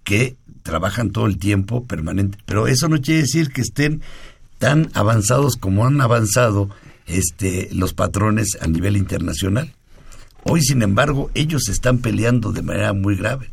que 0.08 0.38
trabajan 0.64 1.12
todo 1.12 1.26
el 1.26 1.38
tiempo 1.38 1.84
permanente. 1.84 2.38
Pero 2.46 2.68
eso 2.68 2.88
no 2.88 3.02
quiere 3.02 3.24
decir 3.24 3.52
que 3.52 3.60
estén 3.60 4.02
tan 4.58 4.90
avanzados 4.94 5.58
como 5.58 5.86
han 5.86 6.00
avanzado 6.00 6.70
este, 7.08 7.68
los 7.74 7.94
patrones 7.94 8.58
a 8.62 8.68
nivel 8.68 8.96
internacional. 8.96 9.74
Hoy, 10.44 10.62
sin 10.62 10.82
embargo, 10.82 11.30
ellos 11.34 11.68
están 11.68 11.98
peleando 11.98 12.54
de 12.54 12.62
manera 12.62 12.94
muy 12.94 13.18
grave. 13.18 13.50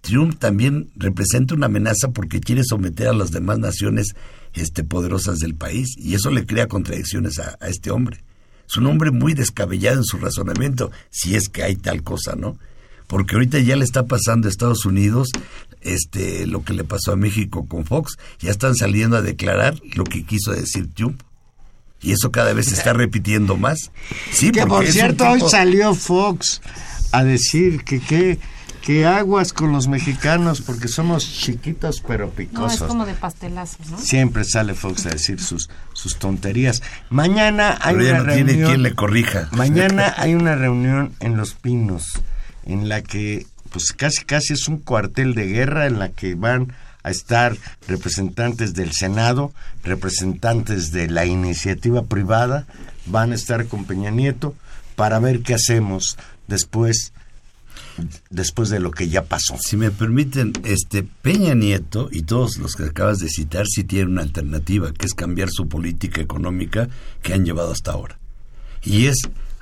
Trump 0.00 0.38
también 0.38 0.90
representa 0.94 1.56
una 1.56 1.66
amenaza 1.66 2.12
porque 2.12 2.38
quiere 2.38 2.62
someter 2.62 3.08
a 3.08 3.12
las 3.12 3.32
demás 3.32 3.58
naciones 3.58 4.14
este, 4.54 4.84
poderosas 4.84 5.40
del 5.40 5.56
país 5.56 5.88
y 5.96 6.14
eso 6.14 6.30
le 6.30 6.46
crea 6.46 6.68
contradicciones 6.68 7.40
a, 7.40 7.56
a 7.60 7.68
este 7.68 7.90
hombre. 7.90 8.22
Es 8.68 8.76
un 8.76 8.86
hombre 8.86 9.10
muy 9.10 9.34
descabellado 9.34 9.98
en 9.98 10.04
su 10.04 10.18
razonamiento, 10.18 10.92
si 11.10 11.34
es 11.34 11.48
que 11.48 11.64
hay 11.64 11.74
tal 11.74 12.04
cosa, 12.04 12.36
¿no? 12.36 12.56
Porque 13.06 13.36
ahorita 13.36 13.58
ya 13.60 13.76
le 13.76 13.84
está 13.84 14.06
pasando 14.06 14.48
a 14.48 14.50
Estados 14.50 14.84
Unidos 14.84 15.30
este 15.80 16.46
lo 16.46 16.64
que 16.64 16.72
le 16.72 16.84
pasó 16.84 17.12
a 17.12 17.16
México 17.16 17.66
con 17.66 17.84
Fox, 17.84 18.16
ya 18.40 18.50
están 18.50 18.74
saliendo 18.74 19.16
a 19.16 19.22
declarar 19.22 19.80
lo 19.94 20.04
que 20.04 20.24
quiso 20.24 20.52
decir 20.52 20.92
Trump. 20.94 21.22
Y 22.02 22.12
eso 22.12 22.30
cada 22.30 22.52
vez 22.52 22.66
se 22.66 22.74
está 22.74 22.92
repitiendo 22.94 23.56
más. 23.56 23.90
Sí, 24.32 24.50
que 24.50 24.66
por 24.66 24.86
cierto, 24.86 25.28
hoy 25.28 25.40
salió 25.40 25.94
Fox 25.94 26.60
a 27.12 27.24
decir 27.24 27.84
que 27.84 28.00
qué 28.00 28.38
que 28.82 29.04
aguas 29.04 29.52
con 29.52 29.72
los 29.72 29.88
mexicanos 29.88 30.60
porque 30.60 30.86
somos 30.86 31.28
chiquitos 31.28 32.04
pero 32.06 32.30
picosos. 32.30 32.78
No, 32.78 32.86
es 32.86 32.88
como 32.88 33.04
de 33.04 33.14
pastelazos, 33.14 33.90
¿no? 33.90 33.98
Siempre 33.98 34.44
sale 34.44 34.74
Fox 34.74 35.06
a 35.06 35.08
decir 35.08 35.40
sus, 35.40 35.68
sus 35.92 36.18
tonterías. 36.20 36.82
Mañana 37.10 37.76
hay 37.80 37.96
Pero 37.96 38.06
ya 38.06 38.12
una 38.12 38.22
no 38.22 38.32
tiene 38.34 38.52
reunión. 38.52 38.70
quien 38.70 38.82
le 38.84 38.94
corrija. 38.94 39.48
Mañana 39.50 40.14
hay 40.16 40.34
una 40.36 40.54
reunión 40.54 41.14
en 41.18 41.36
Los 41.36 41.54
Pinos 41.54 42.20
en 42.66 42.88
la 42.88 43.02
que 43.02 43.46
pues 43.70 43.92
casi 43.92 44.24
casi 44.24 44.52
es 44.52 44.68
un 44.68 44.78
cuartel 44.78 45.34
de 45.34 45.46
guerra 45.46 45.86
en 45.86 45.98
la 45.98 46.10
que 46.10 46.34
van 46.34 46.72
a 47.02 47.10
estar 47.10 47.56
representantes 47.86 48.74
del 48.74 48.92
Senado, 48.92 49.52
representantes 49.84 50.92
de 50.92 51.08
la 51.08 51.24
iniciativa 51.24 52.04
privada, 52.04 52.66
van 53.06 53.32
a 53.32 53.36
estar 53.36 53.66
con 53.66 53.84
Peña 53.84 54.10
Nieto 54.10 54.54
para 54.96 55.18
ver 55.18 55.42
qué 55.42 55.54
hacemos 55.54 56.16
después 56.48 57.12
después 58.30 58.68
de 58.68 58.80
lo 58.80 58.90
que 58.90 59.08
ya 59.08 59.24
pasó. 59.24 59.56
Si 59.58 59.76
me 59.76 59.90
permiten, 59.90 60.52
este 60.64 61.02
Peña 61.02 61.54
Nieto 61.54 62.08
y 62.10 62.22
todos 62.22 62.58
los 62.58 62.74
que 62.74 62.84
acabas 62.84 63.18
de 63.18 63.28
citar 63.28 63.66
sí 63.66 63.84
tienen 63.84 64.08
una 64.08 64.22
alternativa, 64.22 64.92
que 64.92 65.06
es 65.06 65.14
cambiar 65.14 65.48
su 65.50 65.68
política 65.68 66.20
económica 66.20 66.88
que 67.22 67.34
han 67.34 67.44
llevado 67.44 67.72
hasta 67.72 67.92
ahora. 67.92 68.18
Y 68.82 69.06
es, 69.06 69.16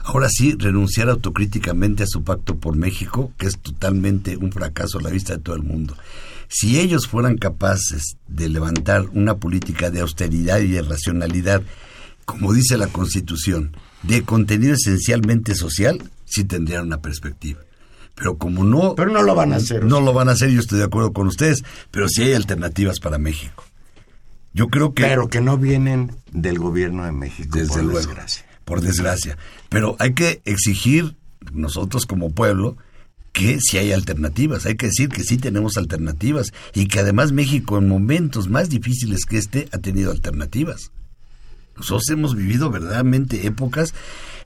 ahora 0.04 0.28
sí, 0.28 0.54
renunciar 0.58 1.08
autocríticamente 1.08 2.02
a 2.02 2.06
su 2.06 2.22
pacto 2.22 2.56
por 2.56 2.76
México, 2.76 3.32
que 3.38 3.46
es 3.46 3.58
totalmente 3.58 4.36
un 4.36 4.52
fracaso 4.52 4.98
a 4.98 5.02
la 5.02 5.10
vista 5.10 5.34
de 5.34 5.42
todo 5.42 5.56
el 5.56 5.62
mundo. 5.62 5.96
Si 6.48 6.78
ellos 6.78 7.08
fueran 7.08 7.38
capaces 7.38 8.18
de 8.28 8.48
levantar 8.50 9.06
una 9.14 9.38
política 9.38 9.90
de 9.90 10.00
austeridad 10.00 10.60
y 10.60 10.68
de 10.68 10.82
racionalidad, 10.82 11.62
como 12.26 12.52
dice 12.52 12.76
la 12.76 12.86
Constitución, 12.86 13.76
de 14.02 14.22
contenido 14.22 14.74
esencialmente 14.74 15.54
social, 15.54 16.10
sí 16.26 16.44
tendrían 16.44 16.84
una 16.84 17.00
perspectiva. 17.00 17.60
Pero 18.14 18.36
como 18.36 18.62
no... 18.62 18.94
Pero 18.94 19.10
no 19.10 19.22
lo 19.22 19.34
van 19.34 19.54
a 19.54 19.56
hacer. 19.56 19.84
No 19.84 20.00
lo 20.00 20.12
van 20.12 20.28
a 20.28 20.32
hacer, 20.32 20.50
yo 20.50 20.60
estoy 20.60 20.78
de 20.78 20.84
acuerdo 20.84 21.12
con 21.12 21.26
ustedes, 21.26 21.64
pero 21.90 22.08
sí 22.08 22.22
hay 22.22 22.34
alternativas 22.34 23.00
para 23.00 23.18
México. 23.18 23.64
Yo 24.52 24.68
creo 24.68 24.92
que... 24.92 25.02
Pero 25.02 25.28
que 25.28 25.40
no 25.40 25.56
vienen 25.56 26.12
del 26.30 26.58
gobierno 26.58 27.04
de 27.04 27.12
México, 27.12 27.58
Desde 27.58 27.72
por 27.72 27.84
luego, 27.84 27.98
desgracia. 27.98 28.44
Por 28.64 28.80
desgracia. 28.80 29.38
Pero 29.68 29.96
hay 29.98 30.14
que 30.14 30.40
exigir, 30.44 31.14
nosotros 31.52 32.06
como 32.06 32.32
pueblo, 32.32 32.76
que 33.34 33.58
si 33.60 33.78
hay 33.78 33.92
alternativas. 33.92 34.64
Hay 34.64 34.76
que 34.76 34.86
decir 34.86 35.08
que 35.08 35.24
sí 35.24 35.36
tenemos 35.36 35.76
alternativas 35.76 36.52
y 36.72 36.86
que 36.86 37.00
además 37.00 37.32
México 37.32 37.76
en 37.76 37.88
momentos 37.88 38.48
más 38.48 38.70
difíciles 38.70 39.26
que 39.26 39.38
este 39.38 39.68
ha 39.72 39.78
tenido 39.78 40.12
alternativas. 40.12 40.92
Nosotros 41.76 42.08
hemos 42.10 42.36
vivido 42.36 42.70
verdaderamente 42.70 43.46
épocas. 43.46 43.92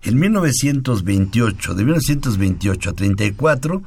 En 0.03 0.19
1928, 0.19 1.75
de 1.75 1.85
1928 1.85 2.91
a 2.91 2.93
34, 2.95 3.83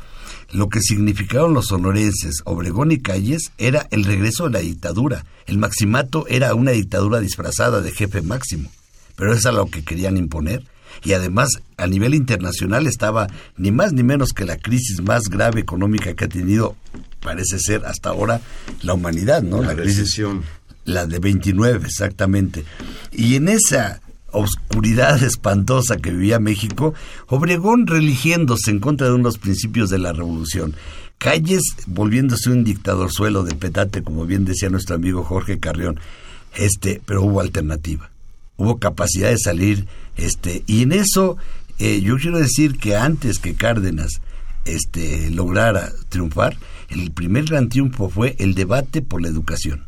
lo 0.52 0.70
que 0.70 0.82
significaron 0.82 1.54
los 1.54 1.68
sonorenses, 1.68 2.42
Obregón 2.44 2.92
y 2.92 3.00
Calles, 3.00 3.52
era 3.58 3.88
el 3.90 4.04
regreso 4.04 4.46
de 4.46 4.52
la 4.52 4.60
dictadura. 4.60 5.26
El 5.48 5.58
maximato 5.58 6.28
era 6.28 6.54
una 6.54 6.72
dictadura 6.72 7.20
disfrazada 7.20 7.82
de 7.82 7.92
jefe 7.92 8.22
máximo, 8.22 8.70
pero 9.16 9.34
es 9.34 9.44
lo 9.46 9.66
que 9.68 9.84
querían 9.84 10.18
imponer. 10.18 10.64
Y 11.04 11.14
además, 11.14 11.50
a 11.78 11.88
nivel 11.88 12.14
internacional 12.14 12.86
estaba 12.86 13.28
ni 13.58 13.72
más 13.72 13.94
ni 13.94 14.04
menos 14.04 14.34
que 14.34 14.46
la 14.46 14.58
crisis 14.58 15.02
más 15.02 15.30
grave 15.30 15.62
económica 15.62 16.14
que 16.14 16.26
ha 16.26 16.30
tenido, 16.30 16.76
parece 17.22 17.60
ser 17.60 17.86
hasta 17.86 18.10
ahora, 18.10 18.42
la 18.84 18.94
humanidad, 18.94 19.42
¿no? 19.42 19.62
La 19.62 19.76
crisis, 19.76 20.00
recesión. 20.00 20.44
la 20.86 21.08
de 21.08 21.20
29, 21.20 21.86
exactamente. 21.86 22.66
Y 23.12 23.36
en 23.36 23.50
esa 23.50 24.02
oscuridad 24.32 25.22
espantosa 25.24 25.98
que 25.98 26.12
vivía 26.12 26.40
México, 26.40 26.94
Obregón 27.28 27.88
religiéndose 27.88 28.72
en 28.72 28.80
contra 28.80 29.08
de 29.08 29.14
unos 29.14 29.38
principios 29.38 29.90
de 29.90 30.00
la 30.00 30.14
revolución. 30.14 30.76
Calles 31.18 31.62
volviéndose 31.86 32.50
un 32.50 32.64
dictador 32.64 33.12
suelo 33.12 33.44
de 33.44 33.56
petate, 33.56 34.02
como 34.02 34.26
bien 34.26 34.44
decía 34.44 34.70
nuestro 34.70 34.96
amigo 34.96 35.24
Jorge 35.24 35.60
Carrión. 35.60 36.00
Este, 36.56 37.02
pero 37.06 37.24
hubo 37.24 37.42
alternativa. 37.42 38.10
Hubo 38.62 38.78
capacidad 38.78 39.30
de 39.30 39.40
salir, 39.40 39.88
este, 40.18 40.64
y 40.68 40.84
en 40.84 40.92
eso 40.92 41.38
eh, 41.80 42.00
yo 42.02 42.18
quiero 42.18 42.38
decir 42.38 42.78
que 42.78 42.96
antes 42.96 43.40
que 43.40 43.56
Cárdenas 43.56 44.22
este, 44.66 45.32
lograra 45.32 45.92
triunfar, 46.10 46.58
el 46.90 47.10
primer 47.10 47.46
gran 47.46 47.70
triunfo 47.70 48.08
fue 48.08 48.36
el 48.38 48.54
debate 48.54 49.02
por 49.02 49.20
la 49.20 49.30
educación, 49.30 49.88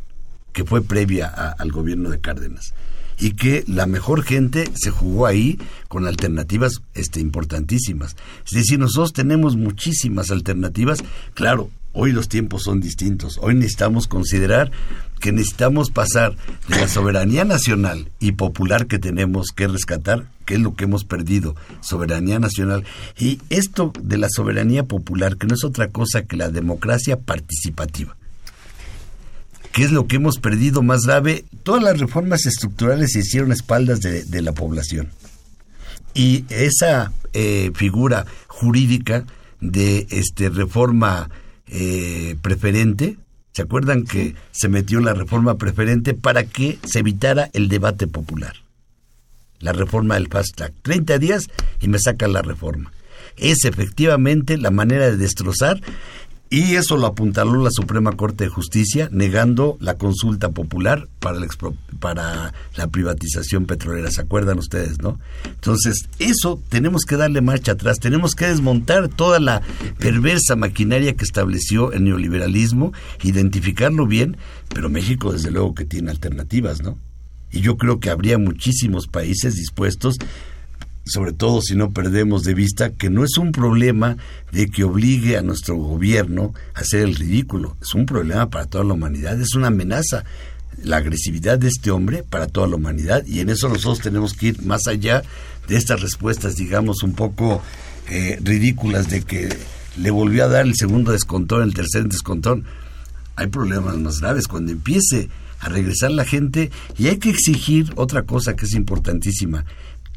que 0.54 0.64
fue 0.64 0.82
previa 0.82 1.28
al 1.28 1.72
gobierno 1.72 2.10
de 2.10 2.20
Cárdenas 2.20 2.74
y 3.20 3.34
que 3.34 3.64
la 3.68 3.86
mejor 3.86 4.24
gente 4.24 4.68
se 4.74 4.90
jugó 4.90 5.28
ahí 5.28 5.60
con 5.88 6.08
alternativas 6.08 6.82
este, 6.96 7.20
importantísimas. 7.20 8.16
Es 8.44 8.54
decir, 8.54 8.80
nosotros 8.80 9.14
tenemos 9.14 9.56
muchísimas 9.56 10.32
alternativas. 10.32 11.04
Claro, 11.36 11.70
hoy 11.94 12.12
los 12.12 12.28
tiempos 12.28 12.64
son 12.64 12.82
distintos. 12.82 13.40
Hoy 13.42 13.56
necesitamos 13.56 14.08
considerar 14.08 14.72
que 15.20 15.32
necesitamos 15.32 15.90
pasar 15.90 16.36
de 16.68 16.76
la 16.76 16.88
soberanía 16.88 17.46
nacional 17.46 18.10
y 18.20 18.34
popular 18.34 18.88
que 18.88 19.00
tenemos 19.00 19.48
que 19.56 19.68
rescatar, 19.68 20.26
que 20.46 20.56
es 20.56 20.60
lo 20.60 20.76
que 20.76 20.84
hemos 20.84 21.06
perdido, 21.06 21.56
soberanía 21.80 22.40
nacional. 22.40 22.84
Y 23.18 23.40
esto 23.50 23.94
de 24.02 24.18
la 24.18 24.28
soberanía 24.30 24.84
popular, 24.84 25.38
que 25.38 25.48
no 25.48 25.54
es 25.54 25.64
otra 25.64 25.90
cosa 25.92 26.24
que 26.24 26.36
la 26.36 26.50
democracia 26.50 27.20
participativa. 27.20 28.18
¿Qué 29.72 29.86
es 29.86 29.92
lo 29.92 30.06
que 30.08 30.18
hemos 30.18 30.40
perdido 30.40 30.84
más 30.84 31.02
grave? 31.06 31.46
Todas 31.64 31.82
las 31.82 32.00
reformas 32.00 32.46
estructurales 32.46 33.14
se 33.14 33.20
hicieron 33.20 33.52
a 33.52 33.56
espaldas 33.56 34.02
de, 34.02 34.24
de 34.26 34.42
la 34.42 34.52
población. 34.52 35.10
Y 36.14 36.46
esa 36.50 37.12
eh, 37.34 37.72
figura 37.74 38.26
jurídica 38.48 39.26
de 39.60 40.06
este 40.12 40.50
reforma 40.50 41.30
eh, 41.68 42.36
preferente, 42.42 43.18
¿se 43.52 43.62
acuerdan 43.62 44.04
que 44.04 44.36
se 44.52 44.70
metió 44.70 45.00
la 45.00 45.14
reforma 45.14 45.58
preferente 45.58 46.14
para 46.14 46.44
que 46.44 46.80
se 46.84 47.00
evitara 47.00 47.50
el 47.54 47.70
debate 47.70 48.08
popular? 48.08 48.56
La 49.60 49.74
reforma 49.74 50.16
del 50.16 50.28
fast 50.28 50.56
track. 50.56 50.74
30 50.82 51.20
días 51.20 51.50
y 51.80 51.88
me 51.88 52.00
sacan 52.00 52.34
la 52.34 52.42
reforma. 52.42 52.92
Es 53.38 53.66
efectivamente 53.66 54.58
la 54.58 54.72
manera 54.72 55.06
de 55.06 55.18
destrozar 55.18 55.82
y 56.56 56.76
eso 56.76 56.98
lo 56.98 57.08
apuntaló 57.08 57.64
la 57.64 57.72
Suprema 57.72 58.12
Corte 58.12 58.44
de 58.44 58.50
Justicia, 58.52 59.10
negando 59.12 59.76
la 59.80 59.96
consulta 59.96 60.50
popular 60.50 61.08
para 61.20 61.40
la, 61.40 61.48
expro- 61.48 61.76
para 62.00 62.54
la 62.76 62.88
privatización 62.90 63.66
petrolera. 63.66 64.12
¿Se 64.12 64.22
acuerdan 64.22 64.60
ustedes, 64.60 65.00
no? 65.02 65.20
Entonces, 65.46 66.08
eso 66.20 66.62
tenemos 66.70 67.06
que 67.06 67.18
darle 67.18 67.42
marcha 67.42 67.72
atrás. 67.72 68.00
Tenemos 68.00 68.36
que 68.36 68.46
desmontar 68.46 69.08
toda 69.08 69.40
la 69.40 69.64
perversa 69.98 70.56
maquinaria 70.56 71.16
que 71.16 71.24
estableció 71.26 71.92
el 71.92 72.04
neoliberalismo, 72.04 72.94
identificarlo 73.24 74.06
bien, 74.06 74.38
pero 74.76 74.90
México, 74.90 75.34
desde 75.34 75.50
luego, 75.50 75.74
que 75.74 75.86
tiene 75.86 76.12
alternativas, 76.12 76.84
¿no? 76.84 77.00
Y 77.52 77.62
yo 77.62 77.78
creo 77.78 78.00
que 78.00 78.12
habría 78.12 78.38
muchísimos 78.38 79.08
países 79.08 79.56
dispuestos 79.56 80.18
sobre 81.06 81.34
todo 81.34 81.62
si 81.62 81.76
no 81.76 81.92
perdemos 81.92 82.44
de 82.44 82.54
vista 82.54 82.92
que 82.92 83.10
no 83.10 83.24
es 83.24 83.38
un 83.38 83.52
problema 83.52 84.18
de 84.52 84.68
que 84.68 84.84
obligue 84.84 85.38
a 85.38 85.42
nuestro 85.42 85.76
gobierno 85.76 86.54
a 86.74 86.82
hacer 86.82 87.02
el 87.02 87.16
ridículo, 87.16 87.78
es 87.82 87.94
un 87.94 88.06
problema 88.06 88.50
para 88.50 88.66
toda 88.66 88.84
la 88.84 88.94
humanidad, 88.94 89.40
es 89.40 89.56
una 89.56 89.68
amenaza 89.68 90.24
la 90.82 90.98
agresividad 90.98 91.60
de 91.60 91.68
este 91.68 91.92
hombre 91.92 92.24
para 92.24 92.48
toda 92.48 92.68
la 92.68 92.78
humanidad 92.78 93.26
y 93.26 93.40
en 93.40 93.50
eso 93.50 93.70
nosotros 93.70 94.00
tenemos 94.00 94.34
que 94.34 94.48
ir 94.48 94.64
más 94.64 94.88
allá 94.88 95.24
de 95.68 95.78
estas 95.78 96.02
respuestas, 96.02 96.56
digamos, 96.56 97.04
un 97.04 97.14
poco 97.14 97.62
eh, 98.10 98.40
ridículas 98.42 99.10
de 99.10 99.22
que 99.22 99.50
le 99.98 100.12
volvió 100.12 100.46
a 100.46 100.48
dar 100.48 100.66
el 100.66 100.76
segundo 100.76 101.12
descontón, 101.12 101.64
el 101.64 101.74
tercer 101.74 102.08
descontón. 102.08 102.66
Hay 103.36 103.48
problemas 103.48 103.98
más 103.98 104.20
graves 104.20 104.48
cuando 104.48 104.72
empiece 104.72 105.30
a 105.60 105.70
regresar 105.70 106.12
la 106.12 106.26
gente 106.26 106.72
y 106.98 107.08
hay 107.08 107.18
que 107.18 107.30
exigir 107.30 107.94
otra 107.96 108.24
cosa 108.24 108.56
que 108.56 108.66
es 108.66 108.74
importantísima, 108.74 109.66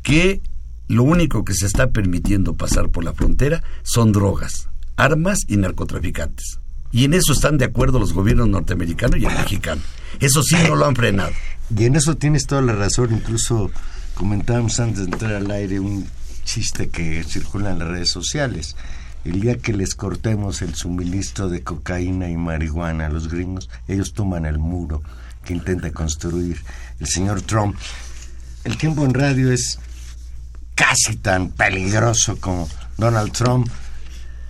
que 0.03 0.41
lo 0.89 1.03
único 1.03 1.45
que 1.45 1.55
se 1.55 1.67
está 1.67 1.91
permitiendo 1.91 2.55
pasar 2.55 2.89
por 2.89 3.05
la 3.05 3.13
frontera 3.13 3.63
son 3.83 4.13
drogas, 4.13 4.69
armas 4.97 5.41
y 5.49 5.57
narcotraficantes. 5.57 6.59
Y 6.93 7.05
en 7.05 7.15
eso 7.15 7.33
están 7.33 7.59
de 7.59 7.65
acuerdo 7.65 7.99
los 7.99 8.13
gobiernos 8.13 8.49
norteamericanos 8.49 9.19
y 9.19 9.27
el 9.27 9.35
mexicano. 9.35 9.83
Eso 10.21 10.43
sí 10.43 10.57
no 10.67 10.77
lo 10.77 10.87
han 10.87 10.97
frenado. 10.97 11.33
Y 11.77 11.85
en 11.85 11.97
eso 11.97 12.17
tienes 12.17 12.47
toda 12.47 12.63
la 12.63 12.73
razón. 12.73 13.13
Incluso 13.13 13.71
comentábamos 14.15 14.79
antes 14.81 14.99
de 14.99 15.13
entrar 15.13 15.35
al 15.35 15.51
aire 15.51 15.81
un 15.81 16.07
chiste 16.45 16.89
que 16.89 17.25
circula 17.25 17.73
en 17.73 17.81
las 17.81 17.89
redes 17.89 18.11
sociales. 18.11 18.77
El 19.25 19.41
día 19.41 19.59
que 19.59 19.73
les 19.73 19.97
cortemos 19.97 20.63
el 20.63 20.77
suministro 20.77 21.49
de 21.49 21.63
cocaína 21.63 22.31
y 22.31 22.37
marihuana 22.37 23.07
a 23.07 23.11
los 23.11 23.29
gringos, 23.29 23.69
ellos 23.89 24.13
toman 24.13 24.47
el 24.47 24.59
muro 24.59 25.03
que 25.45 25.53
intenta 25.53 25.91
construir 25.91 26.63
el 27.01 27.09
señor 27.09 27.43
Trump. 27.43 27.77
El 28.63 28.79
tiempo 28.79 29.05
en 29.05 29.15
radio 29.15 29.51
es 29.51 29.81
casi 30.77 31.17
tan 31.17 31.49
peligroso 31.51 32.37
como 32.41 32.69
Donald 32.97 33.33
Trump. 33.33 33.69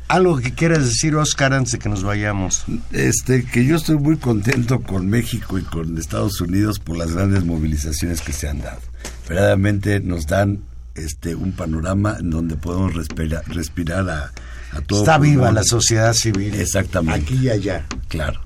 Algo 0.08 0.36
que 0.38 0.52
quieras 0.54 0.84
decir, 0.84 1.16
Oscar, 1.16 1.52
antes 1.54 1.72
de 1.72 1.78
que 1.78 1.88
nos 1.88 2.04
vayamos. 2.04 2.64
Este, 2.92 3.44
que 3.44 3.64
yo 3.64 3.76
estoy 3.76 3.96
muy 3.96 4.18
contento 4.18 4.82
con 4.82 5.08
México 5.08 5.58
y 5.58 5.62
con 5.62 5.96
Estados 5.98 6.40
Unidos 6.40 6.78
por 6.78 6.96
las 6.96 7.12
grandes 7.12 7.44
movilizaciones 7.44 8.20
que 8.20 8.32
se 8.32 8.48
han 8.48 8.60
dado. 8.60 8.80
Verdaderamente 9.28 10.00
nos 10.00 10.26
dan 10.26 10.60
este 10.94 11.34
un 11.34 11.52
panorama 11.52 12.16
en 12.20 12.30
donde 12.30 12.56
podemos 12.56 12.94
respirar, 12.94 13.42
respirar 13.48 14.08
a, 14.08 14.32
a 14.72 14.80
todo. 14.82 15.00
Está 15.00 15.18
viva 15.18 15.50
la 15.50 15.64
sociedad 15.64 16.12
civil. 16.12 16.54
Exactamente. 16.54 17.20
Aquí 17.20 17.46
y 17.46 17.50
allá. 17.50 17.86
Claro. 18.08 18.40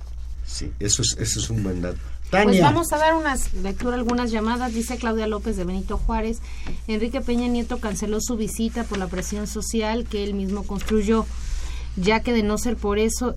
Sí, 0.47 0.73
eso 0.81 1.03
es, 1.03 1.17
eso 1.19 1.41
es 1.41 1.51
un 1.51 1.63
buen 1.63 1.83
dato. 1.83 1.99
Pues 2.31 2.61
vamos 2.61 2.93
a 2.93 2.99
dar 2.99 3.15
unas 3.15 3.53
lectura 3.55 3.97
algunas 3.97 4.31
llamadas. 4.31 4.73
Dice 4.73 4.99
Claudia 4.99 5.27
López 5.27 5.57
de 5.57 5.65
Benito 5.65 5.99
Juárez. 5.99 6.41
Enrique 6.87 7.21
Peña 7.21 7.49
Nieto 7.49 7.81
canceló 7.81 8.21
su 8.21 8.37
visita 8.37 8.85
por 8.85 8.99
la 8.99 9.09
presión 9.09 9.49
social 9.49 10.07
que 10.09 10.23
él 10.23 10.35
mismo 10.35 10.63
construyó, 10.63 11.27
ya 11.97 12.21
que 12.21 12.33
de 12.33 12.45
no 12.45 12.57
ser 12.57 12.77
por 12.77 13.01
eso 13.01 13.35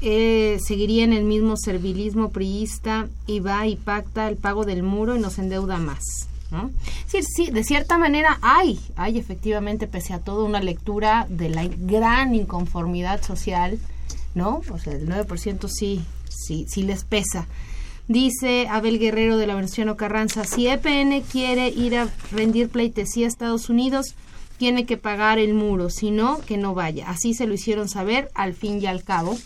eh, 0.00 0.58
seguiría 0.66 1.04
en 1.04 1.12
el 1.12 1.22
mismo 1.22 1.56
servilismo 1.56 2.30
priista 2.30 3.08
y 3.28 3.38
va 3.38 3.68
y 3.68 3.76
pacta 3.76 4.28
el 4.28 4.36
pago 4.36 4.64
del 4.64 4.82
muro 4.82 5.14
y 5.14 5.20
nos 5.20 5.38
endeuda 5.38 5.78
más. 5.78 6.02
¿no? 6.50 6.72
Sí, 7.06 7.20
sí, 7.22 7.50
de 7.50 7.62
cierta 7.62 7.96
manera 7.96 8.38
hay, 8.42 8.80
hay 8.96 9.18
efectivamente, 9.18 9.86
pese 9.86 10.14
a 10.14 10.18
todo, 10.18 10.44
una 10.44 10.60
lectura 10.60 11.26
de 11.30 11.48
la 11.48 11.66
gran 11.66 12.34
inconformidad 12.34 13.22
social, 13.22 13.78
¿no? 14.34 14.62
O 14.70 14.78
sea, 14.78 14.92
el 14.92 15.08
9% 15.08 15.68
sí, 15.68 16.04
sí, 16.28 16.66
sí 16.68 16.82
les 16.82 17.04
pesa. 17.04 17.46
Dice 18.12 18.68
Abel 18.68 18.98
Guerrero 18.98 19.38
de 19.38 19.46
la 19.46 19.54
versión 19.54 19.94
Carranza, 19.94 20.44
si 20.44 20.68
EPN 20.68 21.22
quiere 21.22 21.68
ir 21.68 21.96
a 21.96 22.08
rendir 22.30 22.68
pleitesía 22.68 23.24
a 23.24 23.28
Estados 23.28 23.70
Unidos, 23.70 24.14
tiene 24.58 24.84
que 24.84 24.98
pagar 24.98 25.38
el 25.38 25.54
muro, 25.54 25.88
si 25.88 26.10
no, 26.10 26.38
que 26.40 26.58
no 26.58 26.74
vaya. 26.74 27.08
Así 27.08 27.32
se 27.32 27.46
lo 27.46 27.54
hicieron 27.54 27.88
saber 27.88 28.30
al 28.34 28.52
fin 28.52 28.82
y 28.82 28.86
al 28.86 29.02
cabo. 29.02 29.38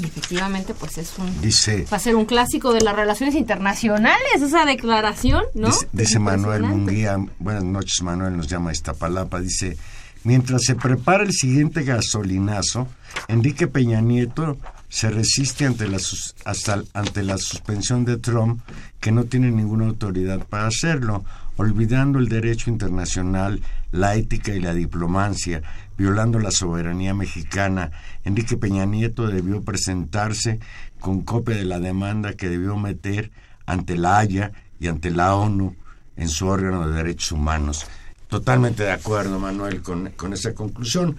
Y 0.00 0.06
efectivamente, 0.06 0.74
pues 0.74 0.98
es 0.98 1.12
un... 1.20 1.40
Dice, 1.40 1.86
Va 1.92 1.98
a 1.98 2.00
ser 2.00 2.16
un 2.16 2.24
clásico 2.24 2.72
de 2.72 2.80
las 2.80 2.96
relaciones 2.96 3.36
internacionales, 3.36 4.42
esa 4.42 4.64
declaración, 4.64 5.44
¿no? 5.54 5.68
dice, 5.68 5.88
dice 5.92 6.18
Manuel. 6.18 6.64
Munguía, 6.64 7.16
buenas 7.38 7.62
noches 7.62 8.02
Manuel, 8.02 8.36
nos 8.36 8.48
llama 8.48 8.72
Iztapalapa, 8.72 9.40
dice, 9.40 9.76
mientras 10.24 10.62
se 10.64 10.74
prepara 10.74 11.22
el 11.22 11.32
siguiente 11.32 11.84
gasolinazo, 11.84 12.88
Enrique 13.28 13.68
Peña 13.68 14.00
Nieto 14.00 14.58
se 14.94 15.10
resiste 15.10 15.66
ante 15.66 15.88
la, 15.88 15.98
hasta- 16.44 16.84
ante 16.94 17.24
la 17.24 17.36
suspensión 17.36 18.04
de 18.04 18.16
Trump, 18.16 18.60
que 19.00 19.10
no 19.10 19.24
tiene 19.24 19.50
ninguna 19.50 19.86
autoridad 19.86 20.46
para 20.46 20.68
hacerlo, 20.68 21.24
olvidando 21.56 22.20
el 22.20 22.28
derecho 22.28 22.70
internacional, 22.70 23.60
la 23.90 24.14
ética 24.14 24.54
y 24.54 24.60
la 24.60 24.72
diplomacia, 24.72 25.62
violando 25.98 26.38
la 26.38 26.52
soberanía 26.52 27.12
mexicana. 27.12 27.90
Enrique 28.22 28.56
Peña 28.56 28.84
Nieto 28.86 29.26
debió 29.26 29.62
presentarse 29.62 30.60
con 31.00 31.22
copia 31.22 31.56
de 31.56 31.64
la 31.64 31.80
demanda 31.80 32.34
que 32.34 32.48
debió 32.48 32.76
meter 32.76 33.32
ante 33.66 33.96
la 33.96 34.18
Haya 34.18 34.52
y 34.78 34.86
ante 34.86 35.10
la 35.10 35.34
ONU 35.34 35.74
en 36.16 36.28
su 36.28 36.46
órgano 36.46 36.86
de 36.88 36.94
derechos 36.94 37.32
humanos. 37.32 37.84
Totalmente 38.28 38.84
de 38.84 38.92
acuerdo, 38.92 39.40
Manuel, 39.40 39.82
con, 39.82 40.10
con 40.10 40.32
esa 40.32 40.54
conclusión. 40.54 41.16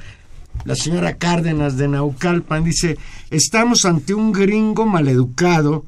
La 0.63 0.75
señora 0.75 1.17
Cárdenas 1.17 1.77
de 1.77 1.87
Naucalpan 1.87 2.63
dice, 2.63 2.97
estamos 3.29 3.85
ante 3.85 4.13
un 4.13 4.31
gringo 4.31 4.85
maleducado, 4.85 5.85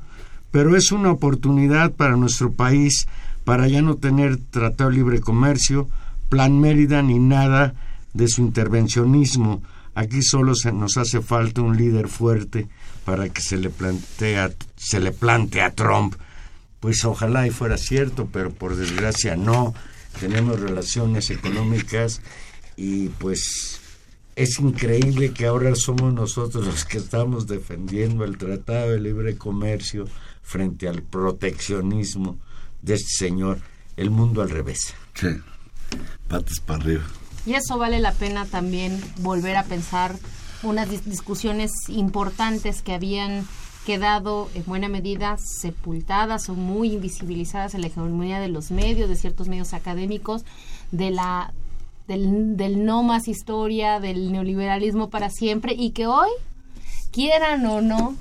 pero 0.51 0.76
es 0.76 0.91
una 0.91 1.11
oportunidad 1.11 1.91
para 1.93 2.15
nuestro 2.15 2.51
país 2.51 3.07
para 3.43 3.68
ya 3.68 3.82
no 3.82 3.95
tener 3.95 4.38
tratado 4.38 4.89
de 4.89 4.97
libre 4.97 5.22
comercio, 5.22 5.88
Plan 6.28 6.59
Mérida 6.59 7.01
ni 7.01 7.18
nada 7.18 7.76
de 8.13 8.28
su 8.28 8.41
intervencionismo. 8.41 9.61
Aquí 9.95 10.22
solo 10.22 10.53
se 10.53 10.74
nos 10.74 10.97
hace 10.97 11.22
falta 11.22 11.61
un 11.61 11.78
líder 11.78 12.09
fuerte 12.09 12.68
para 13.05 13.30
que 13.30 13.41
se 13.41 13.55
le 13.55 13.70
plantea, 13.70 14.51
se 14.76 14.99
le 14.99 15.11
plante 15.11 15.61
a 15.61 15.72
Trump. 15.72 16.15
Pues 16.82 17.05
ojalá 17.05 17.47
y 17.47 17.51
fuera 17.51 17.78
cierto, 17.78 18.28
pero 18.32 18.51
por 18.51 18.76
desgracia 18.76 19.38
no. 19.38 19.74
Tenemos 20.20 20.59
relaciones 20.59 21.30
económicas 21.30 22.22
y 22.76 23.07
pues 23.07 23.80
es 24.38 24.59
increíble 24.59 25.33
que 25.33 25.47
ahora 25.47 25.75
somos 25.75 26.13
nosotros 26.13 26.65
los 26.65 26.85
que 26.85 26.99
estamos 26.99 27.47
defendiendo 27.47 28.23
el 28.23 28.38
Tratado 28.38 28.91
de 28.91 28.99
Libre 28.99 29.35
Comercio 29.35 30.05
frente 30.43 30.88
al 30.88 31.01
proteccionismo 31.01 32.38
de 32.81 32.93
este 32.93 33.25
señor. 33.25 33.59
El 33.97 34.11
mundo 34.11 34.43
al 34.43 34.51
revés. 34.51 34.93
Sí, 35.15 35.27
patas 36.27 36.59
para 36.59 36.83
arriba. 36.83 37.03
Y 37.47 37.55
eso 37.55 37.79
vale 37.79 37.99
la 37.99 38.11
pena 38.13 38.45
también 38.45 39.01
volver 39.21 39.57
a 39.57 39.63
pensar 39.63 40.15
unas 40.61 40.88
dis- 40.89 41.01
discusiones 41.01 41.71
importantes 41.88 42.83
que 42.83 42.93
habían 42.93 43.47
quedado 43.88 44.49
en 44.53 44.65
buena 44.65 44.88
medida 44.89 45.38
sepultadas 45.38 46.49
o 46.49 46.53
muy 46.53 46.93
invisibilizadas 46.93 47.73
en 47.73 47.81
la 47.81 47.88
hegemonía 47.88 48.39
de 48.39 48.49
los 48.49 48.69
medios, 48.69 49.09
de 49.09 49.15
ciertos 49.15 49.47
medios 49.47 49.73
académicos, 49.73 50.43
de 50.91 51.09
la 51.09 51.53
del, 52.08 52.55
del 52.58 52.86
no 52.86 53.03
más 53.03 53.28
historia, 53.28 53.99
del 53.99 54.32
neoliberalismo 54.32 55.10
para 55.10 55.30
siempre 55.30 55.74
y 55.78 55.91
que 55.91 56.08
hoy, 56.08 56.30
quieran 57.12 57.66
o 57.66 57.82
no, 57.82 58.16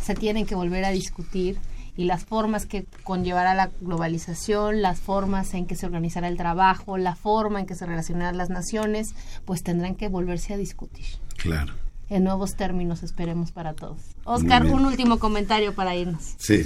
se 0.00 0.14
tienen 0.14 0.46
que 0.46 0.54
volver 0.54 0.84
a 0.84 0.90
discutir 0.90 1.58
y 1.96 2.04
las 2.04 2.24
formas 2.24 2.66
que 2.66 2.86
conllevará 3.04 3.54
la 3.54 3.70
globalización, 3.80 4.80
las 4.80 4.98
formas 5.00 5.52
en 5.54 5.66
que 5.66 5.76
se 5.76 5.86
organizará 5.86 6.28
el 6.28 6.36
trabajo, 6.36 6.96
la 6.96 7.14
forma 7.16 7.60
en 7.60 7.66
que 7.66 7.74
se 7.74 7.84
relacionarán 7.84 8.38
las 8.38 8.48
naciones, 8.48 9.14
pues 9.44 9.62
tendrán 9.62 9.94
que 9.96 10.08
volverse 10.08 10.54
a 10.54 10.56
discutir 10.56 11.04
Claro. 11.36 11.74
en 12.08 12.24
nuevos 12.24 12.54
términos, 12.56 13.02
esperemos 13.02 13.50
para 13.52 13.74
todos. 13.74 13.98
Oscar, 14.24 14.64
un 14.66 14.86
último 14.86 15.18
comentario 15.18 15.74
para 15.74 15.94
irnos. 15.96 16.34
Sí. 16.38 16.64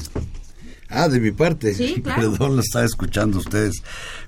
Ah, 0.88 1.08
de 1.08 1.20
mi 1.20 1.30
parte. 1.30 1.74
Sí, 1.74 2.00
claro. 2.02 2.32
Perdón, 2.32 2.56
lo 2.56 2.62
estaba 2.62 2.84
escuchando 2.84 3.38
ustedes. 3.38 3.82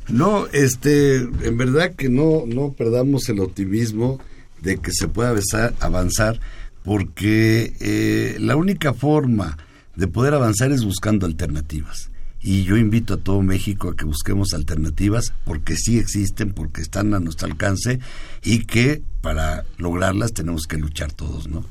No, 0.09 0.47
este, 0.49 1.17
en 1.17 1.57
verdad 1.57 1.95
que 1.95 2.09
no, 2.09 2.45
no 2.47 2.73
perdamos 2.73 3.29
el 3.29 3.41
optimismo 3.41 4.21
de 4.63 4.79
que 4.79 4.91
se 4.93 5.09
pueda 5.09 5.31
avanzar, 5.31 5.75
avanzar 5.81 6.41
porque 6.83 7.75
eh, 7.81 8.37
la 8.39 8.57
única 8.57 8.95
forma 8.95 9.59
de 9.97 10.07
poder 10.07 10.35
avanzar 10.35 10.71
es 10.73 10.85
buscando 10.85 11.27
alternativas. 11.27 12.11
Y 12.41 12.63
yo 12.63 12.77
invito 12.77 13.15
a 13.15 13.17
todo 13.17 13.43
México 13.43 13.89
a 13.89 13.97
que 13.97 14.05
busquemos 14.05 14.55
alternativas 14.55 15.33
porque 15.45 15.75
sí 15.75 15.99
existen, 15.99 16.53
porque 16.53 16.81
están 16.81 17.13
a 17.15 17.19
nuestro 17.19 17.49
alcance 17.49 17.99
y 18.45 18.67
que 18.67 19.03
para 19.21 19.65
lograrlas 19.79 20.33
tenemos 20.33 20.63
que 20.69 20.77
luchar 20.77 21.13
todos, 21.13 21.49
¿no? 21.49 21.65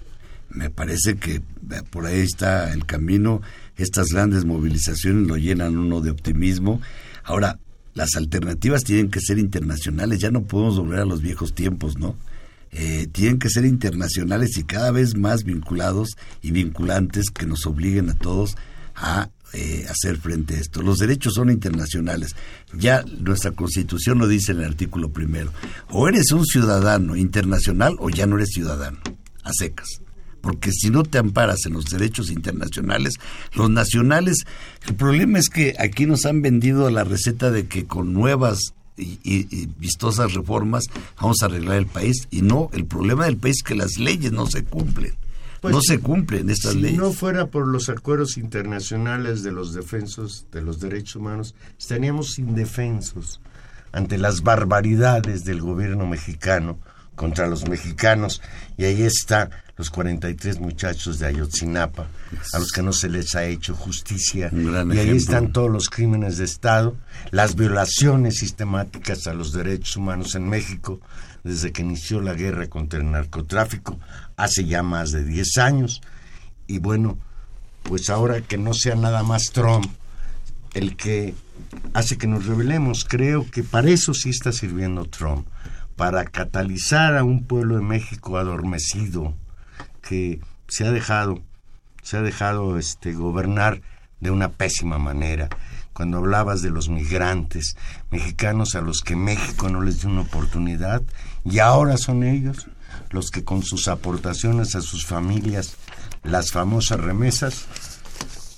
Me 0.50 0.70
parece 0.70 1.16
que 1.16 1.36
eh, 1.36 1.42
por 1.90 2.06
ahí 2.06 2.20
está 2.20 2.72
el 2.74 2.86
camino, 2.86 3.42
estas 3.78 4.08
grandes 4.08 4.46
movilizaciones 4.46 5.28
lo 5.28 5.38
llenan 5.38 5.78
uno 5.78 6.02
de 6.02 6.12
optimismo. 6.12 6.82
Ahora, 7.24 7.60
las 7.94 8.16
alternativas 8.16 8.84
tienen 8.84 9.10
que 9.10 9.22
ser 9.22 9.40
internacionales, 9.40 10.20
ya 10.20 10.32
no 10.32 10.44
podemos 10.44 10.78
volver 10.78 11.00
a 11.00 11.06
los 11.06 11.22
viejos 11.22 11.54
tiempos, 11.54 11.98
¿no? 11.98 12.16
Eh, 12.72 13.08
tienen 13.12 13.40
que 13.40 13.50
ser 13.50 13.64
internacionales 13.66 14.58
y 14.58 14.64
cada 14.64 14.92
vez 14.92 15.16
más 15.16 15.46
vinculados 15.46 16.10
y 16.42 16.52
vinculantes 16.52 17.30
que 17.34 17.46
nos 17.46 17.66
obliguen 17.66 18.10
a 18.10 18.16
todos 18.16 18.58
a 18.96 19.30
eh, 19.54 19.86
hacer 19.90 20.18
frente 20.18 20.56
a 20.56 20.60
esto. 20.60 20.82
Los 20.82 20.98
derechos 20.98 21.36
son 21.36 21.50
internacionales. 21.50 22.36
Ya 22.74 23.04
nuestra 23.20 23.52
constitución 23.52 24.20
lo 24.20 24.28
dice 24.28 24.52
en 24.52 24.60
el 24.60 24.66
artículo 24.66 25.14
primero. 25.14 25.54
O 25.90 26.10
eres 26.10 26.32
un 26.34 26.46
ciudadano 26.46 27.16
internacional 27.16 27.96
o 28.00 28.10
ya 28.10 28.26
no 28.26 28.36
eres 28.36 28.50
ciudadano, 28.50 29.00
a 29.44 29.54
secas. 29.54 30.02
Porque 30.46 30.72
si 30.72 30.92
no 30.92 31.02
te 31.02 31.18
amparas 31.18 31.66
en 31.66 31.74
los 31.74 31.86
derechos 31.86 32.30
internacionales, 32.30 33.16
los 33.56 33.68
nacionales, 33.72 34.46
el 34.88 34.94
problema 34.94 35.40
es 35.40 35.50
que 35.50 35.74
aquí 35.80 36.06
nos 36.06 36.24
han 36.28 36.44
vendido 36.44 36.88
la 36.92 37.04
receta 37.04 37.50
de 37.50 37.66
que 37.66 37.86
con 37.88 38.14
nuevas 38.14 38.60
y, 38.96 39.18
y- 39.24 39.48
y 39.50 39.68
vistosas 39.80 40.36
reformas 40.36 40.84
vamos 41.20 41.42
a 41.42 41.48
arreglar 41.48 41.78
el 41.78 41.88
país. 41.88 42.28
Y 42.30 42.44
no, 42.44 42.70
el 42.74 42.86
problema 42.86 43.26
del 43.26 43.38
país 43.38 43.56
es 43.58 43.64
que 43.64 43.74
las 43.74 43.98
leyes 43.98 44.32
no 44.34 44.46
se 44.46 44.64
cumplen. 44.64 45.16
Pues, 45.62 45.74
no 45.74 45.82
se 45.82 45.98
cumplen 46.00 46.48
estas 46.52 46.74
si 46.74 46.80
leyes. 46.82 47.00
no 47.00 47.12
fuera 47.12 47.48
por 47.48 47.68
los 47.68 47.90
acuerdos 47.90 48.38
internacionales 48.38 49.42
de 49.42 49.52
los 49.52 49.74
defensos 49.74 50.46
de 50.52 50.62
los 50.62 50.80
derechos 50.80 51.16
humanos, 51.16 51.56
estaríamos 51.80 52.38
indefensos 52.38 53.42
ante 53.92 54.20
las 54.20 54.44
barbaridades 54.44 55.44
del 55.44 55.62
gobierno 55.62 56.06
mexicano 56.06 56.78
contra 57.16 57.48
los 57.48 57.68
mexicanos. 57.68 58.44
Y 58.78 58.84
ahí 58.84 59.02
está 59.02 59.50
los 59.78 59.90
43 59.90 60.60
muchachos 60.60 61.20
de 61.20 61.28
Ayotzinapa, 61.28 62.08
a 62.54 62.60
los 62.60 62.72
que 62.72 62.82
no 62.82 62.94
se 62.94 63.10
les 63.10 63.36
ha 63.36 63.46
hecho 63.46 63.76
justicia. 63.76 64.50
Y 64.54 64.98
ahí 64.98 65.10
están 65.10 65.52
todos 65.52 65.70
los 65.70 65.90
crímenes 65.90 66.38
de 66.38 66.46
Estado, 66.46 66.96
las 67.32 67.56
violaciones 67.56 68.38
sistemáticas 68.38 69.28
a 69.28 69.34
los 69.34 69.52
derechos 69.52 69.98
humanos 69.98 70.36
en 70.36 70.48
México 70.48 71.00
desde 71.44 71.72
que 71.72 71.84
inició 71.84 72.22
la 72.22 72.34
guerra 72.34 72.68
contra 72.68 73.00
el 73.00 73.12
narcotráfico 73.12 74.00
hace 74.36 74.66
ya 74.66 74.82
más 74.82 75.12
de 75.12 75.24
10 75.24 75.58
años. 75.58 76.02
Y 76.68 76.80
bueno, 76.80 77.20
pues 77.84 78.10
ahora 78.10 78.42
que 78.42 78.58
no 78.58 78.74
sea 78.74 78.96
nada 78.96 79.24
más 79.24 79.52
Trump 79.52 79.86
el 80.74 80.96
que 80.96 81.36
hace 81.94 82.18
que 82.18 82.28
nos 82.28 82.46
rebelemos, 82.46 83.06
creo 83.06 83.50
que 83.50 83.64
para 83.64 83.90
eso 83.90 84.14
sí 84.14 84.30
está 84.30 84.52
sirviendo 84.52 85.06
Trump, 85.06 85.48
para 85.96 86.26
catalizar 86.26 87.16
a 87.16 87.24
un 87.24 87.46
pueblo 87.46 87.76
de 87.76 87.82
México 87.82 88.38
adormecido 88.38 89.34
que 90.08 90.40
se 90.68 90.86
ha 90.86 90.92
dejado 90.92 91.42
se 92.04 92.18
ha 92.18 92.22
dejado 92.22 92.78
este 92.78 93.14
gobernar 93.14 93.82
de 94.20 94.30
una 94.30 94.50
pésima 94.50 95.00
manera. 95.00 95.50
Cuando 95.94 96.18
hablabas 96.20 96.62
de 96.62 96.70
los 96.70 96.88
migrantes 96.90 97.76
mexicanos 98.12 98.76
a 98.76 98.82
los 98.82 99.02
que 99.02 99.16
México 99.16 99.70
no 99.70 99.82
les 99.82 100.02
dio 100.02 100.10
una 100.12 100.22
oportunidad 100.22 101.02
y 101.44 101.60
ahora 101.60 101.98
son 101.98 102.24
ellos 102.24 102.68
los 103.10 103.32
que 103.32 103.44
con 103.44 103.64
sus 103.64 103.88
aportaciones 103.88 104.76
a 104.76 104.82
sus 104.82 105.06
familias, 105.06 105.78
las 106.24 106.52
famosas 106.52 107.00
remesas, 107.00 107.66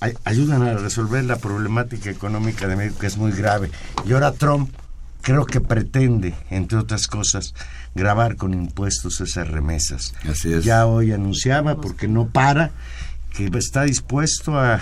ay- 0.00 0.14
ayudan 0.24 0.62
a 0.62 0.74
resolver 0.74 1.24
la 1.24 1.36
problemática 1.36 2.10
económica 2.10 2.66
de 2.68 2.76
México 2.76 2.98
que 3.00 3.06
es 3.06 3.16
muy 3.16 3.32
grave. 3.32 3.70
Y 4.06 4.12
ahora 4.12 4.32
Trump 4.32 4.70
creo 5.22 5.46
que 5.46 5.60
pretende, 5.60 6.34
entre 6.50 6.78
otras 6.78 7.06
cosas, 7.06 7.54
grabar 7.94 8.36
con 8.36 8.54
impuestos 8.54 9.20
esas 9.20 9.48
remesas. 9.48 10.14
Así 10.28 10.52
es. 10.52 10.64
Ya 10.64 10.86
hoy 10.86 11.12
anunciaba, 11.12 11.80
porque 11.80 12.08
no 12.08 12.28
para, 12.28 12.70
que 13.32 13.50
está 13.58 13.82
dispuesto 13.82 14.58
a 14.58 14.80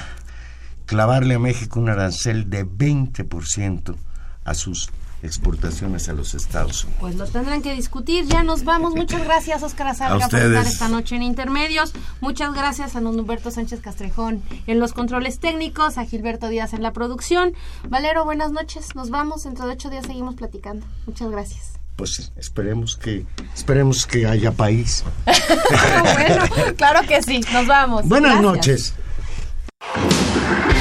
clavarle 0.87 1.35
a 1.35 1.39
México 1.39 1.81
un 1.81 1.89
arancel 1.89 2.49
de 2.49 2.65
20% 2.65 3.97
a 4.45 4.55
sus 4.55 4.91
exportaciones 5.27 6.09
a 6.09 6.13
los 6.13 6.35
Estados 6.35 6.85
Unidos. 6.85 7.01
Pues 7.01 7.15
lo 7.17 7.27
tendrán 7.27 7.63
que 7.63 7.75
discutir. 7.75 8.25
Ya 8.27 8.43
nos 8.43 8.65
vamos. 8.65 8.95
Muchas 8.95 9.23
gracias, 9.25 9.63
Oscar 9.63 9.89
Azarca, 9.89 10.29
por 10.29 10.41
estar 10.41 10.67
esta 10.67 10.89
noche 10.89 11.17
en 11.17 11.23
Intermedios. 11.23 11.93
Muchas 12.21 12.55
gracias 12.55 12.97
a 12.97 13.01
don 13.01 13.19
Humberto 13.19 13.51
Sánchez 13.51 13.81
Castrejón 13.81 14.43
en 14.67 14.79
los 14.81 14.93
controles 14.93 15.39
técnicos, 15.39 15.99
a 15.99 16.05
Gilberto 16.05 16.49
Díaz 16.49 16.73
en 16.73 16.83
la 16.83 16.93
producción. 16.93 17.55
Valero, 17.89 18.25
buenas 18.25 18.53
noches. 18.53 18.95
Nos 18.95 19.11
vamos. 19.11 19.45
Dentro 19.45 19.67
de 19.67 19.73
ocho 19.73 19.91
días 19.91 20.07
seguimos 20.07 20.35
platicando. 20.37 20.87
Muchas 21.07 21.31
gracias. 21.31 21.73
Pues 21.97 22.31
esperemos 22.37 22.97
que 22.97 23.25
esperemos 23.55 24.07
que 24.07 24.27
haya 24.27 24.53
país. 24.53 25.03
bueno, 25.25 26.45
claro 26.77 27.01
que 27.09 27.23
sí. 27.23 27.41
Nos 27.53 27.67
vamos. 27.67 28.07
Buenas 28.07 28.41
Gracias. 28.41 28.95
noches. 29.91 30.76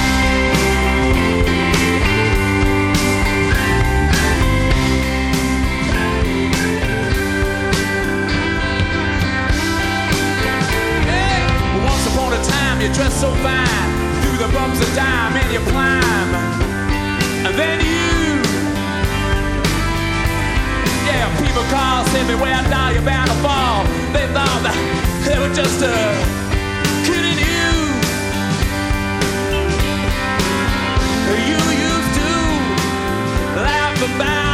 drops 14.76 14.92
a 14.92 14.96
dime 14.96 15.36
and 15.36 15.54
you 15.54 15.60
climb. 15.72 16.36
And 17.46 17.56
then 17.56 17.80
you. 17.80 18.42
Yeah, 21.06 21.30
people 21.40 21.64
cross 21.64 22.14
everywhere, 22.16 22.62
now 22.70 22.90
you're 22.90 23.02
bound 23.02 23.30
to 23.30 23.36
fall. 23.38 23.84
They 24.14 24.28
thought 24.34 24.62
that 24.64 24.76
they 25.26 25.40
were 25.40 25.54
just 25.54 25.82
a. 25.82 25.94
kidding 27.06 27.40
you. 27.40 27.74
You 31.48 31.60
used 31.90 32.14
to 32.20 33.62
laugh 33.62 34.16
about. 34.16 34.45